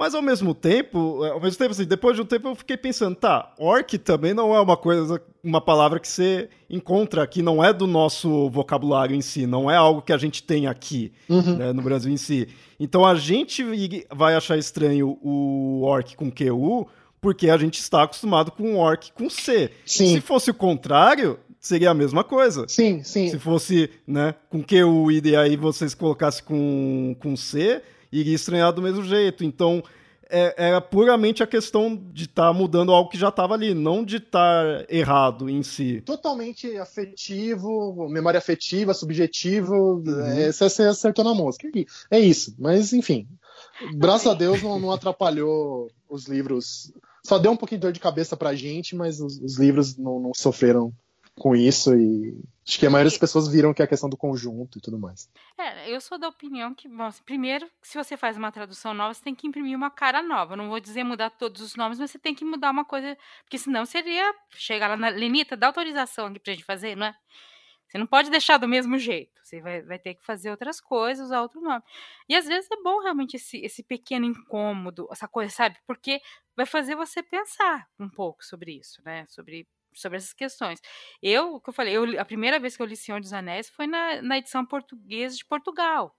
Mas 0.00 0.14
ao 0.14 0.22
mesmo 0.22 0.54
tempo, 0.54 1.22
ao 1.24 1.38
mesmo 1.38 1.58
tempo, 1.58 1.72
assim, 1.72 1.84
depois 1.84 2.16
de 2.16 2.22
um 2.22 2.24
tempo 2.24 2.48
eu 2.48 2.54
fiquei 2.54 2.74
pensando, 2.74 3.14
tá, 3.14 3.52
orc 3.58 3.98
também 3.98 4.32
não 4.32 4.54
é 4.54 4.58
uma 4.58 4.74
coisa, 4.74 5.20
uma 5.44 5.60
palavra 5.60 6.00
que 6.00 6.08
você 6.08 6.48
encontra 6.70 7.22
aqui, 7.22 7.42
não 7.42 7.62
é 7.62 7.70
do 7.70 7.86
nosso 7.86 8.48
vocabulário 8.48 9.14
em 9.14 9.20
si, 9.20 9.46
não 9.46 9.70
é 9.70 9.76
algo 9.76 10.00
que 10.00 10.14
a 10.14 10.16
gente 10.16 10.42
tem 10.42 10.66
aqui, 10.66 11.12
uhum. 11.28 11.54
né, 11.54 11.72
no 11.74 11.82
Brasil 11.82 12.10
em 12.10 12.16
si. 12.16 12.48
Então 12.80 13.04
a 13.04 13.14
gente 13.14 13.62
vai 14.10 14.34
achar 14.34 14.56
estranho 14.56 15.18
o 15.20 15.82
orc 15.82 16.16
com 16.16 16.30
QU, 16.30 16.88
porque 17.20 17.50
a 17.50 17.58
gente 17.58 17.78
está 17.78 18.04
acostumado 18.04 18.52
com 18.52 18.76
o 18.76 18.78
orc 18.78 19.12
com 19.12 19.28
C. 19.28 19.70
Sim. 19.84 20.14
Se 20.14 20.22
fosse 20.22 20.50
o 20.50 20.54
contrário, 20.54 21.38
seria 21.60 21.90
a 21.90 21.94
mesma 21.94 22.24
coisa. 22.24 22.64
Sim, 22.68 23.02
sim. 23.02 23.28
Se 23.28 23.38
fosse, 23.38 23.90
né, 24.06 24.34
com 24.48 24.62
QU 24.62 25.12
e 25.12 25.36
aí 25.36 25.58
vocês 25.58 25.92
colocassem 25.92 26.42
com, 26.42 27.14
com 27.20 27.36
C, 27.36 27.82
iria 28.12 28.34
estranhar 28.34 28.72
do 28.72 28.82
mesmo 28.82 29.02
jeito. 29.04 29.44
Então, 29.44 29.82
é, 30.30 30.54
era 30.56 30.80
puramente 30.80 31.42
a 31.42 31.46
questão 31.46 31.96
de 32.12 32.24
estar 32.24 32.48
tá 32.48 32.52
mudando 32.52 32.92
algo 32.92 33.10
que 33.10 33.18
já 33.18 33.28
estava 33.28 33.54
ali, 33.54 33.74
não 33.74 34.04
de 34.04 34.16
estar 34.16 34.78
tá 34.78 34.86
errado 34.88 35.50
em 35.50 35.62
si. 35.62 36.00
Totalmente 36.02 36.76
afetivo, 36.78 38.08
memória 38.08 38.38
afetiva, 38.38 38.94
subjetivo, 38.94 40.02
uhum. 40.06 40.26
é, 40.26 40.52
você 40.52 40.84
acertou 40.84 41.24
na 41.24 41.34
mosca. 41.34 41.68
É 42.10 42.18
isso, 42.18 42.54
mas 42.58 42.92
enfim. 42.92 43.26
Graças 43.96 44.28
a 44.28 44.34
Deus 44.34 44.62
não, 44.62 44.78
não 44.78 44.92
atrapalhou 44.92 45.90
os 46.08 46.26
livros. 46.26 46.92
Só 47.24 47.38
deu 47.38 47.52
um 47.52 47.56
pouquinho 47.56 47.80
de 47.80 47.86
dor 47.86 47.92
de 47.92 48.00
cabeça 48.00 48.36
pra 48.36 48.54
gente, 48.54 48.94
mas 48.94 49.20
os, 49.20 49.38
os 49.40 49.58
livros 49.58 49.96
não, 49.96 50.20
não 50.20 50.32
sofreram 50.34 50.92
com 51.38 51.54
isso 51.54 51.94
e 51.94 52.38
acho 52.66 52.78
que 52.78 52.86
a 52.86 52.90
maioria 52.90 53.10
das 53.10 53.18
pessoas 53.18 53.48
viram 53.48 53.74
que 53.74 53.82
é 53.82 53.84
a 53.84 53.88
questão 53.88 54.08
do 54.08 54.16
conjunto 54.16 54.78
e 54.78 54.80
tudo 54.80 54.98
mais. 54.98 55.28
É, 55.58 55.90
eu 55.90 56.00
sou 56.00 56.18
da 56.18 56.28
opinião 56.28 56.74
que, 56.74 56.88
bom, 56.88 57.04
assim, 57.04 57.22
primeiro, 57.24 57.68
se 57.82 57.96
você 57.96 58.16
faz 58.16 58.36
uma 58.36 58.52
tradução 58.52 58.94
nova, 58.94 59.14
você 59.14 59.22
tem 59.22 59.34
que 59.34 59.46
imprimir 59.46 59.76
uma 59.76 59.90
cara 59.90 60.22
nova. 60.22 60.56
não 60.56 60.68
vou 60.68 60.80
dizer 60.80 61.02
mudar 61.02 61.30
todos 61.30 61.60
os 61.60 61.74
nomes, 61.76 61.98
mas 61.98 62.10
você 62.10 62.18
tem 62.18 62.34
que 62.34 62.44
mudar 62.44 62.70
uma 62.70 62.84
coisa, 62.84 63.16
porque 63.42 63.58
senão 63.58 63.84
seria 63.84 64.34
chegar 64.50 64.88
lá 64.88 64.96
na 64.96 65.08
Lenita, 65.08 65.56
dá 65.56 65.68
autorização 65.68 66.26
aqui 66.26 66.38
pra 66.38 66.52
gente 66.52 66.64
fazer, 66.64 66.96
não 66.96 67.06
é? 67.06 67.14
Você 67.90 67.98
não 67.98 68.06
pode 68.06 68.30
deixar 68.30 68.56
do 68.56 68.68
mesmo 68.68 68.96
jeito. 68.98 69.40
Você 69.42 69.60
vai, 69.60 69.82
vai 69.82 69.98
ter 69.98 70.14
que 70.14 70.24
fazer 70.24 70.48
outras 70.48 70.80
coisas, 70.80 71.26
usar 71.26 71.42
outro 71.42 71.60
nome. 71.60 71.82
E 72.28 72.36
às 72.36 72.46
vezes 72.46 72.70
é 72.70 72.76
bom 72.82 73.00
realmente 73.00 73.34
esse, 73.34 73.58
esse 73.58 73.82
pequeno 73.82 74.24
incômodo, 74.24 75.08
essa 75.10 75.26
coisa, 75.26 75.52
sabe? 75.52 75.76
Porque 75.88 76.20
vai 76.56 76.66
fazer 76.66 76.94
você 76.94 77.20
pensar 77.20 77.88
um 77.98 78.08
pouco 78.08 78.44
sobre 78.44 78.78
isso, 78.78 79.02
né? 79.04 79.26
Sobre 79.26 79.66
sobre 79.94 80.18
essas 80.18 80.32
questões. 80.32 80.80
Eu, 81.22 81.54
o 81.54 81.60
que 81.60 81.70
eu 81.70 81.74
falei, 81.74 81.96
eu, 81.96 82.20
a 82.20 82.24
primeira 82.24 82.58
vez 82.58 82.76
que 82.76 82.82
eu 82.82 82.86
li 82.86 82.96
Senhor 82.96 83.20
dos 83.20 83.32
Anéis 83.32 83.68
foi 83.68 83.86
na, 83.86 84.22
na 84.22 84.38
edição 84.38 84.64
portuguesa 84.64 85.36
de 85.36 85.44
Portugal. 85.44 86.14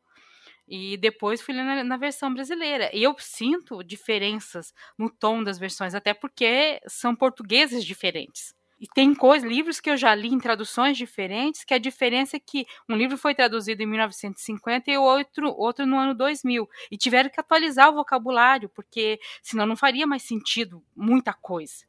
E 0.67 0.95
depois 0.97 1.41
fui 1.41 1.53
na, 1.53 1.83
na, 1.83 1.97
versão 1.97 2.33
brasileira. 2.33 2.89
E 2.93 3.03
eu 3.03 3.15
sinto 3.19 3.83
diferenças 3.83 4.73
no 4.97 5.09
tom 5.09 5.43
das 5.43 5.59
versões, 5.59 5.93
até 5.93 6.13
porque 6.13 6.79
são 6.87 7.15
portugueses 7.15 7.83
diferentes. 7.83 8.53
E 8.79 8.87
tem 8.87 9.13
coisas, 9.13 9.47
livros 9.47 9.79
que 9.79 9.91
eu 9.91 9.97
já 9.97 10.15
li 10.15 10.29
em 10.29 10.39
traduções 10.39 10.97
diferentes, 10.97 11.63
que 11.63 11.73
a 11.73 11.77
diferença 11.77 12.37
é 12.37 12.39
que 12.39 12.65
um 12.89 12.95
livro 12.95 13.15
foi 13.15 13.35
traduzido 13.35 13.83
em 13.83 13.85
1950 13.85 14.89
e 14.89 14.97
o 14.97 15.03
outro, 15.03 15.53
outro 15.55 15.85
no 15.85 15.99
ano 15.99 16.15
2000. 16.15 16.67
E 16.89 16.97
tiveram 16.97 17.29
que 17.29 17.39
atualizar 17.39 17.89
o 17.89 17.93
vocabulário, 17.93 18.69
porque 18.69 19.19
senão 19.43 19.67
não 19.67 19.75
faria 19.75 20.07
mais 20.07 20.23
sentido 20.23 20.83
muita 20.95 21.31
coisa. 21.31 21.85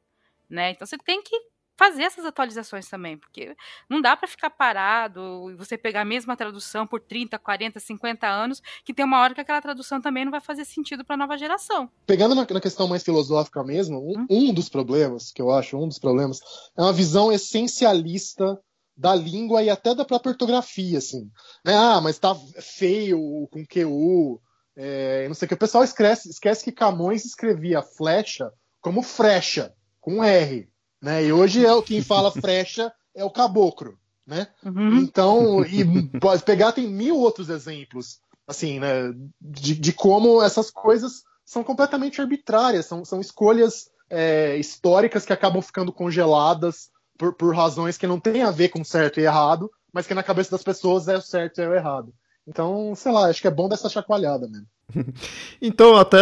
Né? 0.50 0.72
Então 0.72 0.86
você 0.86 0.98
tem 0.98 1.22
que 1.22 1.34
fazer 1.76 2.02
essas 2.02 2.24
atualizações 2.24 2.88
também, 2.88 3.16
porque 3.16 3.56
não 3.88 4.00
dá 4.00 4.16
para 4.16 4.28
ficar 4.28 4.50
parado 4.50 5.50
e 5.50 5.54
você 5.54 5.76
pegar 5.76 6.02
a 6.02 6.04
mesma 6.04 6.36
tradução 6.36 6.86
por 6.86 7.00
30, 7.00 7.38
40, 7.38 7.80
50 7.80 8.26
anos, 8.26 8.62
que 8.84 8.94
tem 8.94 9.04
uma 9.04 9.20
hora 9.20 9.34
que 9.34 9.40
aquela 9.40 9.60
tradução 9.60 10.00
também 10.00 10.24
não 10.24 10.30
vai 10.30 10.40
fazer 10.40 10.64
sentido 10.64 11.04
para 11.04 11.14
a 11.14 11.18
nova 11.18 11.36
geração. 11.36 11.90
Pegando 12.06 12.34
na, 12.34 12.46
na, 12.48 12.60
questão 12.60 12.86
mais 12.88 13.02
filosófica 13.02 13.62
mesmo, 13.64 13.98
um, 13.98 14.20
hum? 14.20 14.26
um 14.30 14.54
dos 14.54 14.68
problemas, 14.68 15.30
que 15.30 15.40
eu 15.40 15.50
acho, 15.50 15.76
um 15.76 15.88
dos 15.88 15.98
problemas, 15.98 16.40
é 16.76 16.82
uma 16.82 16.92
visão 16.92 17.32
essencialista 17.32 18.58
da 18.96 19.14
língua 19.14 19.62
e 19.62 19.70
até 19.70 19.94
da 19.94 20.04
própria 20.04 20.30
ortografia, 20.30 20.98
assim. 20.98 21.30
Né? 21.64 21.74
Ah, 21.74 22.00
mas 22.00 22.18
tá 22.18 22.34
feio 22.60 23.48
com 23.50 23.64
QU, 23.64 24.40
é, 24.76 25.26
não 25.26 25.34
sei 25.34 25.46
o 25.46 25.48
que. 25.48 25.54
O 25.54 25.58
pessoal 25.58 25.84
esquece, 25.84 26.28
esquece 26.28 26.64
que 26.64 26.72
Camões 26.72 27.24
escrevia 27.24 27.82
flecha 27.82 28.52
como 28.80 29.02
frecha, 29.02 29.72
com 30.00 30.22
R. 30.22 30.68
Né? 31.02 31.24
E 31.24 31.32
hoje 31.32 31.66
é 31.66 31.72
o 31.72 31.82
quem 31.82 32.00
fala 32.00 32.30
frecha 32.30 32.92
é 33.12 33.24
o 33.24 33.30
caboclo, 33.30 33.98
né? 34.24 34.46
Uhum. 34.64 34.98
Então, 34.98 35.64
e 35.64 36.08
pode 36.20 36.44
pegar 36.44 36.70
tem 36.70 36.88
mil 36.88 37.16
outros 37.18 37.48
exemplos, 37.48 38.20
assim, 38.46 38.78
né? 38.78 39.12
De, 39.40 39.74
de 39.74 39.92
como 39.92 40.40
essas 40.40 40.70
coisas 40.70 41.24
são 41.44 41.64
completamente 41.64 42.20
arbitrárias, 42.20 42.86
são, 42.86 43.04
são 43.04 43.20
escolhas 43.20 43.90
é, 44.08 44.56
históricas 44.56 45.26
que 45.26 45.32
acabam 45.32 45.60
ficando 45.60 45.92
congeladas 45.92 46.90
por, 47.18 47.34
por 47.34 47.54
razões 47.54 47.98
que 47.98 48.06
não 48.06 48.20
têm 48.20 48.42
a 48.42 48.52
ver 48.52 48.68
com 48.68 48.84
certo 48.84 49.18
e 49.18 49.24
errado, 49.24 49.70
mas 49.92 50.06
que 50.06 50.14
na 50.14 50.22
cabeça 50.22 50.52
das 50.52 50.62
pessoas 50.62 51.08
é 51.08 51.16
o 51.16 51.20
certo 51.20 51.58
e 51.58 51.64
é 51.64 51.68
o 51.68 51.74
errado. 51.74 52.14
Então, 52.46 52.94
sei 52.94 53.10
lá, 53.12 53.26
acho 53.28 53.40
que 53.40 53.48
é 53.48 53.50
bom 53.50 53.68
dessa 53.68 53.88
chacoalhada 53.88 54.48
mesmo. 54.48 54.66
então, 55.60 55.96
até 55.96 56.18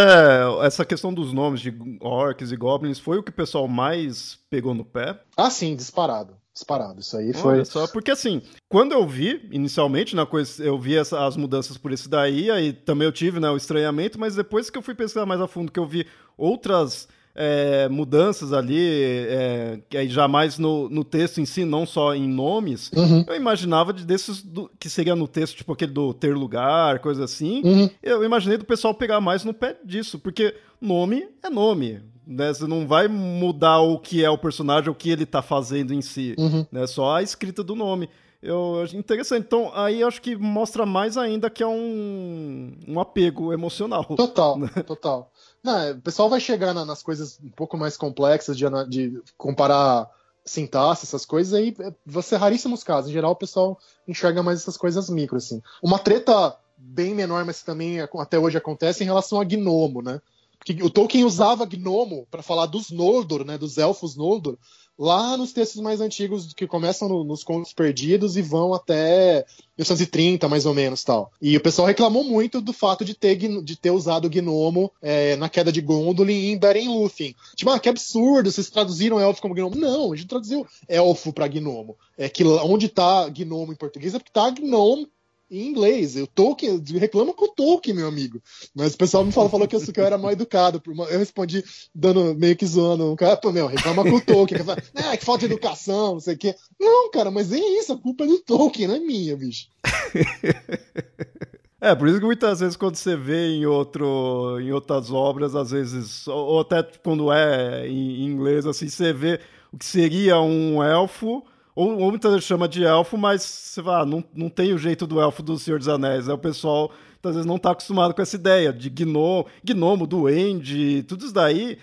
essa 0.63 0.85
questão 0.85 1.13
dos 1.13 1.33
nomes 1.33 1.61
de 1.61 1.73
orcs 1.99 2.51
e 2.51 2.55
goblins 2.55 2.99
foi 2.99 3.17
o 3.17 3.23
que 3.23 3.31
o 3.31 3.33
pessoal 3.33 3.67
mais 3.67 4.39
pegou 4.49 4.73
no 4.73 4.85
pé? 4.85 5.19
Ah, 5.37 5.49
sim, 5.49 5.75
disparado. 5.75 6.35
Disparado. 6.53 6.99
Isso 6.99 7.15
aí 7.15 7.33
foi. 7.33 7.53
Olha 7.53 7.65
só, 7.65 7.87
porque 7.87 8.11
assim, 8.11 8.41
quando 8.67 8.91
eu 8.91 9.07
vi, 9.07 9.47
inicialmente, 9.51 10.15
na 10.15 10.25
coisa, 10.25 10.63
eu 10.63 10.77
vi 10.77 10.97
essa, 10.97 11.25
as 11.25 11.37
mudanças 11.37 11.77
por 11.77 11.91
esse 11.91 12.09
daí, 12.09 12.51
aí 12.51 12.73
também 12.73 13.05
eu 13.05 13.11
tive 13.11 13.39
né, 13.39 13.49
o 13.49 13.55
estranhamento, 13.55 14.19
mas 14.19 14.35
depois 14.35 14.69
que 14.69 14.77
eu 14.77 14.81
fui 14.81 14.93
pesquisar 14.93 15.25
mais 15.25 15.39
a 15.39 15.47
fundo, 15.47 15.71
que 15.71 15.79
eu 15.79 15.87
vi 15.87 16.05
outras 16.37 17.07
é, 17.35 17.87
mudanças 17.89 18.53
ali, 18.53 18.77
é, 18.77 19.79
que 19.89 20.07
jamais 20.09 20.57
no, 20.57 20.89
no 20.89 21.03
texto 21.03 21.39
em 21.39 21.45
si, 21.45 21.65
não 21.65 21.85
só 21.85 22.13
em 22.13 22.27
nomes, 22.27 22.91
uhum. 22.95 23.25
eu 23.27 23.35
imaginava 23.35 23.93
de 23.93 24.05
desses 24.05 24.41
do, 24.41 24.69
que 24.79 24.89
seria 24.89 25.15
no 25.15 25.27
texto, 25.27 25.57
tipo 25.57 25.73
aquele 25.73 25.91
do 25.91 26.13
ter 26.13 26.35
lugar, 26.35 26.99
coisa 26.99 27.23
assim. 27.23 27.61
Uhum. 27.63 27.89
Eu 28.01 28.23
imaginei 28.23 28.57
do 28.57 28.65
pessoal 28.65 28.93
pegar 28.93 29.21
mais 29.21 29.43
no 29.43 29.53
pé 29.53 29.77
disso, 29.83 30.19
porque 30.19 30.55
nome 30.79 31.27
é 31.43 31.49
nome. 31.49 32.01
Né? 32.25 32.53
Você 32.53 32.67
não 32.67 32.87
vai 32.87 33.07
mudar 33.07 33.79
o 33.79 33.99
que 33.99 34.23
é 34.23 34.29
o 34.29 34.37
personagem, 34.37 34.89
o 34.89 34.95
que 34.95 35.09
ele 35.09 35.23
está 35.23 35.41
fazendo 35.41 35.93
em 35.93 36.01
si. 36.01 36.35
Uhum. 36.37 36.65
Né? 36.71 36.87
Só 36.87 37.15
a 37.15 37.23
escrita 37.23 37.63
do 37.63 37.75
nome. 37.75 38.09
Eu 38.41 38.81
acho 38.81 38.97
interessante. 38.97 39.45
Então, 39.45 39.71
aí 39.73 40.01
eu 40.01 40.07
acho 40.07 40.21
que 40.21 40.35
mostra 40.35 40.83
mais 40.83 41.15
ainda 41.15 41.49
que 41.49 41.61
é 41.61 41.67
um, 41.67 42.73
um 42.87 42.99
apego 42.99 43.53
emocional. 43.53 44.03
Total, 44.03 44.57
né? 44.59 44.69
total. 44.85 45.30
Não, 45.63 45.91
o 45.91 46.01
pessoal 46.01 46.29
vai 46.29 46.39
chegar 46.39 46.73
na, 46.73 46.83
nas 46.83 47.03
coisas 47.03 47.39
um 47.43 47.49
pouco 47.49 47.77
mais 47.77 47.95
complexas 47.95 48.57
de, 48.57 48.65
de 48.89 49.21
comparar 49.37 50.09
sintaxe, 50.43 51.05
essas 51.05 51.25
coisas, 51.25 51.53
aí 51.53 51.75
vai 52.05 52.23
ser 52.23 52.37
raríssimos 52.37 52.83
casos. 52.83 53.09
Em 53.09 53.13
geral, 53.13 53.31
o 53.31 53.35
pessoal 53.35 53.77
enxerga 54.07 54.41
mais 54.41 54.61
essas 54.61 54.75
coisas 54.75 55.09
micro, 55.09 55.37
assim. 55.37 55.61
Uma 55.81 55.99
treta 55.99 56.57
bem 56.75 57.13
menor, 57.13 57.45
mas 57.45 57.61
também 57.61 58.01
até 58.01 58.39
hoje 58.39 58.57
acontece 58.57 59.03
em 59.03 59.05
relação 59.05 59.39
a 59.39 59.43
Gnomo, 59.43 60.01
né? 60.01 60.19
Porque 60.57 60.83
o 60.83 60.89
Tolkien 60.89 61.25
usava 61.25 61.65
Gnomo 61.65 62.27
para 62.29 62.43
falar 62.43 62.65
dos 62.65 62.91
Noldor, 62.91 63.45
né? 63.45 63.57
Dos 63.57 63.77
elfos 63.77 64.15
Noldor, 64.15 64.57
lá 65.01 65.35
nos 65.35 65.51
textos 65.51 65.81
mais 65.81 65.99
antigos 65.99 66.53
que 66.53 66.67
começam 66.67 67.09
no, 67.09 67.23
nos 67.23 67.43
contos 67.43 67.73
perdidos 67.73 68.37
e 68.37 68.41
vão 68.43 68.71
até 68.71 69.43
1930, 69.75 70.47
mais 70.47 70.67
ou 70.67 70.75
menos, 70.75 71.03
tal. 71.03 71.31
E 71.41 71.57
o 71.57 71.61
pessoal 71.61 71.87
reclamou 71.87 72.23
muito 72.23 72.61
do 72.61 72.71
fato 72.71 73.03
de 73.03 73.15
ter, 73.15 73.35
de 73.35 73.75
ter 73.75 73.89
usado 73.89 74.25
o 74.25 74.29
gnomo 74.29 74.91
é, 75.01 75.35
na 75.37 75.49
queda 75.49 75.71
de 75.71 75.81
Gondolin 75.81 76.51
em 76.51 76.57
Beren 76.57 76.87
Lúthien. 76.87 77.35
Tipo, 77.55 77.71
ah, 77.71 77.79
que 77.79 77.89
absurdo, 77.89 78.51
vocês 78.51 78.69
traduziram 78.69 79.19
elfo 79.19 79.41
como 79.41 79.55
gnomo. 79.55 79.75
Não, 79.75 80.13
a 80.13 80.15
gente 80.15 80.27
traduziu 80.27 80.67
elfo 80.87 81.33
para 81.33 81.47
gnomo. 81.47 81.97
É 82.15 82.29
que 82.29 82.43
onde 82.43 82.87
tá 82.87 83.27
gnomo 83.27 83.73
em 83.73 83.77
português 83.77 84.13
é 84.13 84.19
porque 84.19 84.31
tá 84.31 84.51
gnome 84.51 85.09
em 85.51 85.67
inglês. 85.67 86.15
O 86.15 86.25
Tolkien, 86.25 86.81
reclama 86.97 87.33
com 87.33 87.45
o 87.45 87.53
Tolkien, 87.53 87.95
meu 87.95 88.07
amigo. 88.07 88.41
Mas 88.73 88.93
o 88.93 88.97
pessoal 88.97 89.25
me 89.25 89.31
falou, 89.31 89.49
falou 89.49 89.67
que, 89.67 89.75
eu, 89.75 89.81
que 89.81 89.99
eu 89.99 90.05
era 90.05 90.17
mal 90.17 90.31
educado. 90.31 90.81
Eu 90.87 91.19
respondi 91.19 91.63
dando 91.93 92.33
meio 92.35 92.55
que 92.55 92.65
zoando. 92.65 93.11
O 93.11 93.15
cara, 93.17 93.35
pô, 93.35 93.51
meu, 93.51 93.67
reclama 93.67 94.03
com 94.03 94.15
o 94.15 94.21
Tolkien. 94.21 94.63
Fala, 94.63 94.81
ah, 94.95 95.17
que 95.17 95.25
falta 95.25 95.47
de 95.47 95.53
educação, 95.53 96.13
não 96.13 96.19
sei 96.21 96.35
o 96.35 96.37
quê. 96.37 96.55
Não, 96.79 97.11
cara, 97.11 97.29
mas 97.29 97.51
é 97.51 97.59
isso, 97.59 97.91
a 97.91 97.97
culpa 97.97 98.23
é 98.23 98.27
do 98.27 98.39
Tolkien, 98.39 98.87
não 98.87 98.95
é 98.95 98.99
minha, 98.99 99.35
bicho. 99.35 99.67
É, 101.83 101.95
por 101.95 102.07
isso 102.07 102.19
que 102.19 102.25
muitas 102.25 102.59
vezes 102.59 102.75
quando 102.75 102.95
você 102.95 103.15
vê 103.15 103.47
em, 103.47 103.65
outro, 103.65 104.59
em 104.61 104.71
outras 104.71 105.11
obras, 105.11 105.55
às 105.55 105.71
vezes, 105.71 106.27
ou 106.27 106.59
até 106.59 106.83
quando 106.83 107.33
é 107.33 107.87
em 107.87 108.23
inglês, 108.23 108.67
assim, 108.67 108.87
você 108.87 109.11
vê 109.11 109.39
o 109.73 109.77
que 109.79 109.85
seria 109.85 110.39
um 110.39 110.83
elfo, 110.83 111.43
ou, 111.75 111.97
ou 111.99 112.09
muitas 112.09 112.31
vezes 112.31 112.45
chama 112.45 112.67
de 112.67 112.83
elfo, 112.83 113.17
mas 113.17 113.41
você 113.41 113.81
vai, 113.81 114.01
ah, 114.01 114.05
não, 114.05 114.23
não 114.33 114.49
tem 114.49 114.73
o 114.73 114.77
jeito 114.77 115.07
do 115.07 115.19
elfo 115.19 115.41
do 115.41 115.57
Senhor 115.57 115.79
dos 115.79 115.87
Anéis. 115.87 116.27
Né? 116.27 116.33
O 116.33 116.37
pessoal 116.37 116.91
às 117.23 117.35
vezes 117.35 117.45
não 117.45 117.57
está 117.57 117.71
acostumado 117.71 118.13
com 118.13 118.21
essa 118.21 118.35
ideia 118.35 118.73
de 118.73 118.89
gnomo, 118.89 119.45
gnomo 119.63 120.07
duende, 120.07 121.03
tudo 121.03 121.25
isso 121.25 121.33
daí. 121.33 121.77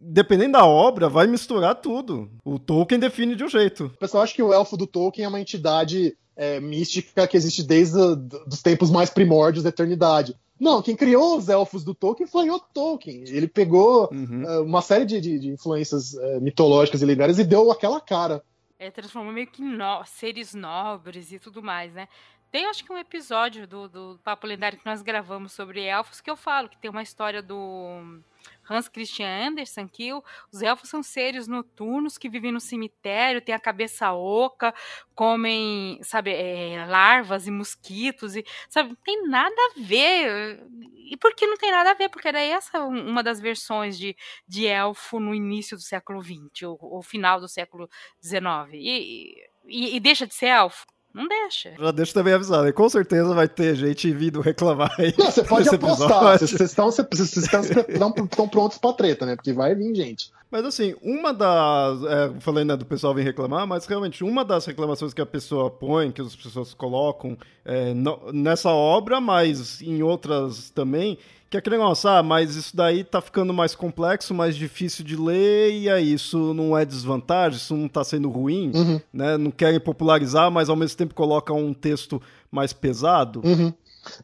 Dependendo 0.00 0.52
da 0.52 0.64
obra, 0.64 1.08
vai 1.08 1.26
misturar 1.26 1.74
tudo. 1.74 2.30
O 2.44 2.58
Tolkien 2.58 2.98
define 2.98 3.34
de 3.34 3.44
um 3.44 3.48
jeito. 3.48 3.86
O 3.86 3.98
pessoal 3.98 4.22
acha 4.22 4.34
que 4.34 4.42
o 4.42 4.52
elfo 4.52 4.76
do 4.76 4.86
Tolkien 4.86 5.26
é 5.26 5.28
uma 5.28 5.40
entidade 5.40 6.16
é, 6.36 6.58
mística 6.60 7.26
que 7.26 7.36
existe 7.36 7.62
desde 7.62 7.98
os 7.98 8.62
tempos 8.62 8.90
mais 8.90 9.10
primórdios 9.10 9.62
da 9.62 9.68
eternidade. 9.68 10.34
Não, 10.58 10.80
quem 10.80 10.94
criou 10.94 11.36
os 11.36 11.48
elfos 11.48 11.84
do 11.84 11.94
Tolkien 11.94 12.26
foi 12.26 12.48
o 12.48 12.58
Tolkien. 12.58 13.24
Ele 13.26 13.48
pegou 13.48 14.08
uhum. 14.12 14.44
uh, 14.44 14.62
uma 14.62 14.80
série 14.80 15.04
de, 15.04 15.20
de, 15.20 15.38
de 15.38 15.48
influências 15.48 16.14
uh, 16.14 16.40
mitológicas 16.40 17.02
e 17.02 17.04
lendárias 17.04 17.38
e 17.38 17.44
deu 17.44 17.70
aquela 17.70 18.00
cara 18.00 18.42
é, 18.84 18.90
transformou 18.90 19.32
meio 19.32 19.46
que 19.46 19.62
no, 19.62 20.04
seres 20.04 20.54
nobres 20.54 21.32
e 21.32 21.38
tudo 21.38 21.62
mais, 21.62 21.92
né? 21.92 22.08
Tem 22.54 22.66
acho 22.66 22.84
que 22.84 22.92
um 22.92 22.96
episódio 22.96 23.66
do, 23.66 23.88
do 23.88 24.20
Papo 24.22 24.46
Lendário 24.46 24.78
que 24.78 24.86
nós 24.86 25.02
gravamos 25.02 25.50
sobre 25.52 25.82
elfos 25.82 26.20
que 26.20 26.30
eu 26.30 26.36
falo 26.36 26.68
que 26.68 26.78
tem 26.78 26.88
uma 26.88 27.02
história 27.02 27.42
do 27.42 28.22
Hans 28.70 28.86
Christian 28.86 29.26
Andersen 29.48 29.88
que 29.88 30.12
os 30.14 30.62
elfos 30.62 30.88
são 30.88 31.02
seres 31.02 31.48
noturnos 31.48 32.16
que 32.16 32.28
vivem 32.28 32.52
no 32.52 32.60
cemitério, 32.60 33.40
têm 33.40 33.56
a 33.56 33.58
cabeça 33.58 34.12
oca, 34.12 34.72
comem, 35.16 35.98
sabe, 36.04 36.30
é, 36.30 36.86
larvas 36.86 37.48
e 37.48 37.50
mosquitos 37.50 38.36
e 38.36 38.44
sabe, 38.68 38.90
não 38.90 38.96
tem 39.04 39.26
nada 39.26 39.56
a 39.56 39.80
ver. 39.80 40.64
E 41.10 41.16
por 41.16 41.34
que 41.34 41.48
não 41.48 41.56
tem 41.56 41.72
nada 41.72 41.90
a 41.90 41.94
ver? 41.94 42.08
Porque 42.08 42.28
era 42.28 42.40
essa 42.40 42.84
uma 42.84 43.24
das 43.24 43.40
versões 43.40 43.98
de, 43.98 44.16
de 44.46 44.64
elfo 44.64 45.18
no 45.18 45.34
início 45.34 45.76
do 45.76 45.82
século 45.82 46.22
XX, 46.22 46.62
ou, 46.62 46.78
ou 46.80 47.02
final 47.02 47.40
do 47.40 47.48
século 47.48 47.90
XIX. 48.22 48.70
E, 48.74 49.34
e, 49.66 49.96
e 49.96 49.98
deixa 49.98 50.24
de 50.24 50.34
ser 50.34 50.46
elfo? 50.46 50.86
Não 51.14 51.28
deixa. 51.28 51.72
Já 51.78 51.90
deixa 51.92 52.12
também 52.12 52.34
avisado. 52.34 52.66
E 52.66 52.72
com 52.72 52.88
certeza 52.88 53.32
vai 53.32 53.46
ter 53.46 53.76
gente 53.76 54.10
vindo 54.10 54.40
reclamar 54.40 54.92
aí. 54.98 55.14
Não, 55.16 55.30
você 55.30 55.44
pode 55.44 55.68
apostar. 55.68 56.38
Vocês 56.38 56.60
estão, 56.60 56.90
vocês 56.90 57.36
estão 57.36 58.48
prontos 58.48 58.78
pra 58.78 58.92
treta, 58.92 59.24
né? 59.24 59.36
Porque 59.36 59.52
vai 59.52 59.76
vir 59.76 59.94
gente. 59.94 60.32
Mas 60.50 60.64
assim, 60.64 60.94
uma 61.02 61.32
das. 61.32 62.02
É, 62.04 62.40
falei 62.40 62.64
né, 62.64 62.76
do 62.76 62.84
pessoal 62.84 63.14
vir 63.14 63.22
reclamar, 63.22 63.64
mas 63.66 63.86
realmente 63.86 64.24
uma 64.24 64.44
das 64.44 64.66
reclamações 64.66 65.14
que 65.14 65.20
a 65.20 65.26
pessoa 65.26 65.70
põe, 65.70 66.10
que 66.10 66.20
as 66.20 66.34
pessoas 66.34 66.74
colocam 66.74 67.38
é, 67.64 67.94
no, 67.94 68.32
nessa 68.32 68.70
obra, 68.70 69.20
mas 69.20 69.80
em 69.82 70.02
outras 70.02 70.70
também, 70.70 71.18
que 71.54 71.58
é 71.58 71.60
aquele 71.60 71.76
negócio, 71.76 72.10
ah, 72.10 72.20
mas 72.20 72.56
isso 72.56 72.76
daí 72.76 73.04
tá 73.04 73.20
ficando 73.20 73.54
mais 73.54 73.76
complexo, 73.76 74.34
mais 74.34 74.56
difícil 74.56 75.04
de 75.04 75.14
ler, 75.16 75.72
e 75.72 75.88
aí 75.88 76.12
isso 76.12 76.52
não 76.52 76.76
é 76.76 76.84
desvantagem, 76.84 77.58
isso 77.58 77.76
não 77.76 77.88
tá 77.88 78.02
sendo 78.02 78.28
ruim, 78.28 78.72
uhum. 78.74 79.00
né? 79.12 79.38
Não 79.38 79.52
querem 79.52 79.78
popularizar, 79.78 80.50
mas 80.50 80.68
ao 80.68 80.74
mesmo 80.74 80.96
tempo 80.98 81.14
colocam 81.14 81.64
um 81.64 81.72
texto 81.72 82.20
mais 82.50 82.72
pesado. 82.72 83.40
Uhum. 83.44 83.72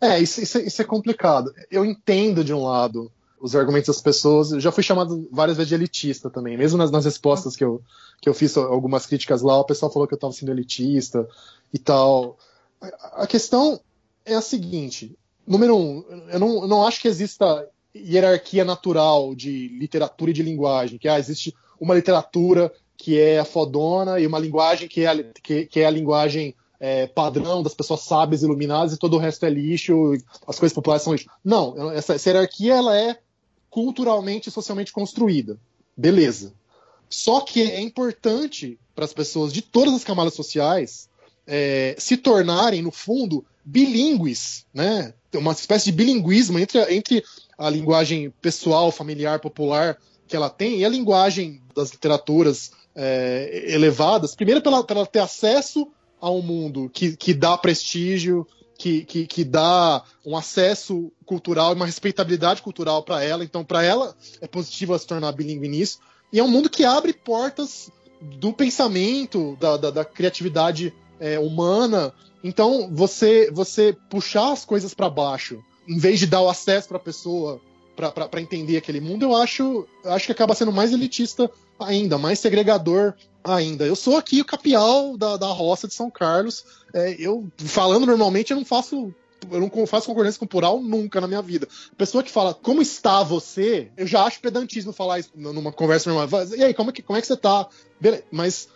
É, 0.00 0.18
isso, 0.18 0.40
isso, 0.40 0.58
isso, 0.58 0.82
é 0.82 0.84
complicado. 0.84 1.52
Eu 1.70 1.84
entendo 1.84 2.42
de 2.42 2.52
um 2.52 2.64
lado 2.64 3.12
os 3.40 3.54
argumentos 3.54 3.86
das 3.86 4.02
pessoas. 4.02 4.50
Eu 4.50 4.58
já 4.58 4.72
fui 4.72 4.82
chamado 4.82 5.28
várias 5.30 5.56
vezes 5.56 5.68
de 5.68 5.74
elitista 5.76 6.28
também. 6.28 6.58
Mesmo 6.58 6.78
nas, 6.78 6.90
nas 6.90 7.04
respostas 7.04 7.54
que 7.54 7.64
eu, 7.64 7.80
que 8.20 8.28
eu 8.28 8.34
fiz 8.34 8.56
algumas 8.56 9.06
críticas 9.06 9.40
lá, 9.40 9.56
o 9.56 9.64
pessoal 9.64 9.92
falou 9.92 10.08
que 10.08 10.14
eu 10.14 10.16
estava 10.16 10.32
sendo 10.32 10.50
elitista 10.50 11.28
e 11.72 11.78
tal. 11.78 12.36
A 13.14 13.26
questão 13.26 13.80
é 14.24 14.34
a 14.34 14.40
seguinte: 14.40 15.16
número 15.50 15.76
um, 15.76 16.04
eu 16.30 16.38
não, 16.38 16.62
eu 16.62 16.68
não 16.68 16.86
acho 16.86 17.00
que 17.00 17.08
exista 17.08 17.68
hierarquia 17.94 18.64
natural 18.64 19.34
de 19.34 19.68
literatura 19.68 20.30
e 20.30 20.34
de 20.34 20.42
linguagem, 20.42 20.98
que 20.98 21.08
ah, 21.08 21.18
existe 21.18 21.54
uma 21.78 21.94
literatura 21.94 22.72
que 22.96 23.18
é 23.18 23.38
a 23.38 23.44
fodona 23.44 24.20
e 24.20 24.26
uma 24.26 24.38
linguagem 24.38 24.86
que 24.86 25.02
é 25.02 25.06
a, 25.08 25.24
que, 25.42 25.66
que 25.66 25.80
é 25.80 25.86
a 25.86 25.90
linguagem 25.90 26.54
é, 26.78 27.06
padrão 27.06 27.62
das 27.62 27.74
pessoas 27.74 28.00
sábias, 28.00 28.42
iluminadas, 28.42 28.94
e 28.94 28.98
todo 28.98 29.14
o 29.14 29.18
resto 29.18 29.44
é 29.44 29.50
lixo, 29.50 30.16
as 30.46 30.58
coisas 30.58 30.74
populares 30.74 31.02
são 31.02 31.12
lixo. 31.12 31.28
Não, 31.44 31.90
essa, 31.90 32.14
essa 32.14 32.30
hierarquia 32.30 32.74
ela 32.74 32.96
é 32.96 33.18
culturalmente 33.68 34.48
e 34.48 34.52
socialmente 34.52 34.92
construída. 34.92 35.58
Beleza. 35.96 36.54
Só 37.08 37.40
que 37.40 37.62
é 37.62 37.80
importante 37.80 38.78
para 38.94 39.04
as 39.04 39.12
pessoas 39.12 39.52
de 39.52 39.62
todas 39.62 39.94
as 39.94 40.04
camadas 40.04 40.34
sociais 40.34 41.08
é, 41.46 41.96
se 41.98 42.16
tornarem, 42.16 42.82
no 42.82 42.90
fundo, 42.90 43.44
bilíngues, 43.64 44.66
né? 44.72 45.14
Uma 45.34 45.52
espécie 45.52 45.86
de 45.86 45.92
bilinguismo 45.92 46.58
entre, 46.58 46.80
entre 46.94 47.24
a 47.56 47.68
linguagem 47.70 48.30
pessoal, 48.40 48.90
familiar, 48.90 49.38
popular 49.38 49.96
que 50.26 50.36
ela 50.36 50.48
tem 50.48 50.78
e 50.78 50.84
a 50.84 50.88
linguagem 50.88 51.60
das 51.74 51.90
literaturas 51.90 52.70
é, 52.94 53.64
elevadas. 53.68 54.34
Primeiro, 54.34 54.62
para 54.62 54.84
ela 54.88 55.06
ter 55.06 55.18
acesso 55.18 55.88
a 56.20 56.30
um 56.30 56.42
mundo 56.42 56.88
que, 56.92 57.16
que 57.16 57.34
dá 57.34 57.56
prestígio, 57.56 58.46
que, 58.78 59.04
que, 59.04 59.26
que, 59.26 59.44
dá 59.44 60.02
um 60.24 60.36
acesso 60.36 61.12
cultural 61.26 61.72
e 61.72 61.74
uma 61.74 61.86
respeitabilidade 61.86 62.62
cultural 62.62 63.02
para 63.02 63.22
ela. 63.22 63.44
Então, 63.44 63.64
para 63.64 63.82
ela, 63.82 64.16
é 64.40 64.46
positivo 64.46 64.98
se 64.98 65.06
tornar 65.06 65.32
bilíngue 65.32 65.68
nisso. 65.68 65.98
E 66.32 66.38
é 66.38 66.44
um 66.44 66.48
mundo 66.48 66.70
que 66.70 66.84
abre 66.84 67.12
portas 67.12 67.90
do 68.20 68.52
pensamento, 68.52 69.56
da, 69.60 69.76
da, 69.76 69.90
da 69.90 70.04
criatividade 70.04 70.94
é, 71.18 71.38
humana. 71.38 72.12
Então, 72.42 72.88
você 72.92 73.50
você 73.50 73.96
puxar 74.08 74.52
as 74.52 74.64
coisas 74.64 74.94
para 74.94 75.10
baixo, 75.10 75.62
em 75.88 75.98
vez 75.98 76.18
de 76.18 76.26
dar 76.26 76.40
o 76.40 76.48
acesso 76.48 76.88
para 76.88 76.96
a 76.96 77.00
pessoa 77.00 77.60
para 77.96 78.40
entender 78.40 78.78
aquele 78.78 79.00
mundo, 79.00 79.24
eu 79.24 79.36
acho, 79.36 79.86
acho 80.06 80.26
que 80.26 80.32
acaba 80.32 80.54
sendo 80.54 80.72
mais 80.72 80.90
elitista 80.92 81.50
ainda, 81.78 82.16
mais 82.16 82.38
segregador 82.38 83.14
ainda. 83.44 83.84
Eu 83.84 83.96
sou 83.96 84.16
aqui 84.16 84.40
o 84.40 84.44
capial 84.44 85.16
da, 85.16 85.36
da 85.36 85.48
roça 85.48 85.86
de 85.86 85.94
São 85.94 86.10
Carlos. 86.10 86.64
É, 86.94 87.16
eu, 87.18 87.46
falando 87.58 88.06
normalmente, 88.06 88.52
eu 88.52 88.56
não 88.56 88.64
faço. 88.64 89.14
Eu 89.50 89.60
não 89.60 89.86
faço 89.86 90.06
concordância 90.06 90.38
com 90.38 90.46
plural 90.46 90.80
nunca 90.82 91.20
na 91.20 91.26
minha 91.26 91.40
vida. 91.40 91.66
A 91.92 91.96
pessoa 91.96 92.22
que 92.22 92.30
fala, 92.30 92.52
como 92.52 92.82
está 92.82 93.22
você? 93.22 93.90
Eu 93.96 94.06
já 94.06 94.24
acho 94.24 94.40
pedantismo 94.40 94.92
falar 94.92 95.18
isso 95.18 95.30
numa 95.34 95.72
conversa 95.72 96.12
normal. 96.12 96.46
E 96.56 96.62
aí, 96.62 96.74
como 96.74 96.90
é 96.90 96.92
que, 96.92 97.02
como 97.02 97.16
é 97.18 97.20
que 97.20 97.26
você 97.26 97.36
tá? 97.36 97.66
Beleza. 97.98 98.22
Mas 98.30 98.68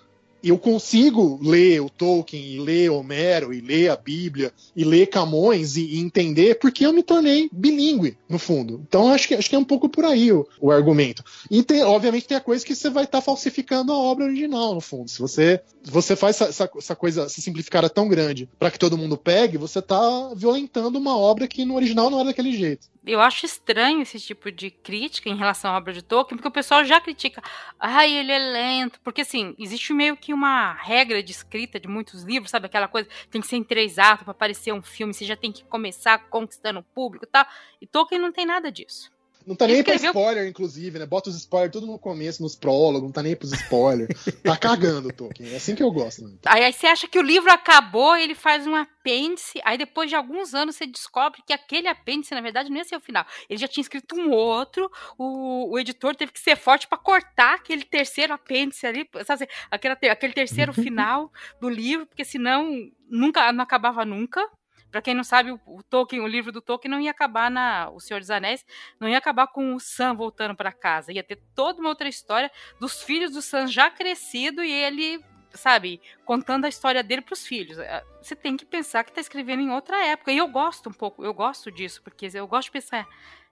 eu 0.48 0.58
consigo 0.58 1.38
ler 1.42 1.80
o 1.80 1.88
Tolkien 1.88 2.54
e 2.54 2.58
ler 2.58 2.90
Homero 2.90 3.52
e 3.52 3.60
ler 3.60 3.90
a 3.90 3.96
Bíblia 3.96 4.52
e 4.76 4.84
ler 4.84 5.06
Camões 5.06 5.76
e, 5.76 5.94
e 5.94 6.00
entender 6.00 6.58
porque 6.58 6.84
eu 6.84 6.92
me 6.92 7.02
tornei 7.02 7.48
bilíngue, 7.52 8.16
no 8.28 8.38
fundo. 8.38 8.82
Então 8.86 9.12
acho 9.12 9.28
que, 9.28 9.34
acho 9.34 9.48
que 9.48 9.56
é 9.56 9.58
um 9.58 9.64
pouco 9.64 9.88
por 9.88 10.04
aí 10.04 10.32
o, 10.32 10.46
o 10.60 10.70
argumento. 10.70 11.24
E 11.50 11.62
tem, 11.62 11.82
obviamente 11.82 12.26
tem 12.26 12.36
a 12.36 12.40
coisa 12.40 12.64
que 12.64 12.74
você 12.74 12.90
vai 12.90 13.04
estar 13.04 13.18
tá 13.18 13.24
falsificando 13.24 13.92
a 13.92 13.96
obra 13.96 14.24
original, 14.24 14.74
no 14.74 14.80
fundo. 14.80 15.08
Se 15.08 15.18
você, 15.18 15.60
você 15.82 16.14
faz 16.16 16.40
essa, 16.40 16.50
essa, 16.50 16.70
essa 16.76 16.96
coisa, 16.96 17.22
essa 17.22 17.40
simplificada 17.40 17.88
tão 17.88 18.08
grande 18.08 18.48
para 18.58 18.70
que 18.70 18.78
todo 18.78 18.98
mundo 18.98 19.16
pegue, 19.16 19.58
você 19.58 19.78
está 19.78 20.32
violentando 20.34 20.98
uma 20.98 21.16
obra 21.16 21.48
que 21.48 21.64
no 21.64 21.74
original 21.74 22.10
não 22.10 22.20
era 22.20 22.28
daquele 22.28 22.52
jeito 22.52 22.94
eu 23.06 23.20
acho 23.20 23.44
estranho 23.44 24.00
esse 24.00 24.18
tipo 24.18 24.50
de 24.50 24.70
crítica 24.70 25.28
em 25.28 25.36
relação 25.36 25.70
à 25.70 25.76
obra 25.76 25.92
de 25.92 26.02
Tolkien, 26.02 26.36
porque 26.36 26.48
o 26.48 26.52
pessoal 26.52 26.84
já 26.84 27.00
critica, 27.00 27.42
ai, 27.78 28.10
ele 28.10 28.32
é 28.32 28.38
lento, 28.38 28.98
porque 29.04 29.20
assim, 29.20 29.54
existe 29.58 29.92
meio 29.92 30.16
que 30.16 30.32
uma 30.34 30.72
regra 30.72 31.22
de 31.22 31.32
escrita 31.32 31.78
de 31.78 31.88
muitos 31.88 32.22
livros, 32.24 32.50
sabe, 32.50 32.66
aquela 32.66 32.88
coisa, 32.88 33.08
tem 33.30 33.40
que 33.40 33.46
ser 33.46 33.56
em 33.56 33.64
três 33.64 33.98
atos 33.98 34.24
para 34.24 34.34
parecer 34.34 34.72
um 34.72 34.82
filme, 34.82 35.14
você 35.14 35.24
já 35.24 35.36
tem 35.36 35.52
que 35.52 35.64
começar 35.64 36.18
conquistando 36.28 36.80
o 36.80 36.82
público 36.82 37.24
e 37.24 37.28
tal, 37.28 37.46
e 37.80 37.86
Tolkien 37.86 38.20
não 38.20 38.32
tem 38.32 38.44
nada 38.44 38.70
disso. 38.70 39.13
Não 39.46 39.54
tá 39.54 39.66
nem 39.66 39.76
escreveu... 39.76 40.12
pra 40.12 40.20
spoiler, 40.20 40.48
inclusive, 40.48 40.98
né? 40.98 41.06
Bota 41.06 41.28
os 41.28 41.36
spoilers 41.36 41.72
tudo 41.72 41.86
no 41.86 41.98
começo, 41.98 42.42
nos 42.42 42.56
prólogos, 42.56 43.02
não 43.02 43.12
tá 43.12 43.22
nem 43.22 43.36
pros 43.36 43.52
spoilers. 43.52 44.08
tá 44.42 44.56
cagando 44.56 45.08
o 45.08 45.12
Tolkien. 45.12 45.52
É 45.52 45.56
assim 45.56 45.74
que 45.74 45.82
eu 45.82 45.90
gosto. 45.90 46.24
Né? 46.24 46.36
Aí, 46.46 46.64
aí, 46.64 46.72
você 46.72 46.86
acha 46.86 47.06
que 47.06 47.18
o 47.18 47.22
livro 47.22 47.50
acabou, 47.50 48.16
ele 48.16 48.34
faz 48.34 48.66
um 48.66 48.74
apêndice, 48.74 49.60
aí 49.64 49.76
depois 49.76 50.08
de 50.08 50.16
alguns 50.16 50.54
anos 50.54 50.76
você 50.76 50.86
descobre 50.86 51.42
que 51.46 51.52
aquele 51.52 51.88
apêndice, 51.88 52.34
na 52.34 52.40
verdade, 52.40 52.70
não 52.70 52.78
ia 52.78 52.84
ser 52.84 52.96
o 52.96 53.00
final. 53.00 53.26
Ele 53.48 53.58
já 53.58 53.68
tinha 53.68 53.82
escrito 53.82 54.16
um 54.16 54.30
outro, 54.30 54.90
o, 55.18 55.72
o 55.72 55.78
editor 55.78 56.16
teve 56.16 56.32
que 56.32 56.40
ser 56.40 56.56
forte 56.56 56.88
para 56.88 56.96
cortar 56.98 57.54
aquele 57.56 57.84
terceiro 57.84 58.32
apêndice 58.32 58.86
ali, 58.86 59.08
sabe? 59.26 59.46
Aquele, 59.70 59.94
aquele 60.08 60.32
terceiro 60.32 60.72
final 60.74 61.30
do 61.60 61.68
livro, 61.68 62.06
porque 62.06 62.24
senão 62.24 62.70
nunca 63.08 63.52
não 63.52 63.62
acabava 63.62 64.04
nunca. 64.04 64.48
Para 64.94 65.02
quem 65.02 65.12
não 65.12 65.24
sabe, 65.24 65.50
o, 65.50 65.82
Tolkien, 65.82 66.22
o 66.22 66.26
livro 66.28 66.52
do 66.52 66.60
Tolkien 66.60 66.88
não 66.88 67.00
ia 67.00 67.10
acabar 67.10 67.50
na 67.50 67.90
O 67.90 67.98
Senhor 67.98 68.20
dos 68.20 68.30
Anéis, 68.30 68.64
não 69.00 69.08
ia 69.08 69.18
acabar 69.18 69.48
com 69.48 69.74
o 69.74 69.80
Sam 69.80 70.14
voltando 70.14 70.54
para 70.54 70.70
casa, 70.70 71.12
ia 71.12 71.24
ter 71.24 71.42
toda 71.52 71.80
uma 71.80 71.88
outra 71.88 72.08
história 72.08 72.48
dos 72.78 73.02
filhos 73.02 73.32
do 73.32 73.42
Sam 73.42 73.66
já 73.66 73.90
crescido 73.90 74.62
e 74.62 74.70
ele 74.70 75.20
sabe, 75.52 76.00
contando 76.24 76.66
a 76.66 76.68
história 76.68 77.02
dele 77.02 77.22
para 77.22 77.32
os 77.32 77.44
filhos. 77.44 77.76
É, 77.76 78.04
você 78.22 78.36
tem 78.36 78.56
que 78.56 78.64
pensar 78.64 79.02
que 79.02 79.10
está 79.10 79.20
escrevendo 79.20 79.62
em 79.62 79.70
outra 79.72 79.96
época. 80.06 80.30
E 80.30 80.38
eu 80.38 80.46
gosto 80.46 80.88
um 80.88 80.92
pouco, 80.92 81.24
eu 81.24 81.34
gosto 81.34 81.72
disso, 81.72 82.00
porque 82.00 82.28
eu 82.32 82.46
gosto 82.46 82.66
de 82.66 82.72
pensar 82.74 83.08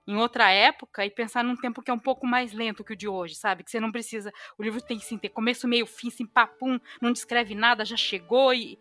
em 0.06 0.14
outra 0.14 0.48
época 0.48 1.04
e 1.04 1.10
pensar 1.10 1.42
num 1.42 1.56
tempo 1.56 1.82
que 1.82 1.90
é 1.90 1.94
um 1.94 1.98
pouco 1.98 2.24
mais 2.24 2.52
lento 2.52 2.84
que 2.84 2.92
o 2.92 2.96
de 2.96 3.08
hoje, 3.08 3.34
sabe? 3.34 3.64
Que 3.64 3.70
você 3.72 3.80
não 3.80 3.90
precisa. 3.90 4.32
O 4.56 4.62
livro 4.62 4.80
tem 4.80 4.96
que 4.96 5.04
sim, 5.04 5.18
ter 5.18 5.30
começo, 5.30 5.66
meio, 5.66 5.86
fim, 5.88 6.08
sim, 6.08 6.24
papum, 6.24 6.78
não 7.00 7.10
descreve 7.10 7.56
nada, 7.56 7.84
já 7.84 7.96
chegou 7.96 8.54
e. 8.54 8.78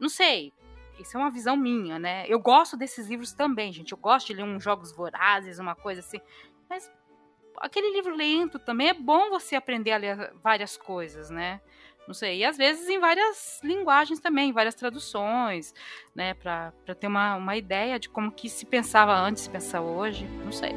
Não 0.00 0.08
sei. 0.08 0.54
Isso 0.98 1.16
é 1.16 1.20
uma 1.20 1.30
visão 1.30 1.56
minha, 1.56 1.98
né? 1.98 2.24
Eu 2.28 2.38
gosto 2.38 2.76
desses 2.76 3.08
livros 3.08 3.32
também, 3.32 3.72
gente. 3.72 3.92
Eu 3.92 3.98
gosto 3.98 4.28
de 4.28 4.34
ler 4.34 4.42
uns 4.42 4.62
jogos 4.62 4.92
vorazes, 4.92 5.58
uma 5.58 5.74
coisa 5.74 6.00
assim. 6.00 6.20
Mas 6.68 6.90
aquele 7.60 7.92
livro 7.92 8.14
lento 8.14 8.58
também 8.58 8.88
é 8.88 8.94
bom 8.94 9.30
você 9.30 9.56
aprender 9.56 9.92
a 9.92 9.96
ler 9.96 10.32
várias 10.42 10.76
coisas, 10.76 11.30
né? 11.30 11.60
Não 12.06 12.14
sei. 12.14 12.38
E 12.38 12.44
às 12.44 12.56
vezes 12.56 12.88
em 12.88 12.98
várias 12.98 13.60
linguagens 13.62 14.18
também, 14.18 14.52
várias 14.52 14.74
traduções, 14.74 15.74
né? 16.14 16.34
Pra 16.34 16.72
ter 16.98 17.06
uma, 17.06 17.36
uma 17.36 17.56
ideia 17.56 17.98
de 17.98 18.08
como 18.08 18.32
que 18.32 18.48
se 18.48 18.64
pensava 18.64 19.14
antes, 19.14 19.42
se 19.44 19.50
pensa 19.50 19.80
hoje. 19.80 20.24
Não 20.44 20.52
sei. 20.52 20.72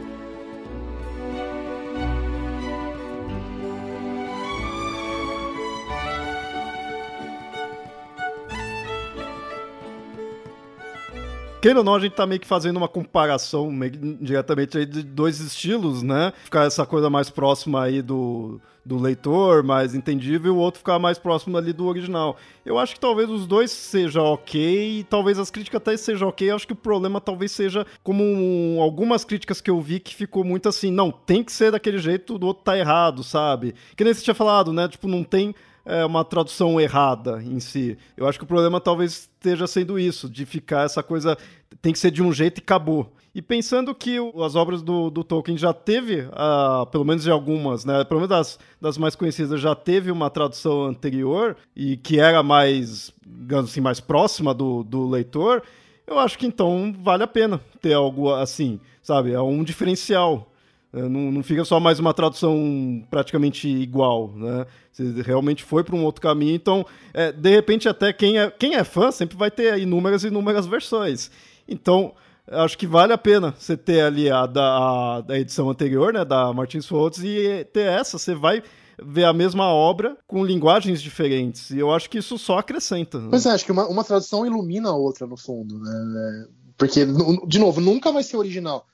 Queira 11.61 11.79
ou 11.79 11.85
não, 11.85 11.95
a 11.95 11.99
gente 11.99 12.13
tá 12.13 12.25
meio 12.25 12.41
que 12.41 12.47
fazendo 12.47 12.77
uma 12.77 12.87
comparação 12.87 13.69
meio 13.71 13.91
diretamente 14.19 14.77
aí 14.77 14.85
de 14.85 15.03
dois 15.03 15.39
estilos, 15.39 16.01
né? 16.01 16.33
Ficar 16.43 16.65
essa 16.65 16.85
coisa 16.85 17.09
mais 17.09 17.29
próxima 17.29 17.83
aí 17.83 18.01
do, 18.01 18.59
do 18.83 18.97
leitor, 18.97 19.63
mais 19.63 19.93
entendível, 19.93 20.53
e 20.53 20.55
o 20.55 20.59
outro 20.59 20.79
ficar 20.79 20.97
mais 20.97 21.19
próximo 21.19 21.55
ali 21.57 21.71
do 21.71 21.85
original. 21.85 22.35
Eu 22.65 22.79
acho 22.79 22.95
que 22.95 22.99
talvez 22.99 23.29
os 23.29 23.45
dois 23.45 23.69
sejam 23.69 24.25
ok, 24.25 25.05
talvez 25.07 25.37
as 25.37 25.51
críticas 25.51 25.77
até 25.77 25.95
sejam 25.95 26.29
ok. 26.29 26.49
Eu 26.49 26.55
acho 26.55 26.65
que 26.65 26.73
o 26.73 26.75
problema 26.75 27.21
talvez 27.21 27.51
seja 27.51 27.85
como 28.03 28.23
um, 28.23 28.81
algumas 28.81 29.23
críticas 29.23 29.61
que 29.61 29.69
eu 29.69 29.79
vi 29.79 29.99
que 29.99 30.15
ficou 30.15 30.43
muito 30.43 30.67
assim, 30.67 30.91
não, 30.91 31.11
tem 31.11 31.43
que 31.43 31.51
ser 31.51 31.71
daquele 31.71 31.99
jeito, 31.99 32.39
do 32.39 32.47
outro 32.47 32.63
tá 32.63 32.77
errado, 32.77 33.23
sabe? 33.23 33.75
Que 33.95 34.03
nem 34.03 34.13
você 34.13 34.23
tinha 34.23 34.35
falado, 34.35 34.73
né? 34.73 34.87
Tipo, 34.87 35.07
não 35.07 35.23
tem 35.23 35.53
é, 35.85 36.05
uma 36.05 36.23
tradução 36.23 36.79
errada 36.79 37.41
em 37.43 37.59
si. 37.59 37.97
Eu 38.15 38.27
acho 38.27 38.37
que 38.37 38.43
o 38.43 38.47
problema 38.47 38.79
talvez 38.79 39.11
esteja 39.11 39.67
sendo 39.67 39.99
isso, 39.99 40.29
de 40.29 40.45
ficar 40.45 40.85
essa 40.85 41.01
coisa 41.01 41.37
tem 41.81 41.93
que 41.93 41.99
ser 41.99 42.11
de 42.11 42.21
um 42.21 42.31
jeito 42.31 42.59
e 42.59 42.61
acabou. 42.61 43.11
E 43.33 43.41
pensando 43.41 43.95
que 43.95 44.17
as 44.43 44.55
obras 44.55 44.81
do, 44.81 45.09
do 45.09 45.23
Tolkien 45.23 45.57
já 45.57 45.73
teve, 45.73 46.21
uh, 46.21 46.85
pelo 46.91 47.05
menos 47.05 47.23
de 47.23 47.31
algumas, 47.31 47.85
né, 47.85 48.03
pelo 48.03 48.19
menos 48.19 48.29
das, 48.29 48.59
das 48.79 48.97
mais 48.97 49.15
conhecidas, 49.15 49.61
já 49.61 49.73
teve 49.73 50.11
uma 50.11 50.29
tradução 50.29 50.85
anterior 50.85 51.55
e 51.73 51.95
que 51.95 52.19
era 52.19 52.43
mais, 52.43 53.13
digamos 53.25 53.71
assim, 53.71 53.79
mais 53.79 54.01
próxima 54.01 54.53
do, 54.53 54.83
do 54.83 55.07
leitor, 55.07 55.63
eu 56.05 56.19
acho 56.19 56.37
que 56.37 56.45
então 56.45 56.93
vale 57.01 57.23
a 57.23 57.27
pena 57.27 57.61
ter 57.79 57.93
algo 57.93 58.33
assim, 58.33 58.81
sabe? 59.01 59.31
É 59.31 59.41
um 59.41 59.63
diferencial. 59.63 60.50
É, 60.93 61.01
não, 61.07 61.31
não 61.31 61.43
fica 61.43 61.63
só 61.63 61.79
mais 61.79 61.99
uma 61.99 62.13
tradução 62.13 63.03
praticamente 63.09 63.67
igual, 63.67 64.33
né? 64.35 64.65
Você 64.91 65.21
realmente 65.21 65.63
foi 65.63 65.83
para 65.83 65.95
um 65.95 66.03
outro 66.03 66.21
caminho. 66.21 66.53
Então, 66.53 66.85
é, 67.13 67.31
de 67.31 67.49
repente, 67.49 67.87
até 67.87 68.11
quem 68.11 68.37
é, 68.37 68.51
quem 68.51 68.75
é 68.75 68.83
fã 68.83 69.09
sempre 69.09 69.37
vai 69.37 69.49
ter 69.49 69.79
inúmeras 69.79 70.23
e 70.23 70.27
inúmeras 70.27 70.65
versões. 70.65 71.31
Então, 71.65 72.13
acho 72.45 72.77
que 72.77 72.85
vale 72.85 73.13
a 73.13 73.17
pena 73.17 73.55
você 73.57 73.77
ter 73.77 74.01
ali 74.01 74.29
a 74.29 74.45
da, 74.45 75.23
a, 75.29 75.39
edição 75.39 75.69
anterior, 75.69 76.11
né, 76.11 76.25
da 76.25 76.51
Martins 76.51 76.85
Fontes, 76.85 77.23
e 77.23 77.65
ter 77.71 77.87
essa. 77.87 78.17
Você 78.17 78.35
vai 78.35 78.61
ver 79.01 79.23
a 79.23 79.33
mesma 79.33 79.67
obra 79.67 80.17
com 80.27 80.45
linguagens 80.45 81.01
diferentes. 81.01 81.69
E 81.71 81.79
eu 81.79 81.93
acho 81.93 82.09
que 82.09 82.17
isso 82.17 82.37
só 82.37 82.59
acrescenta. 82.59 83.17
Né? 83.17 83.27
Pois 83.29 83.45
é, 83.45 83.51
acho 83.51 83.63
que 83.63 83.71
uma, 83.71 83.87
uma 83.87 84.03
tradução 84.03 84.45
ilumina 84.45 84.89
a 84.89 84.95
outra, 84.95 85.25
no 85.25 85.37
fundo. 85.37 85.79
Né? 85.79 86.47
Porque, 86.77 87.05
de 87.47 87.59
novo, 87.59 87.79
nunca 87.79 88.11
vai 88.11 88.23
ser 88.23 88.35
original. 88.35 88.85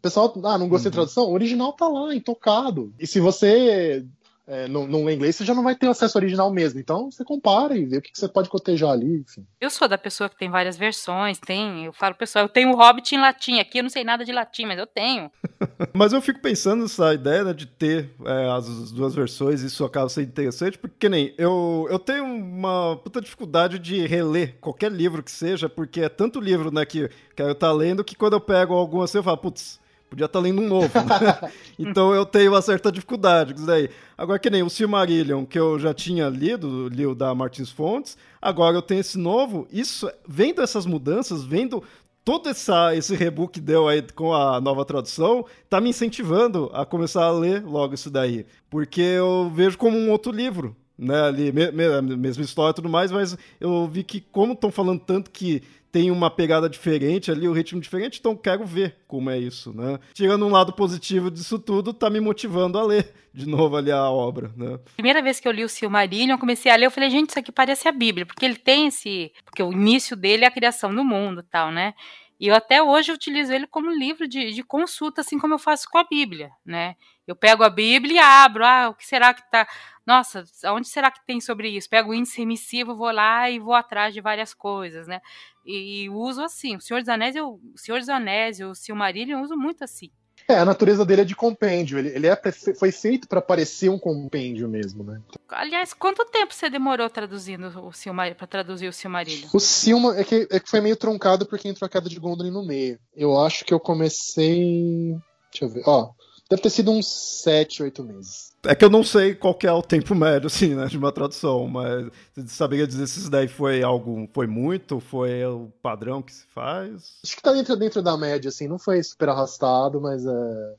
Pessoal, 0.00 0.32
ah, 0.44 0.58
não 0.58 0.68
gostei 0.68 0.88
uhum. 0.88 0.92
da 0.92 0.96
tradução? 0.96 1.24
O 1.24 1.32
original 1.32 1.72
tá 1.72 1.88
lá, 1.88 2.14
intocado. 2.14 2.92
E 2.98 3.06
se 3.06 3.20
você 3.20 4.06
é, 4.46 4.66
não, 4.66 4.86
não 4.86 5.04
lê 5.04 5.14
inglês, 5.14 5.36
você 5.36 5.44
já 5.44 5.54
não 5.54 5.62
vai 5.62 5.76
ter 5.76 5.88
acesso 5.88 6.18
original 6.18 6.52
mesmo. 6.52 6.80
Então 6.80 7.10
você 7.10 7.24
compara 7.24 7.76
e 7.76 7.84
vê 7.84 7.98
o 7.98 8.02
que, 8.02 8.10
que 8.10 8.18
você 8.18 8.28
pode 8.28 8.48
cotejar 8.48 8.90
ali. 8.90 9.20
Enfim. 9.20 9.46
Eu 9.60 9.70
sou 9.70 9.86
da 9.86 9.96
pessoa 9.96 10.28
que 10.28 10.36
tem 10.36 10.50
várias 10.50 10.76
versões, 10.76 11.38
tem. 11.38 11.84
Eu 11.84 11.92
falo, 11.92 12.14
pessoal, 12.14 12.46
eu 12.46 12.48
tenho 12.48 12.70
o 12.70 12.76
Hobbit 12.76 13.14
em 13.14 13.20
latim. 13.20 13.60
Aqui 13.60 13.78
eu 13.78 13.82
não 13.84 13.90
sei 13.90 14.02
nada 14.02 14.24
de 14.24 14.32
latim, 14.32 14.66
mas 14.66 14.78
eu 14.78 14.86
tenho. 14.86 15.30
mas 15.94 16.12
eu 16.12 16.20
fico 16.20 16.40
pensando 16.40 16.82
nessa 16.82 17.14
ideia 17.14 17.44
né, 17.44 17.52
de 17.52 17.66
ter 17.66 18.10
é, 18.24 18.50
as 18.50 18.90
duas 18.90 19.14
versões, 19.14 19.62
isso 19.62 19.84
acaba 19.84 20.08
sendo 20.08 20.28
interessante, 20.28 20.78
porque 20.78 21.08
nem 21.08 21.32
eu, 21.38 21.86
eu 21.90 21.98
tenho 21.98 22.24
uma 22.24 22.96
puta 22.96 23.20
dificuldade 23.20 23.78
de 23.78 24.06
reler 24.06 24.58
qualquer 24.60 24.90
livro 24.90 25.22
que 25.22 25.30
seja, 25.30 25.68
porque 25.68 26.00
é 26.00 26.08
tanto 26.08 26.40
livro 26.40 26.72
né, 26.72 26.84
que, 26.84 27.08
que 27.36 27.42
eu 27.42 27.54
tá 27.54 27.72
lendo 27.72 28.04
que 28.04 28.16
quando 28.16 28.34
eu 28.34 28.40
pego 28.40 28.74
algum 28.74 29.02
assim, 29.02 29.18
eu 29.18 29.22
falo, 29.22 29.38
putz 29.38 29.81
Podia 30.12 30.26
estar 30.26 30.40
tá 30.40 30.42
lendo 30.42 30.60
um 30.60 30.68
novo. 30.68 30.90
Né? 30.94 31.52
então 31.78 32.12
eu 32.12 32.26
tenho 32.26 32.52
uma 32.52 32.60
certa 32.60 32.92
dificuldade 32.92 33.54
com 33.54 33.60
isso 33.60 33.66
daí. 33.66 33.88
Agora, 34.16 34.38
que 34.38 34.50
nem 34.50 34.62
o 34.62 34.68
Silmarillion, 34.68 35.46
que 35.46 35.58
eu 35.58 35.78
já 35.78 35.94
tinha 35.94 36.28
lido, 36.28 36.86
li 36.88 37.06
o 37.06 37.14
da 37.14 37.34
Martins 37.34 37.70
Fontes, 37.70 38.18
agora 38.40 38.76
eu 38.76 38.82
tenho 38.82 39.00
esse 39.00 39.16
novo. 39.16 39.66
Isso, 39.72 40.10
vendo 40.28 40.60
essas 40.60 40.84
mudanças, 40.84 41.42
vendo 41.42 41.82
todo 42.22 42.50
essa, 42.50 42.94
esse 42.94 43.14
reboot 43.14 43.52
que 43.54 43.60
deu 43.60 43.88
aí 43.88 44.02
com 44.14 44.34
a 44.34 44.60
nova 44.60 44.84
tradução, 44.84 45.46
tá 45.70 45.80
me 45.80 45.88
incentivando 45.88 46.70
a 46.74 46.84
começar 46.84 47.24
a 47.24 47.32
ler 47.32 47.64
logo 47.64 47.94
isso 47.94 48.10
daí. 48.10 48.44
Porque 48.68 49.00
eu 49.00 49.50
vejo 49.54 49.78
como 49.78 49.96
um 49.96 50.10
outro 50.10 50.30
livro. 50.30 50.76
Né, 51.02 51.20
ali, 51.20 51.50
me, 51.50 51.72
me, 51.72 52.16
mesma 52.16 52.44
história 52.44 52.70
e 52.70 52.74
tudo 52.74 52.88
mais, 52.88 53.10
mas 53.10 53.36
eu 53.60 53.88
vi 53.88 54.04
que, 54.04 54.20
como 54.20 54.52
estão 54.52 54.70
falando 54.70 55.00
tanto 55.00 55.32
que 55.32 55.60
tem 55.90 56.10
uma 56.10 56.30
pegada 56.30 56.70
diferente 56.70 57.30
ali, 57.30 57.48
o 57.48 57.50
um 57.50 57.54
ritmo 57.54 57.80
diferente, 57.80 58.18
então 58.20 58.36
quero 58.36 58.64
ver 58.64 58.96
como 59.08 59.28
é 59.28 59.36
isso, 59.36 59.74
né? 59.74 59.98
Tirando 60.14 60.46
um 60.46 60.50
lado 60.50 60.72
positivo 60.72 61.28
disso 61.30 61.58
tudo, 61.58 61.92
tá 61.92 62.08
me 62.08 62.20
motivando 62.20 62.78
a 62.78 62.84
ler 62.84 63.12
de 63.34 63.46
novo 63.46 63.76
ali 63.76 63.90
a 63.90 64.08
obra, 64.10 64.50
né? 64.56 64.78
Primeira 64.94 65.20
vez 65.20 65.40
que 65.40 65.48
eu 65.48 65.52
li 65.52 65.64
o 65.64 65.68
Silmarillion, 65.68 66.38
comecei 66.38 66.70
a 66.70 66.76
ler, 66.76 66.86
eu 66.86 66.90
falei, 66.90 67.10
gente, 67.10 67.30
isso 67.30 67.38
aqui 67.38 67.50
parece 67.50 67.88
a 67.88 67.92
Bíblia, 67.92 68.24
porque 68.24 68.44
ele 68.44 68.56
tem 68.56 68.86
esse, 68.86 69.32
porque 69.44 69.62
o 69.62 69.72
início 69.72 70.16
dele 70.16 70.44
é 70.44 70.48
a 70.48 70.52
criação 70.52 70.94
do 70.94 71.04
mundo, 71.04 71.42
tal, 71.42 71.72
né? 71.72 71.94
E 72.42 72.48
eu 72.48 72.56
até 72.56 72.82
hoje 72.82 73.12
utilizo 73.12 73.52
ele 73.52 73.68
como 73.68 73.88
livro 73.88 74.26
de, 74.26 74.50
de 74.50 74.64
consulta, 74.64 75.20
assim 75.20 75.38
como 75.38 75.54
eu 75.54 75.60
faço 75.60 75.88
com 75.88 75.96
a 75.96 76.02
Bíblia, 76.02 76.50
né? 76.66 76.96
Eu 77.24 77.36
pego 77.36 77.62
a 77.62 77.70
Bíblia 77.70 78.16
e 78.16 78.18
abro, 78.18 78.66
ah, 78.66 78.88
o 78.88 78.94
que 78.96 79.06
será 79.06 79.32
que 79.32 79.48
tá. 79.48 79.64
Nossa, 80.04 80.42
onde 80.74 80.88
será 80.88 81.08
que 81.12 81.24
tem 81.24 81.40
sobre 81.40 81.68
isso? 81.68 81.88
Pego 81.88 82.10
o 82.10 82.14
índice 82.14 82.38
remissivo, 82.38 82.96
vou 82.96 83.12
lá 83.12 83.48
e 83.48 83.60
vou 83.60 83.74
atrás 83.74 84.12
de 84.12 84.20
várias 84.20 84.52
coisas, 84.52 85.06
né? 85.06 85.20
E, 85.64 86.02
e 86.02 86.10
uso 86.10 86.42
assim. 86.42 86.74
O 86.74 86.80
Senhor 86.80 86.98
dos 86.98 87.08
Anéis, 87.08 87.36
eu, 87.36 87.60
o 87.72 87.78
Senhor 87.78 88.00
dos 88.00 88.08
Anéis, 88.08 88.58
o 88.58 88.74
Silmarillion, 88.74 89.38
eu 89.38 89.44
uso 89.44 89.56
muito 89.56 89.84
assim. 89.84 90.10
É, 90.48 90.54
a 90.54 90.64
natureza 90.64 91.04
dele 91.04 91.22
é 91.22 91.24
de 91.24 91.36
compêndio. 91.36 91.98
Ele, 91.98 92.08
ele 92.08 92.26
é, 92.26 92.40
foi 92.78 92.90
feito 92.92 93.28
para 93.28 93.40
parecer 93.40 93.88
um 93.88 93.98
compêndio 93.98 94.68
mesmo, 94.68 95.04
né? 95.04 95.20
Aliás, 95.48 95.92
quanto 95.92 96.24
tempo 96.26 96.52
você 96.54 96.68
demorou 96.68 97.08
traduzindo 97.08 97.68
o 97.84 97.92
Silmarillion, 97.92 98.36
para 98.36 98.46
traduzir 98.46 98.88
o 98.88 98.92
Silmarillion? 98.92 99.48
O 99.52 99.60
Silma 99.60 100.18
é 100.18 100.24
que, 100.24 100.48
é 100.50 100.60
que 100.60 100.68
foi 100.68 100.80
meio 100.80 100.96
truncado 100.96 101.46
porque 101.46 101.68
entrou 101.68 101.86
a 101.86 101.90
queda 101.90 102.08
de 102.08 102.18
Gondolin 102.18 102.50
no 102.50 102.64
meio. 102.64 102.98
Eu 103.14 103.38
acho 103.40 103.64
que 103.64 103.72
eu 103.72 103.80
comecei. 103.80 105.16
Deixa 105.50 105.64
eu 105.64 105.68
ver. 105.68 105.82
Ó, 105.86 106.10
Deve 106.52 106.60
ter 106.60 106.68
sido 106.68 106.90
uns 106.90 107.06
7, 107.44 107.82
8 107.82 108.04
meses. 108.04 108.52
É 108.62 108.74
que 108.74 108.84
eu 108.84 108.90
não 108.90 109.02
sei 109.02 109.34
qual 109.34 109.58
é 109.62 109.72
o 109.72 109.80
tempo 109.80 110.14
médio, 110.14 110.48
assim, 110.48 110.74
né, 110.74 110.84
de 110.84 110.98
uma 110.98 111.10
tradução, 111.10 111.66
mas 111.66 112.10
você 112.34 112.46
saberia 112.46 112.86
dizer 112.86 113.06
se 113.06 113.20
isso 113.20 113.30
daí 113.30 113.48
foi 113.48 113.82
algo, 113.82 114.28
foi 114.34 114.46
muito, 114.46 115.00
foi 115.00 115.42
o 115.46 115.72
padrão 115.82 116.20
que 116.20 116.30
se 116.30 116.44
faz? 116.54 117.20
Acho 117.24 117.36
que 117.36 117.42
tá 117.42 117.54
dentro, 117.54 117.74
dentro 117.74 118.02
da 118.02 118.18
média, 118.18 118.50
assim, 118.50 118.68
não 118.68 118.78
foi 118.78 119.02
super 119.02 119.30
arrastado, 119.30 119.98
mas 119.98 120.26
é... 120.26 120.74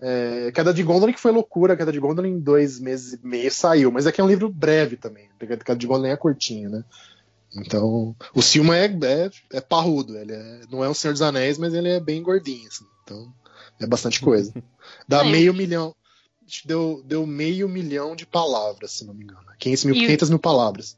É, 0.00 0.52
Queda 0.52 0.72
de 0.72 0.84
Gondolin 0.84 1.12
que 1.12 1.20
foi 1.20 1.32
loucura, 1.32 1.76
Queda 1.76 1.90
de 1.90 1.98
Gondolin 1.98 2.34
em 2.34 2.38
dois 2.38 2.78
meses 2.78 3.14
e 3.14 3.26
meio 3.26 3.50
saiu, 3.50 3.90
mas 3.90 4.06
aqui 4.06 4.20
é 4.20 4.24
um 4.24 4.28
livro 4.28 4.48
breve 4.48 4.96
também, 4.96 5.28
Queda 5.40 5.74
de 5.74 5.86
Gondolin 5.88 6.10
é 6.12 6.16
curtinho, 6.16 6.70
né? 6.70 6.84
Então, 7.56 8.14
o 8.32 8.42
Silma 8.42 8.76
é, 8.76 8.84
é, 8.84 9.30
é 9.54 9.60
parrudo, 9.60 10.16
ele 10.16 10.34
é, 10.34 10.60
não 10.70 10.84
é 10.84 10.88
um 10.88 10.94
Senhor 10.94 11.14
dos 11.14 11.22
Anéis, 11.22 11.58
mas 11.58 11.74
ele 11.74 11.88
é 11.88 11.98
bem 11.98 12.22
gordinho, 12.22 12.68
assim, 12.68 12.84
então 13.02 13.34
é 13.80 13.86
bastante 13.86 14.20
coisa. 14.20 14.52
Dá 15.06 15.24
é. 15.24 15.30
meio 15.30 15.54
milhão. 15.54 15.94
Deu, 16.64 17.02
deu 17.04 17.26
meio 17.26 17.68
milhão 17.68 18.14
de 18.14 18.24
palavras, 18.24 18.92
se 18.92 19.04
não 19.04 19.12
me 19.12 19.24
engano. 19.24 19.44
500 19.58 19.84
mil, 19.84 19.94
e, 19.96 20.00
500 20.00 20.30
mil 20.30 20.38
palavras. 20.38 20.96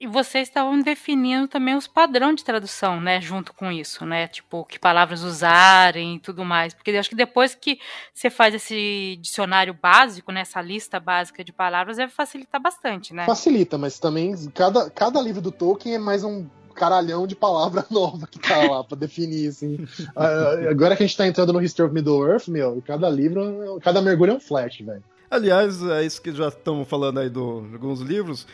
E 0.00 0.06
vocês 0.06 0.46
estavam 0.46 0.80
definindo 0.80 1.48
também 1.48 1.74
os 1.74 1.88
padrões 1.88 2.36
de 2.36 2.44
tradução, 2.44 3.00
né? 3.00 3.20
Junto 3.20 3.52
com 3.52 3.70
isso, 3.72 4.06
né? 4.06 4.28
Tipo, 4.28 4.64
que 4.64 4.78
palavras 4.78 5.24
usarem 5.24 6.16
e 6.16 6.20
tudo 6.20 6.44
mais. 6.44 6.72
Porque 6.72 6.92
eu 6.92 7.00
acho 7.00 7.10
que 7.10 7.16
depois 7.16 7.52
que 7.54 7.80
você 8.14 8.30
faz 8.30 8.54
esse 8.54 9.18
dicionário 9.20 9.74
básico, 9.74 10.30
né? 10.30 10.42
Essa 10.42 10.62
lista 10.62 11.00
básica 11.00 11.42
de 11.42 11.52
palavras, 11.52 11.96
deve 11.96 12.12
facilitar 12.12 12.62
bastante, 12.62 13.12
né? 13.12 13.26
Facilita, 13.26 13.76
mas 13.76 13.98
também 13.98 14.34
cada, 14.54 14.88
cada 14.88 15.20
livro 15.20 15.42
do 15.42 15.50
Tolkien 15.50 15.96
é 15.96 15.98
mais 15.98 16.22
um 16.22 16.46
caralhão 16.78 17.26
de 17.26 17.34
palavra 17.34 17.84
nova 17.90 18.26
que 18.26 18.38
tá 18.38 18.56
lá 18.62 18.84
pra 18.84 18.96
definir, 18.96 19.48
assim. 19.48 19.74
Uh, 19.74 20.70
agora 20.70 20.96
que 20.96 21.02
a 21.02 21.06
gente 21.06 21.16
tá 21.16 21.26
entrando 21.26 21.52
no 21.52 21.60
History 21.60 21.86
of 21.86 21.94
Middle-earth, 21.94 22.48
meu, 22.48 22.82
cada 22.86 23.10
livro, 23.10 23.78
cada 23.82 24.00
mergulho 24.00 24.32
é 24.32 24.34
um 24.34 24.40
flash, 24.40 24.78
velho. 24.80 25.02
Aliás, 25.30 25.82
é 25.82 26.04
isso 26.04 26.22
que 26.22 26.32
já 26.32 26.48
estamos 26.48 26.88
falando 26.88 27.20
aí 27.20 27.28
do, 27.28 27.62
de 27.68 27.74
alguns 27.74 28.00
livros. 28.00 28.46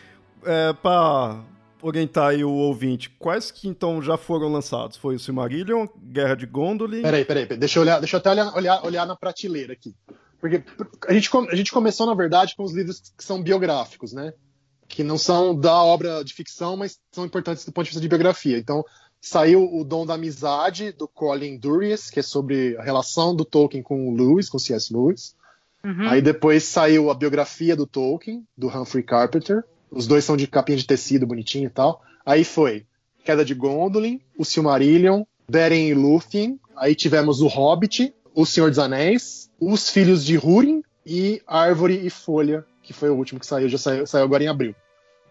É, 0.43 0.73
pra 0.73 1.41
orientar 1.81 2.29
aí 2.29 2.43
o 2.43 2.51
ouvinte, 2.51 3.09
quais 3.19 3.51
que 3.51 3.67
então 3.67 4.01
já 4.01 4.17
foram 4.17 4.51
lançados? 4.51 4.97
Foi 4.97 5.15
o 5.15 5.19
Silmarillion, 5.19 5.87
Guerra 5.97 6.35
de 6.35 6.45
Gondolin... 6.45 7.01
Peraí, 7.03 7.23
peraí, 7.23 7.45
peraí. 7.45 7.59
deixa 7.59 7.77
eu 7.79 7.83
olhar, 7.83 7.99
deixa 7.99 8.15
eu 8.15 8.19
até 8.19 8.31
olhar, 8.31 8.55
olhar, 8.55 8.85
olhar 8.85 9.05
na 9.05 9.15
prateleira 9.15 9.73
aqui. 9.73 9.95
Porque 10.39 10.63
a 11.07 11.13
gente, 11.13 11.29
a 11.49 11.55
gente 11.55 11.71
começou, 11.71 12.05
na 12.05 12.13
verdade, 12.13 12.55
com 12.55 12.63
os 12.63 12.73
livros 12.73 13.13
que 13.15 13.23
são 13.23 13.41
biográficos, 13.41 14.13
né? 14.13 14.33
Que 14.95 15.03
não 15.03 15.17
são 15.17 15.53
da 15.53 15.83
obra 15.83 16.23
de 16.23 16.33
ficção, 16.33 16.77
mas 16.77 16.97
são 17.11 17.25
importantes 17.25 17.65
do 17.65 17.71
ponto 17.73 17.83
de 17.83 17.89
vista 17.89 18.01
de 18.01 18.07
biografia. 18.07 18.57
Então, 18.57 18.81
saiu 19.19 19.69
o 19.75 19.83
Dom 19.83 20.05
da 20.05 20.13
Amizade, 20.13 20.93
do 20.93 21.05
Colin 21.05 21.57
Durius, 21.57 22.09
que 22.09 22.21
é 22.21 22.23
sobre 22.23 22.77
a 22.77 22.81
relação 22.81 23.35
do 23.35 23.43
Tolkien 23.43 23.83
com 23.83 24.07
o 24.07 24.15
Lewis, 24.15 24.47
com 24.47 24.57
C.S. 24.57 24.93
Lewis. 24.93 25.35
Uhum. 25.83 26.07
Aí 26.07 26.21
depois 26.21 26.63
saiu 26.63 27.11
a 27.11 27.13
biografia 27.13 27.75
do 27.75 27.85
Tolkien, 27.85 28.47
do 28.57 28.69
Humphrey 28.69 29.03
Carpenter. 29.03 29.65
Os 29.91 30.07
dois 30.07 30.23
são 30.23 30.37
de 30.37 30.47
capinha 30.47 30.77
de 30.77 30.87
tecido, 30.87 31.27
bonitinho 31.27 31.67
e 31.67 31.69
tal. 31.69 32.01
Aí 32.25 32.45
foi 32.45 32.85
Queda 33.25 33.43
de 33.43 33.53
Gondolin, 33.53 34.21
o 34.37 34.45
Silmarillion, 34.45 35.23
Beren 35.45 35.89
e 35.89 35.93
Lúthien. 35.93 36.57
Aí 36.77 36.95
tivemos 36.95 37.41
o 37.41 37.47
Hobbit, 37.47 38.15
o 38.33 38.45
Senhor 38.45 38.69
dos 38.69 38.79
Anéis, 38.79 39.51
os 39.59 39.89
Filhos 39.89 40.23
de 40.23 40.37
Húrin 40.37 40.81
e 41.05 41.41
Árvore 41.45 41.99
e 42.01 42.09
Folha, 42.09 42.65
que 42.81 42.93
foi 42.93 43.09
o 43.09 43.15
último 43.15 43.41
que 43.41 43.45
saiu, 43.45 43.67
já 43.67 43.77
saiu, 43.77 44.07
saiu 44.07 44.23
agora 44.23 44.41
em 44.41 44.47
abril. 44.47 44.73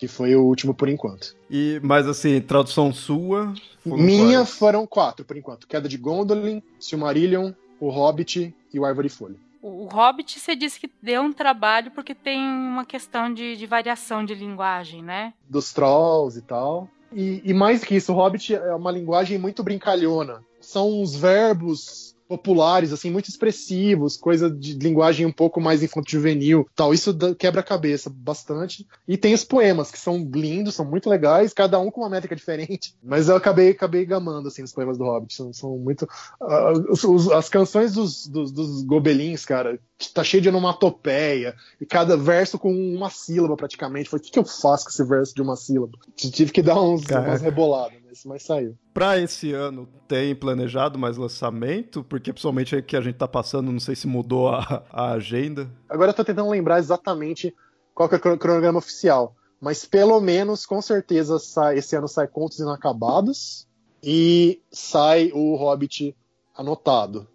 Que 0.04 0.08
foi 0.08 0.36
o 0.36 0.42
último 0.42 0.74
por 0.74 0.86
enquanto. 0.86 1.34
E, 1.50 1.80
mas 1.82 2.06
assim, 2.06 2.38
tradução 2.38 2.92
sua? 2.92 3.54
Minha 3.82 4.40
quais? 4.40 4.50
foram 4.50 4.86
quatro 4.86 5.24
por 5.24 5.34
enquanto: 5.34 5.66
Queda 5.66 5.88
de 5.88 5.96
Gondolin, 5.96 6.62
Silmarillion, 6.78 7.52
O 7.80 7.88
Hobbit 7.88 8.54
e 8.70 8.78
o 8.78 8.84
Árvore 8.84 9.06
e 9.06 9.10
Folha. 9.10 9.36
O 9.62 9.88
Hobbit 9.90 10.38
você 10.38 10.54
disse 10.54 10.78
que 10.78 10.90
deu 11.02 11.22
um 11.22 11.32
trabalho 11.32 11.90
porque 11.92 12.14
tem 12.14 12.38
uma 12.38 12.84
questão 12.84 13.32
de, 13.32 13.56
de 13.56 13.64
variação 13.64 14.22
de 14.22 14.34
linguagem, 14.34 15.02
né? 15.02 15.32
Dos 15.48 15.72
trolls 15.72 16.38
e 16.38 16.42
tal. 16.42 16.86
E, 17.10 17.40
e 17.42 17.54
mais 17.54 17.82
que 17.82 17.96
isso, 17.96 18.12
o 18.12 18.16
Hobbit 18.16 18.54
é 18.54 18.74
uma 18.74 18.90
linguagem 18.90 19.38
muito 19.38 19.62
brincalhona. 19.62 20.42
São 20.60 21.00
os 21.00 21.16
verbos 21.16 22.13
populares, 22.36 22.92
assim, 22.92 23.10
muito 23.10 23.28
expressivos, 23.28 24.16
coisa 24.16 24.50
de 24.50 24.74
linguagem 24.74 25.24
um 25.24 25.32
pouco 25.32 25.60
mais 25.60 25.82
infanto-juvenil, 25.82 26.66
tal. 26.74 26.92
Isso 26.92 27.16
quebra 27.38 27.60
a 27.60 27.64
cabeça 27.64 28.10
bastante. 28.10 28.86
E 29.06 29.16
tem 29.16 29.34
os 29.34 29.44
poemas, 29.44 29.90
que 29.90 29.98
são 29.98 30.28
lindos, 30.34 30.74
são 30.74 30.84
muito 30.84 31.08
legais, 31.08 31.52
cada 31.52 31.78
um 31.78 31.90
com 31.90 32.00
uma 32.00 32.10
métrica 32.10 32.34
diferente. 32.34 32.94
Mas 33.02 33.28
eu 33.28 33.36
acabei, 33.36 33.70
acabei 33.70 34.04
gamando, 34.04 34.48
assim, 34.48 34.62
os 34.62 34.72
poemas 34.72 34.98
do 34.98 35.04
Hobbit. 35.04 35.34
São, 35.34 35.52
são 35.52 35.78
muito... 35.78 36.08
Uh, 36.40 36.92
os, 36.92 37.04
os, 37.04 37.30
as 37.30 37.48
canções 37.48 37.92
dos, 37.92 38.26
dos, 38.26 38.50
dos 38.50 38.82
gobelins, 38.82 39.44
cara, 39.44 39.78
tá 40.12 40.24
cheio 40.24 40.42
de 40.42 40.48
onomatopeia, 40.48 41.54
e 41.80 41.86
cada 41.86 42.16
verso 42.16 42.58
com 42.58 42.72
uma 42.72 43.10
sílaba 43.10 43.56
praticamente. 43.56 44.10
Falei, 44.10 44.22
o 44.22 44.24
que, 44.24 44.32
que 44.32 44.38
eu 44.38 44.44
faço 44.44 44.84
com 44.84 44.90
esse 44.90 45.04
verso 45.04 45.34
de 45.34 45.42
uma 45.42 45.56
sílaba? 45.56 45.96
Tive 46.16 46.50
que 46.50 46.62
dar 46.62 46.80
uns, 46.80 47.02
umas 47.04 47.42
reboladas 47.42 48.03
mas 48.24 48.42
saiu. 48.42 48.76
Pra 48.92 49.18
esse 49.18 49.52
ano, 49.52 49.88
tem 50.06 50.34
planejado 50.34 50.98
mais 50.98 51.16
lançamento? 51.16 52.04
Porque 52.04 52.32
principalmente 52.32 52.80
que 52.82 52.96
a 52.96 53.00
gente 53.00 53.16
tá 53.16 53.26
passando, 53.26 53.72
não 53.72 53.80
sei 53.80 53.96
se 53.96 54.06
mudou 54.06 54.48
a, 54.48 54.84
a 54.90 55.12
agenda. 55.12 55.70
Agora 55.88 56.10
eu 56.10 56.14
tô 56.14 56.24
tentando 56.24 56.50
lembrar 56.50 56.78
exatamente 56.78 57.54
qual 57.94 58.08
que 58.08 58.14
é 58.14 58.18
o 58.18 58.38
cronograma 58.38 58.78
oficial. 58.78 59.34
Mas 59.60 59.84
pelo 59.84 60.20
menos, 60.20 60.66
com 60.66 60.82
certeza, 60.82 61.38
sai, 61.38 61.78
esse 61.78 61.96
ano 61.96 62.06
sai 62.06 62.28
Contos 62.28 62.58
Inacabados 62.58 63.66
e 64.02 64.60
sai 64.70 65.30
o 65.32 65.56
Hobbit 65.56 66.14
anotado. 66.54 67.26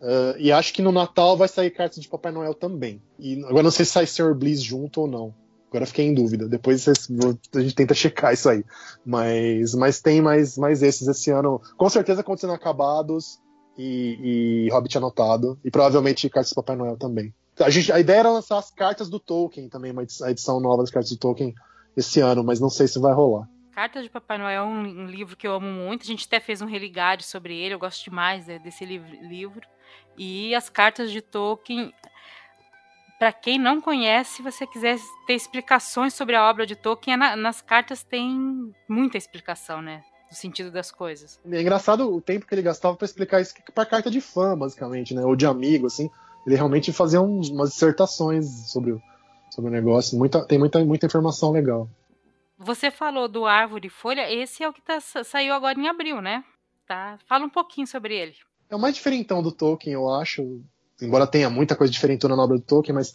Uh, 0.00 0.38
e 0.38 0.52
acho 0.52 0.72
que 0.72 0.82
no 0.82 0.92
Natal 0.92 1.36
vai 1.36 1.48
sair 1.48 1.70
Cartas 1.70 2.00
de 2.00 2.08
Papai 2.08 2.32
Noel 2.32 2.54
também. 2.54 3.02
E 3.18 3.42
agora 3.44 3.62
não 3.62 3.70
sei 3.70 3.84
se 3.84 3.92
sai 3.92 4.06
Sr. 4.06 4.34
Bliss 4.34 4.62
junto 4.62 5.02
ou 5.02 5.06
não. 5.08 5.34
Agora 5.68 5.86
fiquei 5.86 6.06
em 6.06 6.14
dúvida. 6.14 6.48
Depois 6.48 6.86
a 6.88 7.60
gente 7.60 7.74
tenta 7.74 7.94
checar 7.94 8.32
isso 8.32 8.48
aí. 8.48 8.64
Mas, 9.04 9.74
mas 9.74 10.00
tem 10.00 10.20
mais, 10.20 10.56
mais 10.56 10.82
esses 10.82 11.06
esse 11.06 11.30
ano. 11.30 11.60
Com 11.76 11.88
certeza 11.88 12.22
acontecendo 12.22 12.54
acabados 12.54 13.38
e, 13.76 14.66
e 14.66 14.70
Hobbit 14.70 14.96
anotado. 14.96 15.58
E 15.64 15.70
provavelmente 15.70 16.28
Cartas 16.30 16.52
do 16.52 16.56
Papai 16.56 16.76
Noel 16.76 16.96
também. 16.96 17.34
A, 17.60 17.70
gente, 17.70 17.92
a 17.92 18.00
ideia 18.00 18.20
era 18.20 18.30
lançar 18.30 18.58
as 18.58 18.70
cartas 18.70 19.10
do 19.10 19.18
Tolkien 19.18 19.68
também, 19.68 19.92
uma 19.92 20.04
edição, 20.04 20.26
a 20.26 20.30
edição 20.30 20.60
nova 20.60 20.82
das 20.82 20.90
cartas 20.90 21.10
do 21.10 21.18
Tolkien 21.18 21.54
esse 21.96 22.20
ano, 22.20 22.44
mas 22.44 22.60
não 22.60 22.70
sei 22.70 22.86
se 22.86 22.98
vai 23.00 23.12
rolar. 23.12 23.48
Cartas 23.72 24.04
de 24.04 24.10
Papai 24.10 24.38
Noel 24.38 24.62
é 24.62 24.64
um, 24.64 25.06
livro 25.06 25.36
que 25.36 25.46
eu 25.46 25.52
amo 25.52 25.66
muito. 25.66 26.02
A 26.02 26.06
gente 26.06 26.26
até 26.26 26.40
fez 26.40 26.62
um 26.62 26.66
religário 26.66 27.22
sobre 27.22 27.56
ele. 27.56 27.74
Eu 27.74 27.78
gosto 27.78 28.02
demais 28.04 28.46
né, 28.46 28.58
desse 28.58 28.84
livro. 28.84 29.66
E 30.16 30.54
as 30.54 30.68
cartas 30.68 31.12
de 31.12 31.20
Tolkien 31.20 31.92
para 33.18 33.32
quem 33.32 33.58
não 33.58 33.80
conhece, 33.80 34.36
se 34.36 34.42
você 34.42 34.66
quiser 34.66 34.98
ter 35.26 35.34
explicações 35.34 36.14
sobre 36.14 36.36
a 36.36 36.48
obra 36.48 36.64
de 36.64 36.76
Tolkien, 36.76 37.16
na, 37.16 37.34
nas 37.34 37.60
cartas 37.60 38.04
tem 38.04 38.72
muita 38.88 39.18
explicação, 39.18 39.82
né? 39.82 40.02
Do 40.30 40.36
sentido 40.36 40.70
das 40.70 40.92
coisas. 40.92 41.40
É 41.50 41.60
engraçado 41.60 42.14
o 42.14 42.20
tempo 42.20 42.46
que 42.46 42.54
ele 42.54 42.62
gastava 42.62 42.96
para 42.96 43.06
explicar 43.06 43.40
isso 43.40 43.54
para 43.74 43.86
carta 43.86 44.10
de 44.10 44.20
fã, 44.20 44.56
basicamente, 44.56 45.14
né? 45.14 45.24
Ou 45.24 45.34
de 45.34 45.46
amigo, 45.46 45.86
assim. 45.86 46.10
Ele 46.46 46.54
realmente 46.54 46.92
fazia 46.92 47.20
uns, 47.20 47.48
umas 47.48 47.70
dissertações 47.70 48.70
sobre 48.70 48.92
o, 48.92 49.02
sobre 49.50 49.70
o 49.70 49.72
negócio. 49.72 50.16
Muita, 50.16 50.46
tem 50.46 50.58
muita, 50.58 50.84
muita 50.84 51.06
informação 51.06 51.50
legal. 51.50 51.88
Você 52.58 52.90
falou 52.90 53.28
do 53.28 53.46
Árvore 53.46 53.86
e 53.86 53.90
Folha, 53.90 54.32
esse 54.32 54.62
é 54.62 54.68
o 54.68 54.72
que 54.72 54.82
tá, 54.82 55.00
saiu 55.00 55.54
agora 55.54 55.78
em 55.78 55.88
abril, 55.88 56.20
né? 56.20 56.44
Tá? 56.86 57.18
Fala 57.26 57.44
um 57.44 57.50
pouquinho 57.50 57.86
sobre 57.86 58.16
ele. 58.16 58.34
É 58.68 58.76
o 58.76 58.78
mais 58.78 58.94
diferentão 58.94 59.42
do 59.42 59.50
Tolkien, 59.50 59.94
eu 59.94 60.10
acho 60.10 60.62
embora 61.00 61.26
tenha 61.26 61.48
muita 61.48 61.76
coisa 61.76 61.92
diferente 61.92 62.26
na 62.26 62.34
obra 62.34 62.56
do 62.56 62.62
Tolkien, 62.62 62.94
mas 62.94 63.12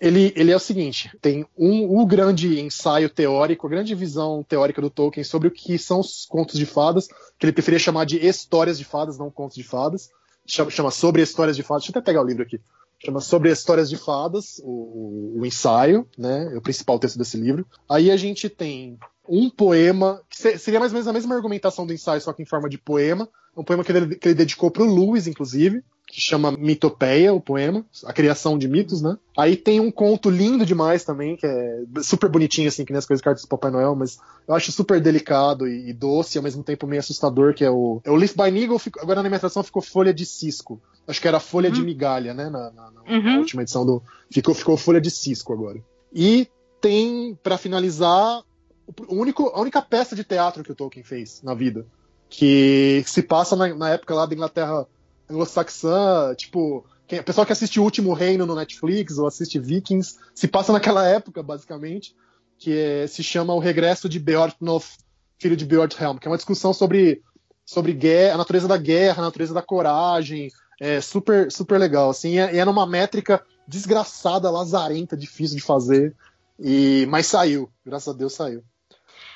ele, 0.00 0.32
ele 0.36 0.52
é 0.52 0.56
o 0.56 0.60
seguinte: 0.60 1.10
tem 1.20 1.46
um, 1.56 2.00
um 2.00 2.06
grande 2.06 2.60
ensaio 2.60 3.10
teórico, 3.10 3.66
a 3.66 3.70
grande 3.70 3.94
visão 3.94 4.42
teórica 4.42 4.80
do 4.80 4.90
Tolkien 4.90 5.24
sobre 5.24 5.48
o 5.48 5.50
que 5.50 5.78
são 5.78 6.00
os 6.00 6.24
contos 6.26 6.58
de 6.58 6.66
fadas, 6.66 7.08
que 7.38 7.44
ele 7.46 7.52
preferia 7.52 7.78
chamar 7.78 8.04
de 8.04 8.24
histórias 8.24 8.78
de 8.78 8.84
fadas, 8.84 9.18
não 9.18 9.30
contos 9.30 9.56
de 9.56 9.64
fadas. 9.64 10.10
Chama, 10.46 10.70
chama 10.70 10.90
Sobre 10.90 11.20
Histórias 11.20 11.56
de 11.56 11.62
Fadas. 11.62 11.82
Deixa 11.82 11.90
eu 11.90 12.00
até 12.00 12.10
pegar 12.10 12.22
o 12.22 12.26
livro 12.26 12.42
aqui. 12.42 12.58
Chama 13.04 13.20
Sobre 13.20 13.50
Histórias 13.50 13.90
de 13.90 13.98
Fadas, 13.98 14.60
o, 14.64 15.34
o, 15.36 15.40
o 15.40 15.46
ensaio, 15.46 16.08
né? 16.16 16.56
O 16.56 16.62
principal 16.62 16.98
texto 16.98 17.18
desse 17.18 17.36
livro. 17.36 17.66
Aí 17.88 18.10
a 18.10 18.16
gente 18.16 18.48
tem 18.48 18.98
um 19.28 19.50
poema, 19.50 20.22
que 20.30 20.58
seria 20.58 20.80
mais 20.80 20.90
ou 20.90 20.94
menos 20.94 21.06
a 21.06 21.12
mesma 21.12 21.34
argumentação 21.34 21.86
do 21.86 21.92
ensaio, 21.92 22.20
só 22.20 22.32
que 22.32 22.42
em 22.42 22.46
forma 22.46 22.68
de 22.68 22.78
poema. 22.78 23.28
Um 23.54 23.62
poema 23.62 23.84
que 23.84 23.92
ele, 23.92 24.16
que 24.16 24.28
ele 24.28 24.34
dedicou 24.34 24.70
pro 24.70 24.86
Lewis, 24.86 25.26
inclusive, 25.26 25.82
que 26.08 26.22
chama 26.22 26.50
Mitopeia, 26.50 27.34
o 27.34 27.40
poema, 27.40 27.84
a 28.06 28.14
criação 28.14 28.56
de 28.56 28.66
mitos, 28.66 29.02
né? 29.02 29.18
Aí 29.36 29.56
tem 29.56 29.78
um 29.78 29.90
conto 29.90 30.30
lindo 30.30 30.64
demais 30.64 31.04
também, 31.04 31.36
que 31.36 31.46
é 31.46 31.82
super 32.02 32.30
bonitinho, 32.30 32.66
assim, 32.66 32.82
que 32.82 32.92
nem 32.92 32.98
as 32.98 33.04
coisas 33.04 33.22
cartas 33.22 33.42
do 33.42 33.48
Papai 33.48 33.70
Noel, 33.70 33.94
mas 33.94 34.18
eu 34.48 34.54
acho 34.54 34.72
super 34.72 35.02
delicado 35.02 35.68
e, 35.68 35.90
e 35.90 35.92
doce, 35.92 36.36
e 36.36 36.38
ao 36.38 36.42
mesmo 36.42 36.64
tempo 36.64 36.86
meio 36.86 37.00
assustador, 37.00 37.52
que 37.52 37.62
é 37.62 37.70
o, 37.70 38.00
é 38.04 38.10
o 38.10 38.16
Leaf 38.16 38.34
by 38.34 38.50
Nigel, 38.50 38.80
agora 39.02 39.22
na 39.22 39.28
minha 39.28 39.38
tradução 39.38 39.62
ficou 39.62 39.82
Folha 39.82 40.12
de 40.12 40.24
Cisco. 40.24 40.80
Acho 41.06 41.20
que 41.20 41.28
era 41.28 41.38
Folha 41.38 41.68
uhum. 41.68 41.74
de 41.74 41.82
Migalha, 41.82 42.32
né? 42.32 42.48
Na, 42.48 42.70
na, 42.70 42.90
na, 42.90 43.02
uhum. 43.06 43.38
última 43.40 43.60
edição 43.60 43.84
do. 43.84 44.02
Ficou, 44.32 44.54
ficou 44.54 44.78
Folha 44.78 45.02
de 45.02 45.10
Cisco 45.10 45.52
agora. 45.52 45.78
E 46.12 46.48
tem, 46.80 47.38
para 47.42 47.58
finalizar, 47.58 48.42
o 49.08 49.14
único, 49.14 49.48
a 49.48 49.60
única 49.60 49.82
peça 49.82 50.16
de 50.16 50.24
teatro 50.24 50.64
que 50.64 50.72
o 50.72 50.74
Tolkien 50.74 51.04
fez 51.04 51.42
na 51.42 51.52
vida. 51.52 51.86
Que 52.30 53.02
se 53.06 53.22
passa 53.22 53.54
na, 53.54 53.74
na 53.74 53.90
época 53.90 54.14
lá 54.14 54.24
da 54.24 54.34
Inglaterra 54.34 54.86
anglo-saxã, 55.28 56.34
tipo, 56.36 56.84
quem, 57.06 57.22
pessoal 57.22 57.46
que 57.46 57.52
assiste 57.52 57.80
O 57.80 57.84
Último 57.84 58.12
Reino 58.12 58.46
no 58.46 58.54
Netflix 58.54 59.18
ou 59.18 59.26
assiste 59.26 59.58
Vikings, 59.58 60.18
se 60.34 60.48
passa 60.48 60.72
naquela 60.72 61.06
época, 61.06 61.42
basicamente, 61.42 62.14
que 62.58 62.76
é, 62.76 63.06
se 63.06 63.22
chama 63.22 63.54
O 63.54 63.58
Regresso 63.58 64.08
de 64.08 64.18
Beorhtnoth, 64.18 64.98
filho 65.38 65.56
de 65.56 65.64
Beorhthelm, 65.64 66.18
que 66.18 66.26
é 66.26 66.30
uma 66.30 66.36
discussão 66.36 66.72
sobre, 66.72 67.22
sobre 67.64 67.92
guerra, 67.92 68.34
a 68.34 68.38
natureza 68.38 68.68
da 68.68 68.76
guerra, 68.76 69.22
a 69.22 69.26
natureza 69.26 69.54
da 69.54 69.62
coragem, 69.62 70.50
é 70.80 71.00
super, 71.00 71.50
super 71.50 71.78
legal, 71.78 72.10
assim, 72.10 72.34
e 72.34 72.38
é, 72.38 72.56
é 72.58 72.64
numa 72.64 72.86
métrica 72.86 73.44
desgraçada, 73.66 74.50
lazarenta, 74.50 75.16
difícil 75.16 75.56
de 75.56 75.62
fazer, 75.62 76.14
e 76.58 77.06
mas 77.08 77.26
saiu, 77.26 77.70
graças 77.84 78.14
a 78.14 78.16
Deus 78.16 78.32
saiu. 78.32 78.62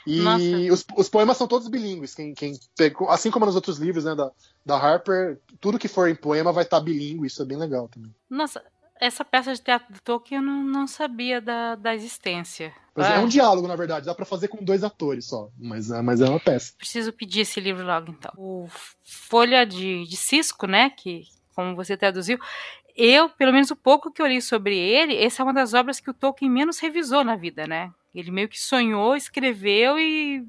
E 0.06 0.70
os, 0.70 0.84
os, 0.96 1.08
poemas 1.08 1.36
são 1.36 1.46
todos 1.46 1.68
bilíngues. 1.68 2.14
Quem, 2.14 2.34
quem 2.34 2.58
pegou, 2.76 3.08
assim 3.08 3.30
como 3.30 3.46
nos 3.46 3.54
outros 3.54 3.78
livros 3.78 4.04
né, 4.04 4.14
da, 4.14 4.30
da 4.64 4.76
Harper, 4.76 5.40
tudo 5.60 5.78
que 5.78 5.88
for 5.88 6.08
em 6.08 6.14
poema 6.14 6.52
vai 6.52 6.64
estar 6.64 6.78
tá 6.78 6.82
bilíngue. 6.82 7.26
Isso 7.26 7.42
é 7.42 7.44
bem 7.44 7.58
legal 7.58 7.88
também. 7.88 8.12
Nossa, 8.28 8.62
essa 9.00 9.24
peça 9.24 9.52
de 9.52 9.60
teatro 9.60 9.92
do 9.92 10.00
Tolkien 10.00 10.40
eu 10.40 10.46
não, 10.46 10.62
não 10.62 10.86
sabia 10.86 11.40
da, 11.40 11.74
da 11.74 11.94
existência. 11.94 12.72
É 12.96 13.18
um 13.18 13.28
diálogo, 13.28 13.66
na 13.66 13.74
verdade. 13.74 14.06
Dá 14.06 14.14
para 14.14 14.26
fazer 14.26 14.48
com 14.48 14.62
dois 14.62 14.84
atores 14.84 15.26
só. 15.26 15.48
Mas, 15.58 15.90
é, 15.90 16.02
mas 16.02 16.20
é 16.20 16.28
uma 16.28 16.38
peça. 16.38 16.74
Preciso 16.76 17.12
pedir 17.12 17.40
esse 17.40 17.58
livro 17.58 17.84
logo, 17.84 18.10
então. 18.10 18.32
O 18.36 18.68
Folha 19.02 19.64
de, 19.64 20.06
de 20.06 20.16
Cisco, 20.16 20.66
né? 20.66 20.90
Que, 20.90 21.22
como 21.54 21.74
você 21.74 21.96
traduziu, 21.96 22.38
eu, 22.94 23.28
pelo 23.30 23.52
menos 23.52 23.70
o 23.70 23.76
pouco 23.76 24.12
que 24.12 24.20
eu 24.20 24.26
li 24.26 24.42
sobre 24.42 24.78
ele, 24.78 25.16
essa 25.16 25.42
é 25.42 25.44
uma 25.44 25.54
das 25.54 25.72
obras 25.74 25.98
que 25.98 26.10
o 26.10 26.14
Tolkien 26.14 26.50
menos 26.50 26.78
revisou 26.78 27.24
na 27.24 27.34
vida, 27.34 27.66
né? 27.66 27.90
Ele 28.14 28.30
meio 28.30 28.48
que 28.48 28.60
sonhou, 28.60 29.16
escreveu 29.16 29.98
e 29.98 30.44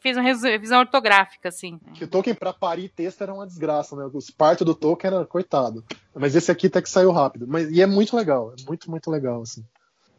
fez 0.00 0.16
uma 0.16 0.22
revisão 0.22 0.80
ortográfica, 0.80 1.48
assim. 1.48 1.78
Que 1.94 2.04
o 2.04 2.08
Tolkien, 2.08 2.34
para 2.34 2.52
parir 2.52 2.88
texto, 2.88 3.20
era 3.22 3.34
uma 3.34 3.46
desgraça, 3.46 3.94
né? 3.94 4.08
Os 4.12 4.30
partos 4.30 4.64
do 4.64 4.74
Tolkien 4.74 5.12
era 5.12 5.26
coitado. 5.26 5.84
Mas 6.14 6.34
esse 6.34 6.50
aqui 6.50 6.66
até 6.66 6.80
que 6.80 6.88
saiu 6.88 7.12
rápido. 7.12 7.46
Mas, 7.46 7.70
e 7.70 7.82
é 7.82 7.86
muito 7.86 8.16
legal, 8.16 8.54
é 8.58 8.62
muito, 8.66 8.90
muito 8.90 9.10
legal, 9.10 9.42
assim. 9.42 9.64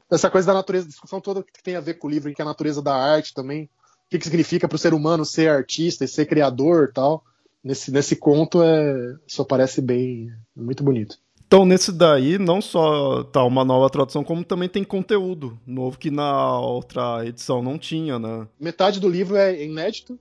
Essa 0.09 0.29
coisa 0.29 0.47
da 0.47 0.53
natureza, 0.53 0.87
discussão 0.87 1.21
toda 1.21 1.41
que 1.41 1.63
tem 1.63 1.75
a 1.75 1.81
ver 1.81 1.95
com 1.95 2.07
o 2.07 2.09
livro, 2.09 2.33
que 2.33 2.41
é 2.41 2.43
a 2.43 2.47
natureza 2.47 2.81
da 2.81 2.93
arte 2.93 3.33
também. 3.33 3.63
O 3.63 4.09
que, 4.09 4.19
que 4.19 4.25
significa 4.25 4.67
para 4.67 4.75
o 4.75 4.79
ser 4.79 4.93
humano 4.93 5.25
ser 5.25 5.49
artista 5.49 6.03
e 6.03 6.07
ser 6.07 6.25
criador 6.25 6.91
tal. 6.93 7.23
Nesse, 7.63 7.91
nesse 7.91 8.15
conto 8.15 8.61
é, 8.61 9.15
só 9.25 9.43
parece 9.43 9.81
bem, 9.81 10.29
muito 10.55 10.83
bonito. 10.83 11.17
Então, 11.51 11.65
nesse 11.65 11.91
daí, 11.91 12.39
não 12.39 12.61
só 12.61 13.25
tá 13.25 13.43
uma 13.43 13.65
nova 13.65 13.89
tradução, 13.89 14.23
como 14.23 14.41
também 14.41 14.69
tem 14.69 14.85
conteúdo 14.85 15.59
novo 15.67 15.97
que 15.97 16.09
na 16.09 16.57
outra 16.57 17.25
edição 17.25 17.61
não 17.61 17.77
tinha, 17.77 18.17
né? 18.17 18.47
Metade 18.57 19.01
do 19.01 19.09
livro 19.09 19.35
é 19.35 19.61
inédito, 19.61 20.17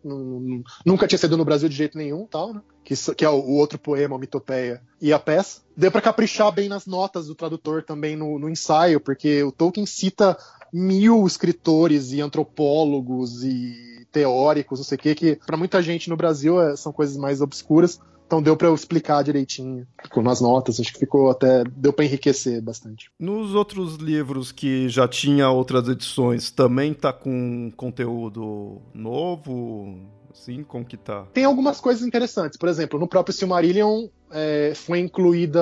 nunca 0.84 1.06
tinha 1.06 1.20
sido 1.20 1.36
no 1.36 1.44
Brasil 1.44 1.68
de 1.68 1.76
jeito 1.76 1.96
nenhum, 1.96 2.26
tal, 2.26 2.52
né? 2.52 2.60
Que, 2.82 2.96
que 3.14 3.24
é 3.24 3.30
o, 3.30 3.36
o, 3.36 3.52
outro 3.52 3.78
poema, 3.78 4.16
a 4.16 4.18
Mitopeia, 4.18 4.82
e 5.00 5.12
a 5.12 5.20
peça. 5.20 5.60
Deu 5.76 5.92
para 5.92 6.00
caprichar 6.00 6.50
bem 6.50 6.68
nas 6.68 6.84
notas 6.84 7.28
do 7.28 7.34
tradutor 7.36 7.84
também 7.84 8.16
no, 8.16 8.36
no 8.36 8.48
ensaio, 8.48 8.98
porque 8.98 9.44
o 9.44 9.52
Tolkien 9.52 9.86
cita 9.86 10.36
mil 10.72 11.24
escritores 11.28 12.10
e 12.10 12.20
antropólogos 12.20 13.44
e 13.44 14.04
teóricos, 14.10 14.80
não 14.80 14.84
sei 14.84 14.96
o 14.96 15.00
que, 15.00 15.14
que 15.14 15.38
para 15.46 15.56
muita 15.56 15.80
gente 15.80 16.10
no 16.10 16.16
Brasil 16.16 16.60
é, 16.60 16.74
são 16.74 16.92
coisas 16.92 17.16
mais 17.16 17.40
obscuras. 17.40 18.00
Então 18.30 18.40
deu 18.40 18.56
para 18.56 18.68
eu 18.68 18.74
explicar 18.76 19.24
direitinho, 19.24 19.84
com 20.08 20.30
as 20.30 20.40
notas, 20.40 20.78
acho 20.78 20.92
que 20.92 21.00
ficou 21.00 21.32
até 21.32 21.64
deu 21.64 21.92
para 21.92 22.04
enriquecer 22.04 22.62
bastante. 22.62 23.10
Nos 23.18 23.56
outros 23.56 23.96
livros 23.96 24.52
que 24.52 24.88
já 24.88 25.08
tinha 25.08 25.50
outras 25.50 25.88
edições, 25.88 26.48
também 26.48 26.94
tá 26.94 27.12
com 27.12 27.72
conteúdo 27.76 28.80
novo? 28.94 29.98
Sim, 30.32 30.62
como 30.62 30.84
que 30.84 30.96
tá? 30.96 31.26
Tem 31.34 31.44
algumas 31.44 31.80
coisas 31.80 32.06
interessantes. 32.06 32.56
Por 32.56 32.68
exemplo, 32.68 33.00
no 33.00 33.08
próprio 33.08 33.34
Silmarillion 33.34 34.06
é, 34.30 34.74
foi 34.76 35.00
incluída 35.00 35.60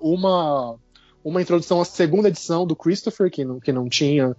uma 0.00 0.76
uma 1.22 1.40
introdução 1.40 1.80
à 1.80 1.84
segunda 1.84 2.28
edição 2.28 2.66
do 2.66 2.74
Christopher, 2.74 3.30
que 3.30 3.44
não, 3.44 3.60
que 3.60 3.70
não 3.70 3.88
tinha 3.88 4.36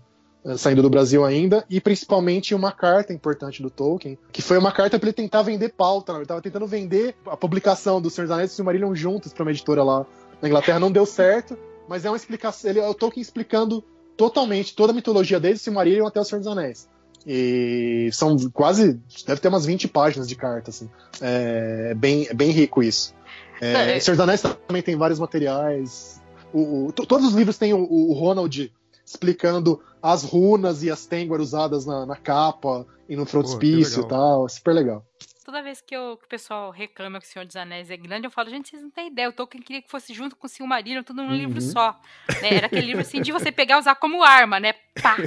saindo 0.57 0.81
do 0.81 0.89
Brasil 0.89 1.25
ainda, 1.25 1.65
e 1.69 1.81
principalmente 1.81 2.55
uma 2.55 2.71
carta 2.71 3.13
importante 3.13 3.61
do 3.61 3.69
Tolkien, 3.69 4.17
que 4.31 4.41
foi 4.41 4.57
uma 4.57 4.71
carta 4.71 4.97
para 4.97 5.09
ele 5.09 5.13
tentar 5.13 5.41
vender 5.41 5.69
pauta. 5.69 6.13
Né? 6.13 6.19
Ele 6.19 6.23
estava 6.23 6.41
tentando 6.41 6.65
vender 6.65 7.15
a 7.25 7.35
publicação 7.35 8.01
do 8.01 8.09
Senhor 8.09 8.25
dos 8.25 8.33
Anéis 8.33 8.51
e 8.51 8.55
Silmarillion 8.55 8.95
juntos 8.95 9.33
para 9.33 9.43
uma 9.43 9.51
editora 9.51 9.83
lá 9.83 10.05
na 10.41 10.47
Inglaterra. 10.47 10.79
Não 10.79 10.91
deu 10.91 11.05
certo, 11.05 11.57
mas 11.87 12.05
é 12.05 12.09
uma 12.09 12.17
explicação. 12.17 12.69
Ele 12.69 12.79
é 12.79 12.87
o 12.87 12.93
Tolkien 12.93 13.21
explicando 13.21 13.83
totalmente 14.15 14.75
toda 14.75 14.91
a 14.91 14.95
mitologia 14.95 15.39
desde 15.39 15.63
Silmarillion 15.63 16.05
até 16.05 16.19
o 16.19 16.23
Senhor 16.23 16.39
dos 16.39 16.47
Anéis. 16.47 16.87
E 17.27 18.09
são 18.13 18.37
quase. 18.53 18.99
Deve 19.27 19.41
ter 19.41 19.49
umas 19.49 19.65
20 19.65 19.89
páginas 19.89 20.27
de 20.27 20.35
carta, 20.35 20.69
assim. 20.69 20.89
É 21.19 21.93
bem, 21.93 22.27
é 22.29 22.33
bem 22.33 22.49
rico 22.51 22.81
isso. 22.81 23.13
É, 23.59 23.97
é. 23.97 23.99
Senhor 23.99 24.15
dos 24.15 24.23
Anéis 24.23 24.41
também 24.41 24.81
tem 24.81 24.95
vários 24.95 25.19
materiais. 25.19 26.21
O, 26.53 26.87
o, 26.87 26.91
todos 26.93 27.27
os 27.27 27.33
livros 27.33 27.57
têm 27.57 27.73
o, 27.73 27.79
o 27.79 28.13
Ronald 28.13 28.71
explicando 29.09 29.81
as 30.01 30.23
runas 30.23 30.83
e 30.83 30.91
as 30.91 31.07
Tengwar 31.07 31.41
usadas 31.41 31.83
na, 31.83 32.05
na 32.05 32.15
capa 32.15 32.85
e 33.09 33.15
no 33.15 33.25
frontispício 33.25 34.03
e 34.03 34.07
tal. 34.07 34.47
Super 34.47 34.73
legal. 34.75 35.03
Toda 35.49 35.63
vez 35.63 35.81
que, 35.81 35.95
eu, 35.95 36.15
que, 36.15 36.25
o 36.25 36.29
pessoal 36.29 36.69
reclama 36.69 37.19
que 37.19 37.25
o 37.25 37.27
Senhor 37.27 37.43
dos 37.43 37.55
Anéis 37.55 37.89
é 37.89 37.97
grande, 37.97 38.27
eu 38.27 38.29
falo, 38.29 38.51
gente, 38.51 38.69
vocês 38.69 38.83
não 38.83 38.91
têm 38.91 39.07
ideia. 39.07 39.29
O 39.29 39.33
Tolkien 39.33 39.63
queria 39.63 39.81
que 39.81 39.89
fosse 39.89 40.13
junto 40.13 40.35
com 40.35 40.45
o 40.45 40.49
Silmarillion, 40.49 41.01
tudo 41.01 41.23
num 41.23 41.29
uhum. 41.29 41.35
livro 41.35 41.59
só. 41.59 41.99
Né? 42.39 42.53
Era 42.53 42.67
aquele 42.67 42.85
livro 42.85 43.01
assim 43.01 43.19
de 43.19 43.31
você 43.31 43.51
pegar 43.51 43.77
e 43.77 43.79
usar 43.79 43.95
como 43.95 44.21
arma, 44.23 44.59
né? 44.59 44.73
Pá! 45.01 45.17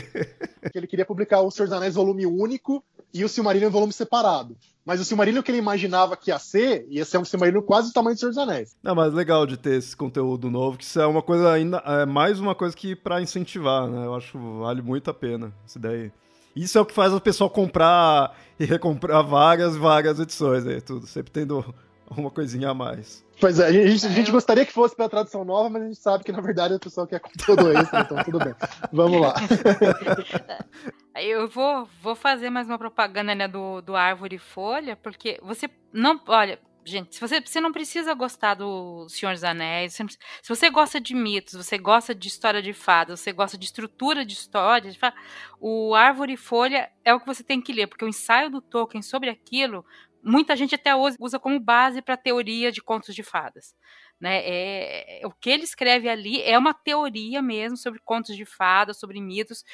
Ele 0.72 0.86
queria 0.86 1.04
publicar 1.04 1.40
o 1.40 1.50
Senhor 1.50 1.66
dos 1.66 1.76
Anéis 1.76 1.96
volume 1.96 2.24
único 2.24 2.84
e 3.12 3.24
o 3.24 3.28
Silmarillion 3.28 3.66
em 3.66 3.72
volume 3.72 3.92
separado. 3.92 4.56
Mas 4.84 5.00
o 5.00 5.04
Silmarillion 5.04 5.42
que 5.42 5.50
ele 5.50 5.58
imaginava 5.58 6.16
que 6.16 6.30
ia 6.30 6.38
ser, 6.38 6.86
ia 6.88 7.04
ser 7.04 7.18
um 7.18 7.24
Silmarillion 7.24 7.62
quase 7.62 7.88
do 7.88 7.92
tamanho 7.92 8.14
do 8.14 8.20
Senhor 8.20 8.30
dos 8.30 8.38
Anéis. 8.38 8.76
Não, 8.80 8.94
mas 8.94 9.12
legal 9.12 9.44
de 9.44 9.56
ter 9.56 9.74
esse 9.74 9.96
conteúdo 9.96 10.48
novo, 10.52 10.78
que 10.78 10.84
isso 10.84 11.00
é 11.00 11.06
uma 11.06 11.20
coisa 11.20 11.50
ainda, 11.50 11.78
é 11.78 12.06
mais 12.06 12.38
uma 12.38 12.54
coisa 12.54 12.76
que 12.76 12.94
para 12.94 13.20
incentivar, 13.20 13.88
né? 13.88 14.06
Eu 14.06 14.14
acho 14.14 14.30
que 14.30 14.38
vale 14.38 14.82
muito 14.82 15.10
a 15.10 15.14
pena 15.14 15.52
isso 15.66 15.80
daí. 15.80 16.12
Isso 16.54 16.78
é 16.78 16.80
o 16.80 16.86
que 16.86 16.94
faz 16.94 17.12
o 17.12 17.20
pessoal 17.20 17.48
comprar 17.48 18.36
e 18.58 18.64
recomprar 18.64 19.24
várias, 19.24 19.76
várias 19.76 20.20
edições 20.20 20.66
aí, 20.66 20.80
tudo, 20.80 21.06
sempre 21.06 21.30
tendo 21.30 21.74
uma 22.16 22.30
coisinha 22.30 22.70
a 22.70 22.74
mais. 22.74 23.24
Pois 23.40 23.58
é, 23.58 23.66
a 23.66 23.72
gente, 23.72 24.06
a 24.06 24.10
gente 24.10 24.30
gostaria 24.30 24.64
que 24.64 24.72
fosse 24.72 24.94
para 24.94 25.08
tradução 25.08 25.44
nova, 25.44 25.68
mas 25.68 25.82
a 25.82 25.86
gente 25.86 25.98
sabe 25.98 26.24
que 26.24 26.30
na 26.30 26.40
verdade 26.40 26.74
a 26.74 26.78
pessoa 26.78 27.06
quer 27.06 27.18
conteúdo 27.18 27.72
extra, 27.76 28.00
então 28.00 28.22
tudo 28.22 28.38
bem. 28.38 28.54
Vamos 28.92 29.20
lá. 29.20 29.34
Eu 31.16 31.48
vou, 31.48 31.88
vou 32.00 32.14
fazer 32.14 32.50
mais 32.50 32.66
uma 32.68 32.78
propaganda 32.78 33.34
né, 33.34 33.48
do, 33.48 33.80
do 33.80 33.96
Árvore 33.96 34.36
e 34.36 34.38
Folha, 34.38 34.96
porque 34.96 35.38
você 35.42 35.68
não. 35.92 36.20
Olha, 36.26 36.58
gente, 36.84 37.14
se 37.14 37.20
você, 37.20 37.40
você 37.40 37.60
não 37.60 37.72
precisa 37.72 38.14
gostar 38.14 38.54
do 38.54 39.08
Senhor 39.08 39.32
dos 39.32 39.44
Anéis, 39.44 39.94
se 39.94 40.48
você 40.48 40.70
gosta 40.70 41.00
de 41.00 41.14
mitos, 41.14 41.54
você 41.54 41.78
gosta 41.78 42.14
de 42.14 42.28
história 42.28 42.62
de 42.62 42.72
fadas, 42.72 43.20
você 43.20 43.32
gosta 43.32 43.56
de 43.56 43.64
estrutura 43.64 44.24
de 44.24 44.34
história, 44.34 44.92
o 45.60 45.94
Árvore 45.94 46.34
e 46.34 46.36
Folha 46.36 46.90
é 47.04 47.14
o 47.14 47.20
que 47.20 47.26
você 47.26 47.42
tem 47.42 47.60
que 47.60 47.72
ler, 47.72 47.86
porque 47.86 48.04
o 48.04 48.08
ensaio 48.08 48.50
do 48.50 48.60
Tolkien 48.60 49.02
sobre 49.02 49.30
aquilo, 49.30 49.84
muita 50.22 50.56
gente 50.56 50.74
até 50.74 50.94
usa 50.94 51.38
como 51.38 51.58
base 51.58 52.02
para 52.02 52.16
teoria 52.16 52.70
de 52.72 52.82
contos 52.82 53.14
de 53.14 53.22
fadas. 53.22 53.74
Né? 54.20 54.38
É, 54.38 55.22
é, 55.22 55.26
o 55.26 55.32
que 55.32 55.50
ele 55.50 55.64
escreve 55.64 56.08
ali 56.08 56.40
é 56.42 56.56
uma 56.56 56.72
teoria 56.72 57.42
mesmo 57.42 57.76
sobre 57.76 58.00
contos 58.04 58.36
de 58.36 58.44
fadas, 58.44 58.98
sobre 58.98 59.20
mitos 59.20 59.64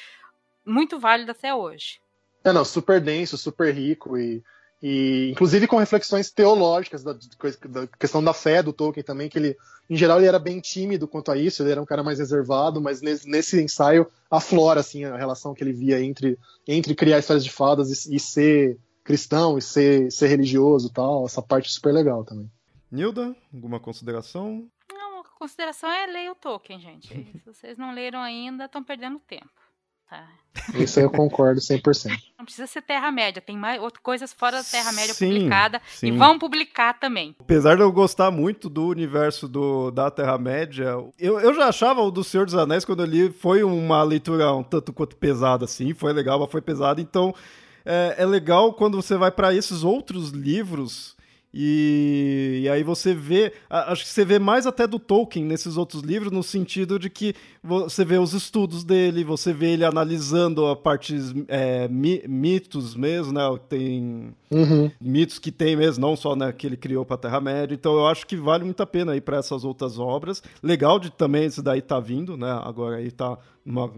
muito 0.65 0.99
válido 0.99 1.31
até 1.31 1.55
hoje. 1.55 2.01
É, 2.45 2.53
não, 2.53 2.65
super 2.65 3.01
denso, 3.01 3.37
super 3.37 3.75
rico 3.75 4.17
e, 4.17 4.43
e 4.83 5.31
inclusive 5.33 5.67
com 5.67 5.77
reflexões 5.77 6.31
teológicas 6.31 7.03
da, 7.03 7.13
da, 7.13 7.87
questão 7.99 8.23
da 8.23 8.33
fé 8.33 8.63
do 8.63 8.73
Tolkien 8.73 9.05
também, 9.05 9.29
que 9.29 9.39
ele, 9.39 9.57
em 9.91 9.97
geral, 9.97 10.19
ele 10.19 10.29
era 10.29 10.39
bem 10.39 10.61
tímido 10.61 11.09
quanto 11.09 11.33
a 11.33 11.37
isso, 11.37 11.63
ele 11.63 11.73
era 11.73 11.83
um 11.83 11.87
cara 11.87 12.03
mais 12.03 12.19
reservado, 12.19 12.81
mas 12.81 13.03
nesse, 13.03 13.29
nesse 13.29 13.61
ensaio 13.61 14.07
aflora, 14.31 14.81
assim, 14.81 15.05
a 15.05 15.17
relação 15.17 15.55
que 15.55 15.65
ele 15.65 15.73
via 15.73 16.01
entre, 16.01 16.39
entre 16.67 16.95
criar 16.95 17.19
histórias 17.19 17.45
de 17.45 17.51
fadas 17.51 18.07
e, 18.07 18.17
e 18.17 18.21
ser 18.21 18.79
cristão 19.03 19.59
e 19.59 19.63
ser, 19.63 20.13
ser 20.13 20.29
religioso 20.29 20.91
tal, 20.91 21.25
essa 21.25 21.43
parte 21.43 21.73
super 21.73 21.93
legal 21.93 22.25
também. 22.25 22.51
Nilda, 22.91 23.35
alguma 23.53 23.81
consideração? 23.81 24.67
Não, 24.91 25.21
a 25.21 25.25
consideração 25.25 25.91
é 25.91 26.07
ler 26.07 26.31
o 26.31 26.35
Tolkien, 26.35 26.79
gente. 26.79 27.09
Se 27.43 27.47
vocês 27.47 27.77
não 27.77 27.93
leram 27.93 28.21
ainda, 28.21 28.67
estão 28.67 28.85
perdendo 28.85 29.19
tempo 29.19 29.51
Tá. 30.09 30.27
Isso 30.75 30.99
eu 30.99 31.11
concordo 31.11 31.61
100%. 31.61 32.11
Não 32.39 32.45
precisa 32.45 32.67
ser 32.67 32.83
Terra-média, 32.83 33.41
tem 33.41 33.57
mais 33.57 33.81
outras 33.81 34.03
coisas 34.03 34.33
fora 34.33 34.59
da 34.59 34.65
Terra-média 34.65 35.15
publicada 35.15 35.81
sim. 35.89 36.09
e 36.09 36.11
vão 36.11 36.39
publicar 36.39 36.99
também. 36.99 37.35
Apesar 37.39 37.77
de 37.77 37.83
eu 37.83 37.93
gostar 37.93 38.31
muito 38.31 38.69
do 38.69 38.87
universo 38.87 39.47
do, 39.47 39.91
da 39.91 40.11
Terra-média, 40.11 40.97
eu, 41.19 41.39
eu 41.41 41.55
já 41.55 41.69
achava 41.69 42.01
o 42.01 42.11
do 42.11 42.25
Senhor 42.25 42.47
dos 42.47 42.55
Anéis, 42.55 42.85
quando 42.85 43.01
eu 43.01 43.07
li, 43.07 43.31
foi 43.31 43.63
uma 43.63 44.03
leitura 44.03 44.53
um 44.53 44.63
tanto 44.63 44.93
quanto 44.93 45.17
pesada, 45.17 45.65
assim, 45.65 45.95
foi 45.95 46.13
legal, 46.13 46.39
mas 46.41 46.51
foi 46.51 46.61
pesada, 46.61 47.01
então 47.01 47.35
é, 47.85 48.17
é 48.19 48.27
legal 48.27 48.73
quando 48.73 49.01
você 49.01 49.17
vai 49.17 49.31
para 49.31 49.55
esses 49.55 49.85
outros 49.85 50.31
livros 50.31 51.18
e, 51.53 52.61
e 52.65 52.69
aí 52.69 52.83
você 52.83 53.15
vê, 53.15 53.53
acho 53.71 54.05
que 54.05 54.11
você 54.11 54.25
vê 54.25 54.39
mais 54.39 54.67
até 54.67 54.87
do 54.87 54.99
Tolkien 54.99 55.45
nesses 55.45 55.77
outros 55.77 56.03
livros, 56.03 56.31
no 56.31 56.43
sentido 56.43 56.99
de 56.99 57.09
que 57.09 57.35
você 57.63 58.05
vê 58.05 58.19
os 58.19 58.33
estudos 58.35 58.85
dele, 58.85 59.25
você 59.25 59.53
vê 59.53 59.73
ele 59.73 59.85
analisando 59.85 60.67
a 60.67 60.77
partes 60.77 61.35
é, 61.49 61.89
mi- 61.89 62.23
mitos 62.29 62.95
mesmo, 62.95 63.33
né? 63.33 63.43
Tem 63.69 64.35
Uhum. 64.51 64.91
mitos 65.01 65.39
que 65.39 65.53
tem 65.53 65.77
mesmo, 65.77 66.01
não 66.07 66.17
só 66.17 66.35
né, 66.35 66.51
que 66.53 66.67
ele 66.67 66.77
criou 66.77 67.05
para 67.05 67.15
a 67.17 67.19
Terra-média. 67.19 67.75
Então 67.75 67.95
eu 67.95 68.07
acho 68.07 68.27
que 68.27 68.37
vale 68.37 68.65
muito 68.65 68.83
a 68.83 68.87
pena 68.87 69.15
ir 69.17 69.21
para 69.21 69.37
essas 69.39 69.65
outras 69.65 69.99
obras. 69.99 70.43
Legal 70.63 70.99
de 70.99 71.11
também 71.11 71.45
esse 71.45 71.61
daí 71.63 71.83
tá 71.83 72.01
vindo, 72.01 72.37
né? 72.37 72.51
Agora 72.65 72.97
aí 72.97 73.11
tá 73.11 73.37
numa 73.65 73.91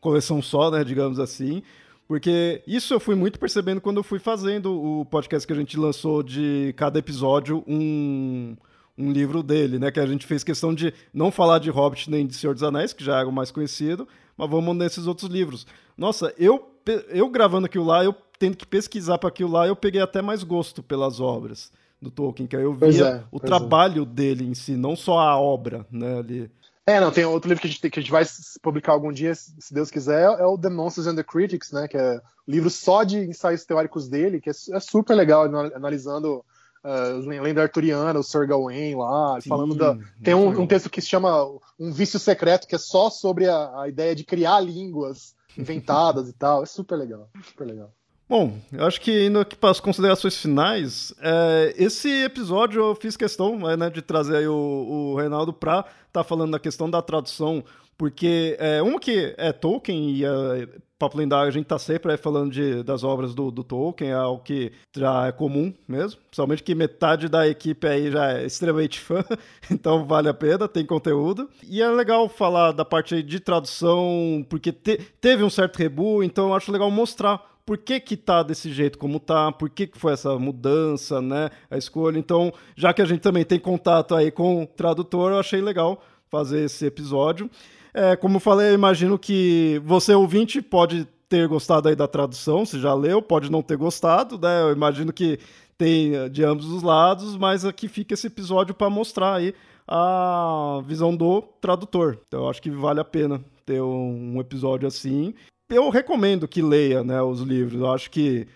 coleção 0.00 0.42
só, 0.42 0.70
né, 0.70 0.84
digamos 0.84 1.18
assim. 1.18 1.62
Porque 2.06 2.62
isso 2.66 2.94
eu 2.94 3.00
fui 3.00 3.14
muito 3.14 3.38
percebendo 3.38 3.80
quando 3.80 3.96
eu 3.96 4.04
fui 4.04 4.18
fazendo 4.18 4.72
o 4.72 5.04
podcast 5.04 5.46
que 5.46 5.52
a 5.52 5.56
gente 5.56 5.76
lançou 5.76 6.22
de 6.22 6.72
cada 6.76 6.98
episódio 6.98 7.64
um, 7.66 8.56
um 8.96 9.10
livro 9.10 9.42
dele, 9.42 9.78
né? 9.78 9.90
Que 9.90 9.98
a 9.98 10.06
gente 10.06 10.24
fez 10.24 10.44
questão 10.44 10.72
de 10.72 10.94
não 11.12 11.32
falar 11.32 11.58
de 11.58 11.68
Hobbit 11.68 12.10
nem 12.10 12.26
de 12.26 12.34
Senhor 12.34 12.54
dos 12.54 12.62
Anéis, 12.62 12.92
que 12.92 13.02
já 13.02 13.18
era 13.18 13.28
o 13.28 13.32
mais 13.32 13.50
conhecido, 13.50 14.06
mas 14.36 14.48
vamos 14.48 14.76
nesses 14.76 15.06
outros 15.06 15.28
livros. 15.28 15.66
Nossa, 15.98 16.32
eu, 16.38 16.70
eu 17.08 17.28
gravando 17.28 17.66
aquilo 17.66 17.84
lá, 17.84 18.04
eu 18.04 18.14
tendo 18.38 18.56
que 18.56 18.66
pesquisar 18.66 19.18
para 19.18 19.28
aquilo 19.28 19.50
lá, 19.50 19.66
eu 19.66 19.74
peguei 19.74 20.00
até 20.00 20.22
mais 20.22 20.44
gosto 20.44 20.82
pelas 20.82 21.18
obras 21.18 21.72
do 22.00 22.10
Tolkien, 22.10 22.46
que 22.46 22.56
aí 22.56 22.62
eu 22.62 22.74
via 22.74 23.06
é, 23.06 23.24
o 23.32 23.40
pois 23.40 23.42
trabalho 23.42 24.04
dele 24.04 24.44
em 24.44 24.54
si, 24.54 24.76
não 24.76 24.94
só 24.94 25.18
a 25.18 25.36
obra, 25.36 25.86
né? 25.90 26.18
Ali. 26.18 26.50
É, 26.88 27.00
não, 27.00 27.10
tem 27.10 27.24
outro 27.24 27.48
livro 27.48 27.60
que 27.60 27.66
a 27.66 27.70
gente, 27.70 27.90
que 27.90 27.98
a 27.98 28.02
gente 28.02 28.12
vai 28.12 28.24
publicar 28.62 28.92
algum 28.92 29.10
dia, 29.10 29.34
se 29.34 29.74
Deus 29.74 29.90
quiser, 29.90 30.22
é 30.22 30.46
o 30.46 30.56
The 30.56 30.68
Monsters 30.68 31.08
and 31.08 31.16
the 31.16 31.24
Critics, 31.24 31.72
né? 31.72 31.88
Que 31.88 31.96
é 31.96 32.20
um 32.46 32.50
livro 32.52 32.70
só 32.70 33.02
de 33.02 33.18
ensaios 33.18 33.64
teóricos 33.64 34.08
dele, 34.08 34.40
que 34.40 34.48
é, 34.48 34.52
é 34.52 34.78
super 34.78 35.16
legal, 35.16 35.46
ana- 35.46 35.72
analisando 35.74 36.44
uh, 36.84 37.28
lenda 37.28 37.62
arturiana, 37.62 38.20
o 38.20 38.22
Sir 38.22 38.46
Gawain 38.46 38.94
lá, 38.94 39.40
falando 39.48 39.72
Sim, 39.72 39.78
da. 39.78 39.98
Tem 40.22 40.34
um, 40.34 40.60
um 40.60 40.66
texto 40.66 40.88
que 40.88 41.00
se 41.00 41.08
chama 41.08 41.44
Um 41.76 41.90
Vício 41.90 42.20
Secreto, 42.20 42.68
que 42.68 42.76
é 42.76 42.78
só 42.78 43.10
sobre 43.10 43.48
a, 43.48 43.80
a 43.80 43.88
ideia 43.88 44.14
de 44.14 44.22
criar 44.22 44.60
línguas 44.60 45.34
inventadas 45.58 46.28
e 46.28 46.32
tal. 46.32 46.62
É 46.62 46.66
super 46.66 46.94
legal, 46.94 47.28
super 47.42 47.64
legal. 47.64 47.92
Bom, 48.28 48.58
eu 48.72 48.84
acho 48.84 49.00
que 49.00 49.26
indo 49.26 49.38
aqui 49.38 49.54
para 49.54 49.70
as 49.70 49.78
considerações 49.78 50.36
finais, 50.36 51.14
é, 51.20 51.74
esse 51.76 52.08
episódio 52.24 52.82
eu 52.82 52.94
fiz 52.96 53.16
questão 53.16 53.56
né, 53.76 53.88
de 53.88 54.02
trazer 54.02 54.48
o, 54.48 55.12
o 55.12 55.14
Reinaldo 55.16 55.52
para 55.52 55.84
estar 56.08 56.24
falando 56.24 56.50
da 56.50 56.58
questão 56.58 56.90
da 56.90 57.00
tradução, 57.00 57.62
porque 57.96 58.56
é, 58.58 58.82
uma 58.82 58.98
que 58.98 59.32
é 59.38 59.52
Tolkien 59.52 60.10
e 60.10 60.24
é, 60.24 60.68
Papo 60.98 61.16
Lendário, 61.18 61.46
a 61.48 61.52
gente 61.52 61.66
tá 61.66 61.78
sempre 61.78 62.16
falando 62.16 62.50
de, 62.50 62.82
das 62.82 63.04
obras 63.04 63.32
do, 63.32 63.48
do 63.52 63.62
Tolkien, 63.62 64.10
é 64.10 64.14
algo 64.14 64.42
que 64.42 64.72
já 64.96 65.28
é 65.28 65.30
comum 65.30 65.72
mesmo, 65.86 66.20
principalmente 66.22 66.64
que 66.64 66.74
metade 66.74 67.28
da 67.28 67.46
equipe 67.46 67.86
aí 67.86 68.10
já 68.10 68.32
é 68.32 68.44
extremamente 68.44 68.98
fã, 68.98 69.22
então 69.70 70.04
vale 70.04 70.28
a 70.28 70.34
pena, 70.34 70.66
tem 70.66 70.84
conteúdo. 70.84 71.48
E 71.62 71.80
é 71.80 71.88
legal 71.88 72.28
falar 72.28 72.72
da 72.72 72.84
parte 72.84 73.22
de 73.22 73.38
tradução, 73.38 74.44
porque 74.48 74.72
te- 74.72 74.98
teve 75.20 75.44
um 75.44 75.50
certo 75.50 75.76
rebu, 75.76 76.24
então 76.24 76.48
eu 76.48 76.54
acho 76.54 76.72
legal 76.72 76.90
mostrar 76.90 77.54
por 77.66 77.76
que 77.76 77.98
que 77.98 78.16
tá 78.16 78.44
desse 78.44 78.72
jeito 78.72 78.96
como 78.96 79.18
tá, 79.18 79.50
por 79.50 79.68
que 79.68 79.88
que 79.88 79.98
foi 79.98 80.12
essa 80.12 80.38
mudança, 80.38 81.20
né, 81.20 81.50
a 81.68 81.76
escolha. 81.76 82.16
Então, 82.16 82.52
já 82.76 82.94
que 82.94 83.02
a 83.02 83.04
gente 83.04 83.20
também 83.20 83.44
tem 83.44 83.58
contato 83.58 84.14
aí 84.14 84.30
com 84.30 84.62
o 84.62 84.66
tradutor, 84.66 85.32
eu 85.32 85.40
achei 85.40 85.60
legal 85.60 86.00
fazer 86.30 86.64
esse 86.64 86.86
episódio. 86.86 87.50
É, 87.92 88.14
como 88.14 88.36
eu 88.36 88.40
falei, 88.40 88.70
eu 88.70 88.74
imagino 88.74 89.18
que 89.18 89.82
você, 89.84 90.14
ouvinte, 90.14 90.62
pode 90.62 91.08
ter 91.28 91.48
gostado 91.48 91.88
aí 91.88 91.96
da 91.96 92.06
tradução, 92.06 92.64
se 92.64 92.78
já 92.78 92.94
leu, 92.94 93.20
pode 93.20 93.50
não 93.50 93.62
ter 93.62 93.76
gostado, 93.76 94.38
né, 94.38 94.62
eu 94.62 94.70
imagino 94.70 95.12
que 95.12 95.40
tem 95.76 96.14
eh, 96.14 96.28
de 96.28 96.44
ambos 96.44 96.66
os 96.66 96.82
lados, 96.82 97.36
mas 97.36 97.64
aqui 97.64 97.88
fica 97.88 98.14
esse 98.14 98.28
episódio 98.28 98.74
para 98.74 98.88
mostrar 98.88 99.34
aí 99.34 99.52
a 99.86 100.80
visão 100.86 101.14
do 101.14 101.42
tradutor. 101.60 102.18
Então, 102.28 102.44
eu 102.44 102.48
acho 102.48 102.62
que 102.62 102.70
vale 102.70 103.00
a 103.00 103.04
pena 103.04 103.44
ter 103.64 103.82
um, 103.82 104.36
um 104.36 104.40
episódio 104.40 104.86
assim 104.86 105.34
eu 105.68 105.88
recomendo 105.90 106.46
que 106.46 106.62
leia 106.62 107.02
né, 107.02 107.20
os 107.22 107.40
livros. 107.40 107.80
Eu 107.80 107.92
acho 107.92 108.10
que 108.10 108.46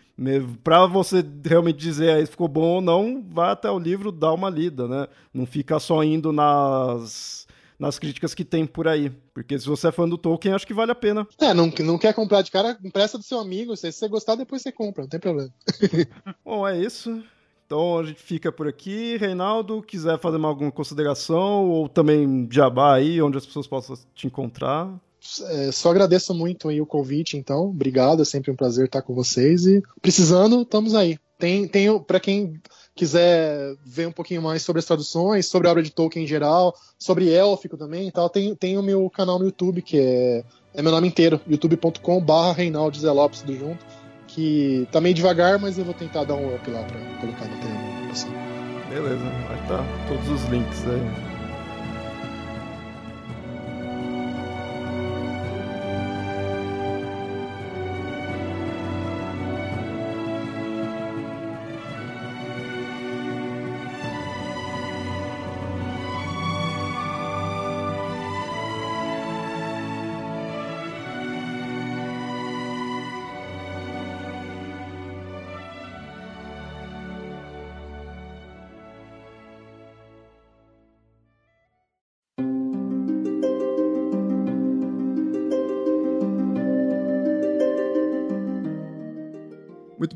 para 0.63 0.87
você 0.87 1.25
realmente 1.45 1.79
dizer 1.79 2.11
aí 2.11 2.25
se 2.25 2.33
ficou 2.33 2.47
bom 2.47 2.75
ou 2.75 2.81
não, 2.81 3.25
vá 3.31 3.53
até 3.53 3.71
o 3.71 3.79
livro 3.79 4.13
dar 4.13 4.35
uma 4.35 4.51
lida, 4.51 4.87
né? 4.87 5.09
Não 5.33 5.47
fica 5.47 5.79
só 5.79 6.05
indo 6.05 6.31
nas, 6.31 7.47
nas 7.79 7.99
críticas 7.99 8.35
que 8.35 8.45
tem 8.45 8.67
por 8.67 8.87
aí. 8.87 9.11
Porque 9.33 9.59
se 9.59 9.67
você 9.67 9.89
é 9.89 9.93
fã 9.93 10.07
do 10.07 10.19
Tolkien, 10.19 10.55
acho 10.55 10.67
que 10.67 10.75
vale 10.75 10.93
a 10.93 10.95
pena. 10.95 11.27
É, 11.41 11.55
não, 11.55 11.73
não 11.81 11.99
quer 11.99 12.13
comprar 12.13 12.43
de 12.43 12.51
cara, 12.51 12.79
empresta 12.85 13.17
do 13.17 13.25
seu 13.25 13.39
amigo. 13.39 13.77
Se 13.77 13.91
você 13.91 14.09
gostar, 14.09 14.35
depois 14.35 14.61
você 14.61 14.71
compra, 14.71 15.05
não 15.05 15.09
tem 15.09 15.21
problema. 15.21 15.51
Bom, 16.45 16.69
é 16.69 16.79
isso. 16.79 17.23
Então 17.65 17.99
a 17.99 18.05
gente 18.05 18.21
fica 18.21 18.53
por 18.53 18.69
aqui. 18.69 19.17
Reinaldo, 19.17 19.83
quiser 19.83 20.19
fazer 20.19 20.45
alguma 20.45 20.71
consideração 20.71 21.71
ou 21.71 21.89
também 21.89 22.47
jabá 22.51 22.95
aí, 22.95 23.23
onde 23.23 23.39
as 23.39 23.47
pessoas 23.47 23.67
possam 23.67 23.97
te 24.15 24.27
encontrar. 24.27 24.93
É, 25.49 25.73
só 25.73 25.91
agradeço 25.91 26.35
muito 26.35 26.69
aí 26.69 26.81
o 26.81 26.87
convite, 26.87 27.37
então. 27.37 27.69
Obrigado, 27.69 28.23
é 28.23 28.25
sempre 28.25 28.51
um 28.51 28.57
prazer 28.57 28.87
estar 28.87 29.03
com 29.03 29.15
vocês. 29.15 29.67
E 29.67 29.83
precisando, 30.01 30.63
estamos 30.63 30.95
aí. 30.95 31.19
Tem, 31.39 31.67
tem 31.67 31.99
para 32.01 32.21
quem 32.21 32.61
quiser 32.95 33.75
ver 33.85 34.07
um 34.07 34.13
pouquinho 34.13 34.43
mais 34.43 34.63
sobre 34.63 34.81
as 34.81 34.85
traduções, 34.85 35.47
sobre 35.47 35.69
a 35.69 35.71
obra 35.71 35.83
de 35.83 35.91
Tolkien 35.91 36.25
em 36.25 36.29
geral, 36.29 36.75
sobre 36.99 37.33
élfico 37.33 37.77
também 37.79 38.09
e 38.09 38.13
tal, 38.13 38.29
tem, 38.29 38.55
tem 38.55 38.77
o 38.77 38.83
meu 38.83 39.09
canal 39.09 39.39
no 39.39 39.47
YouTube, 39.47 39.81
que 39.81 39.99
é, 39.99 40.45
é 40.75 40.83
meu 40.83 40.93
nome 40.93 41.09
inteiro, 41.09 41.41
youtube.com.br 41.49 42.53
Reinaldo 42.55 42.99
Zé 42.99 43.11
Lopes 43.11 43.41
do 43.41 43.57
junto, 43.57 43.83
que 44.27 44.87
tá 44.93 45.01
meio 45.01 45.15
devagar, 45.15 45.59
mas 45.59 45.79
eu 45.79 45.85
vou 45.85 45.95
tentar 45.95 46.25
dar 46.25 46.35
um 46.35 46.55
up 46.55 46.71
lá 46.71 46.83
pra 46.85 47.01
colocar 47.21 47.47
no 47.47 47.59
tema. 47.59 47.81
Beleza, 48.91 49.25
vai 49.49 49.63
estar 49.63 50.09
todos 50.09 50.29
os 50.29 50.51
links 50.51 50.87
aí. 50.87 51.30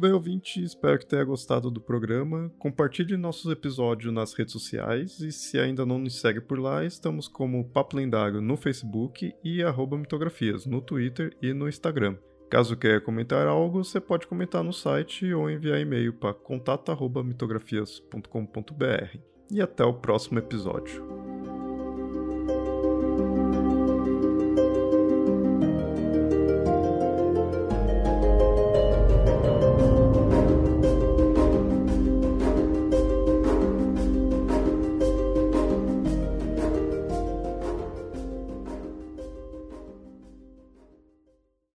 Bem, 0.05 0.12
ouvinte. 0.12 0.62
Espero 0.62 0.98
que 0.98 1.07
tenha 1.07 1.24
gostado 1.24 1.70
do 1.70 1.80
programa. 1.80 2.52
Compartilhe 2.59 3.16
nossos 3.16 3.50
episódios 3.50 4.12
nas 4.12 4.34
redes 4.34 4.52
sociais 4.52 5.18
e 5.20 5.32
se 5.32 5.59
ainda 5.59 5.86
não 5.86 5.98
nos 5.98 6.20
segue 6.20 6.42
por 6.42 6.59
lá, 6.59 6.84
estamos 6.84 7.26
como 7.26 7.70
Papo 7.70 7.96
Lendário 7.96 8.42
no 8.42 8.55
Facebook 8.55 9.34
e 9.42 9.62
mitografias 9.98 10.66
no 10.66 10.82
Twitter 10.82 11.34
e 11.40 11.55
no 11.55 11.66
Instagram. 11.66 12.18
Caso 12.50 12.76
queira 12.76 13.00
comentar 13.00 13.46
algo, 13.46 13.82
você 13.82 13.98
pode 13.98 14.26
comentar 14.26 14.62
no 14.62 14.74
site 14.74 15.32
ou 15.32 15.50
enviar 15.50 15.80
e-mail 15.80 16.12
para 16.12 16.34
contato@mitografias.com.br. 16.34 19.18
E 19.50 19.62
até 19.62 19.84
o 19.84 19.94
próximo 19.94 20.38
episódio. 20.38 21.34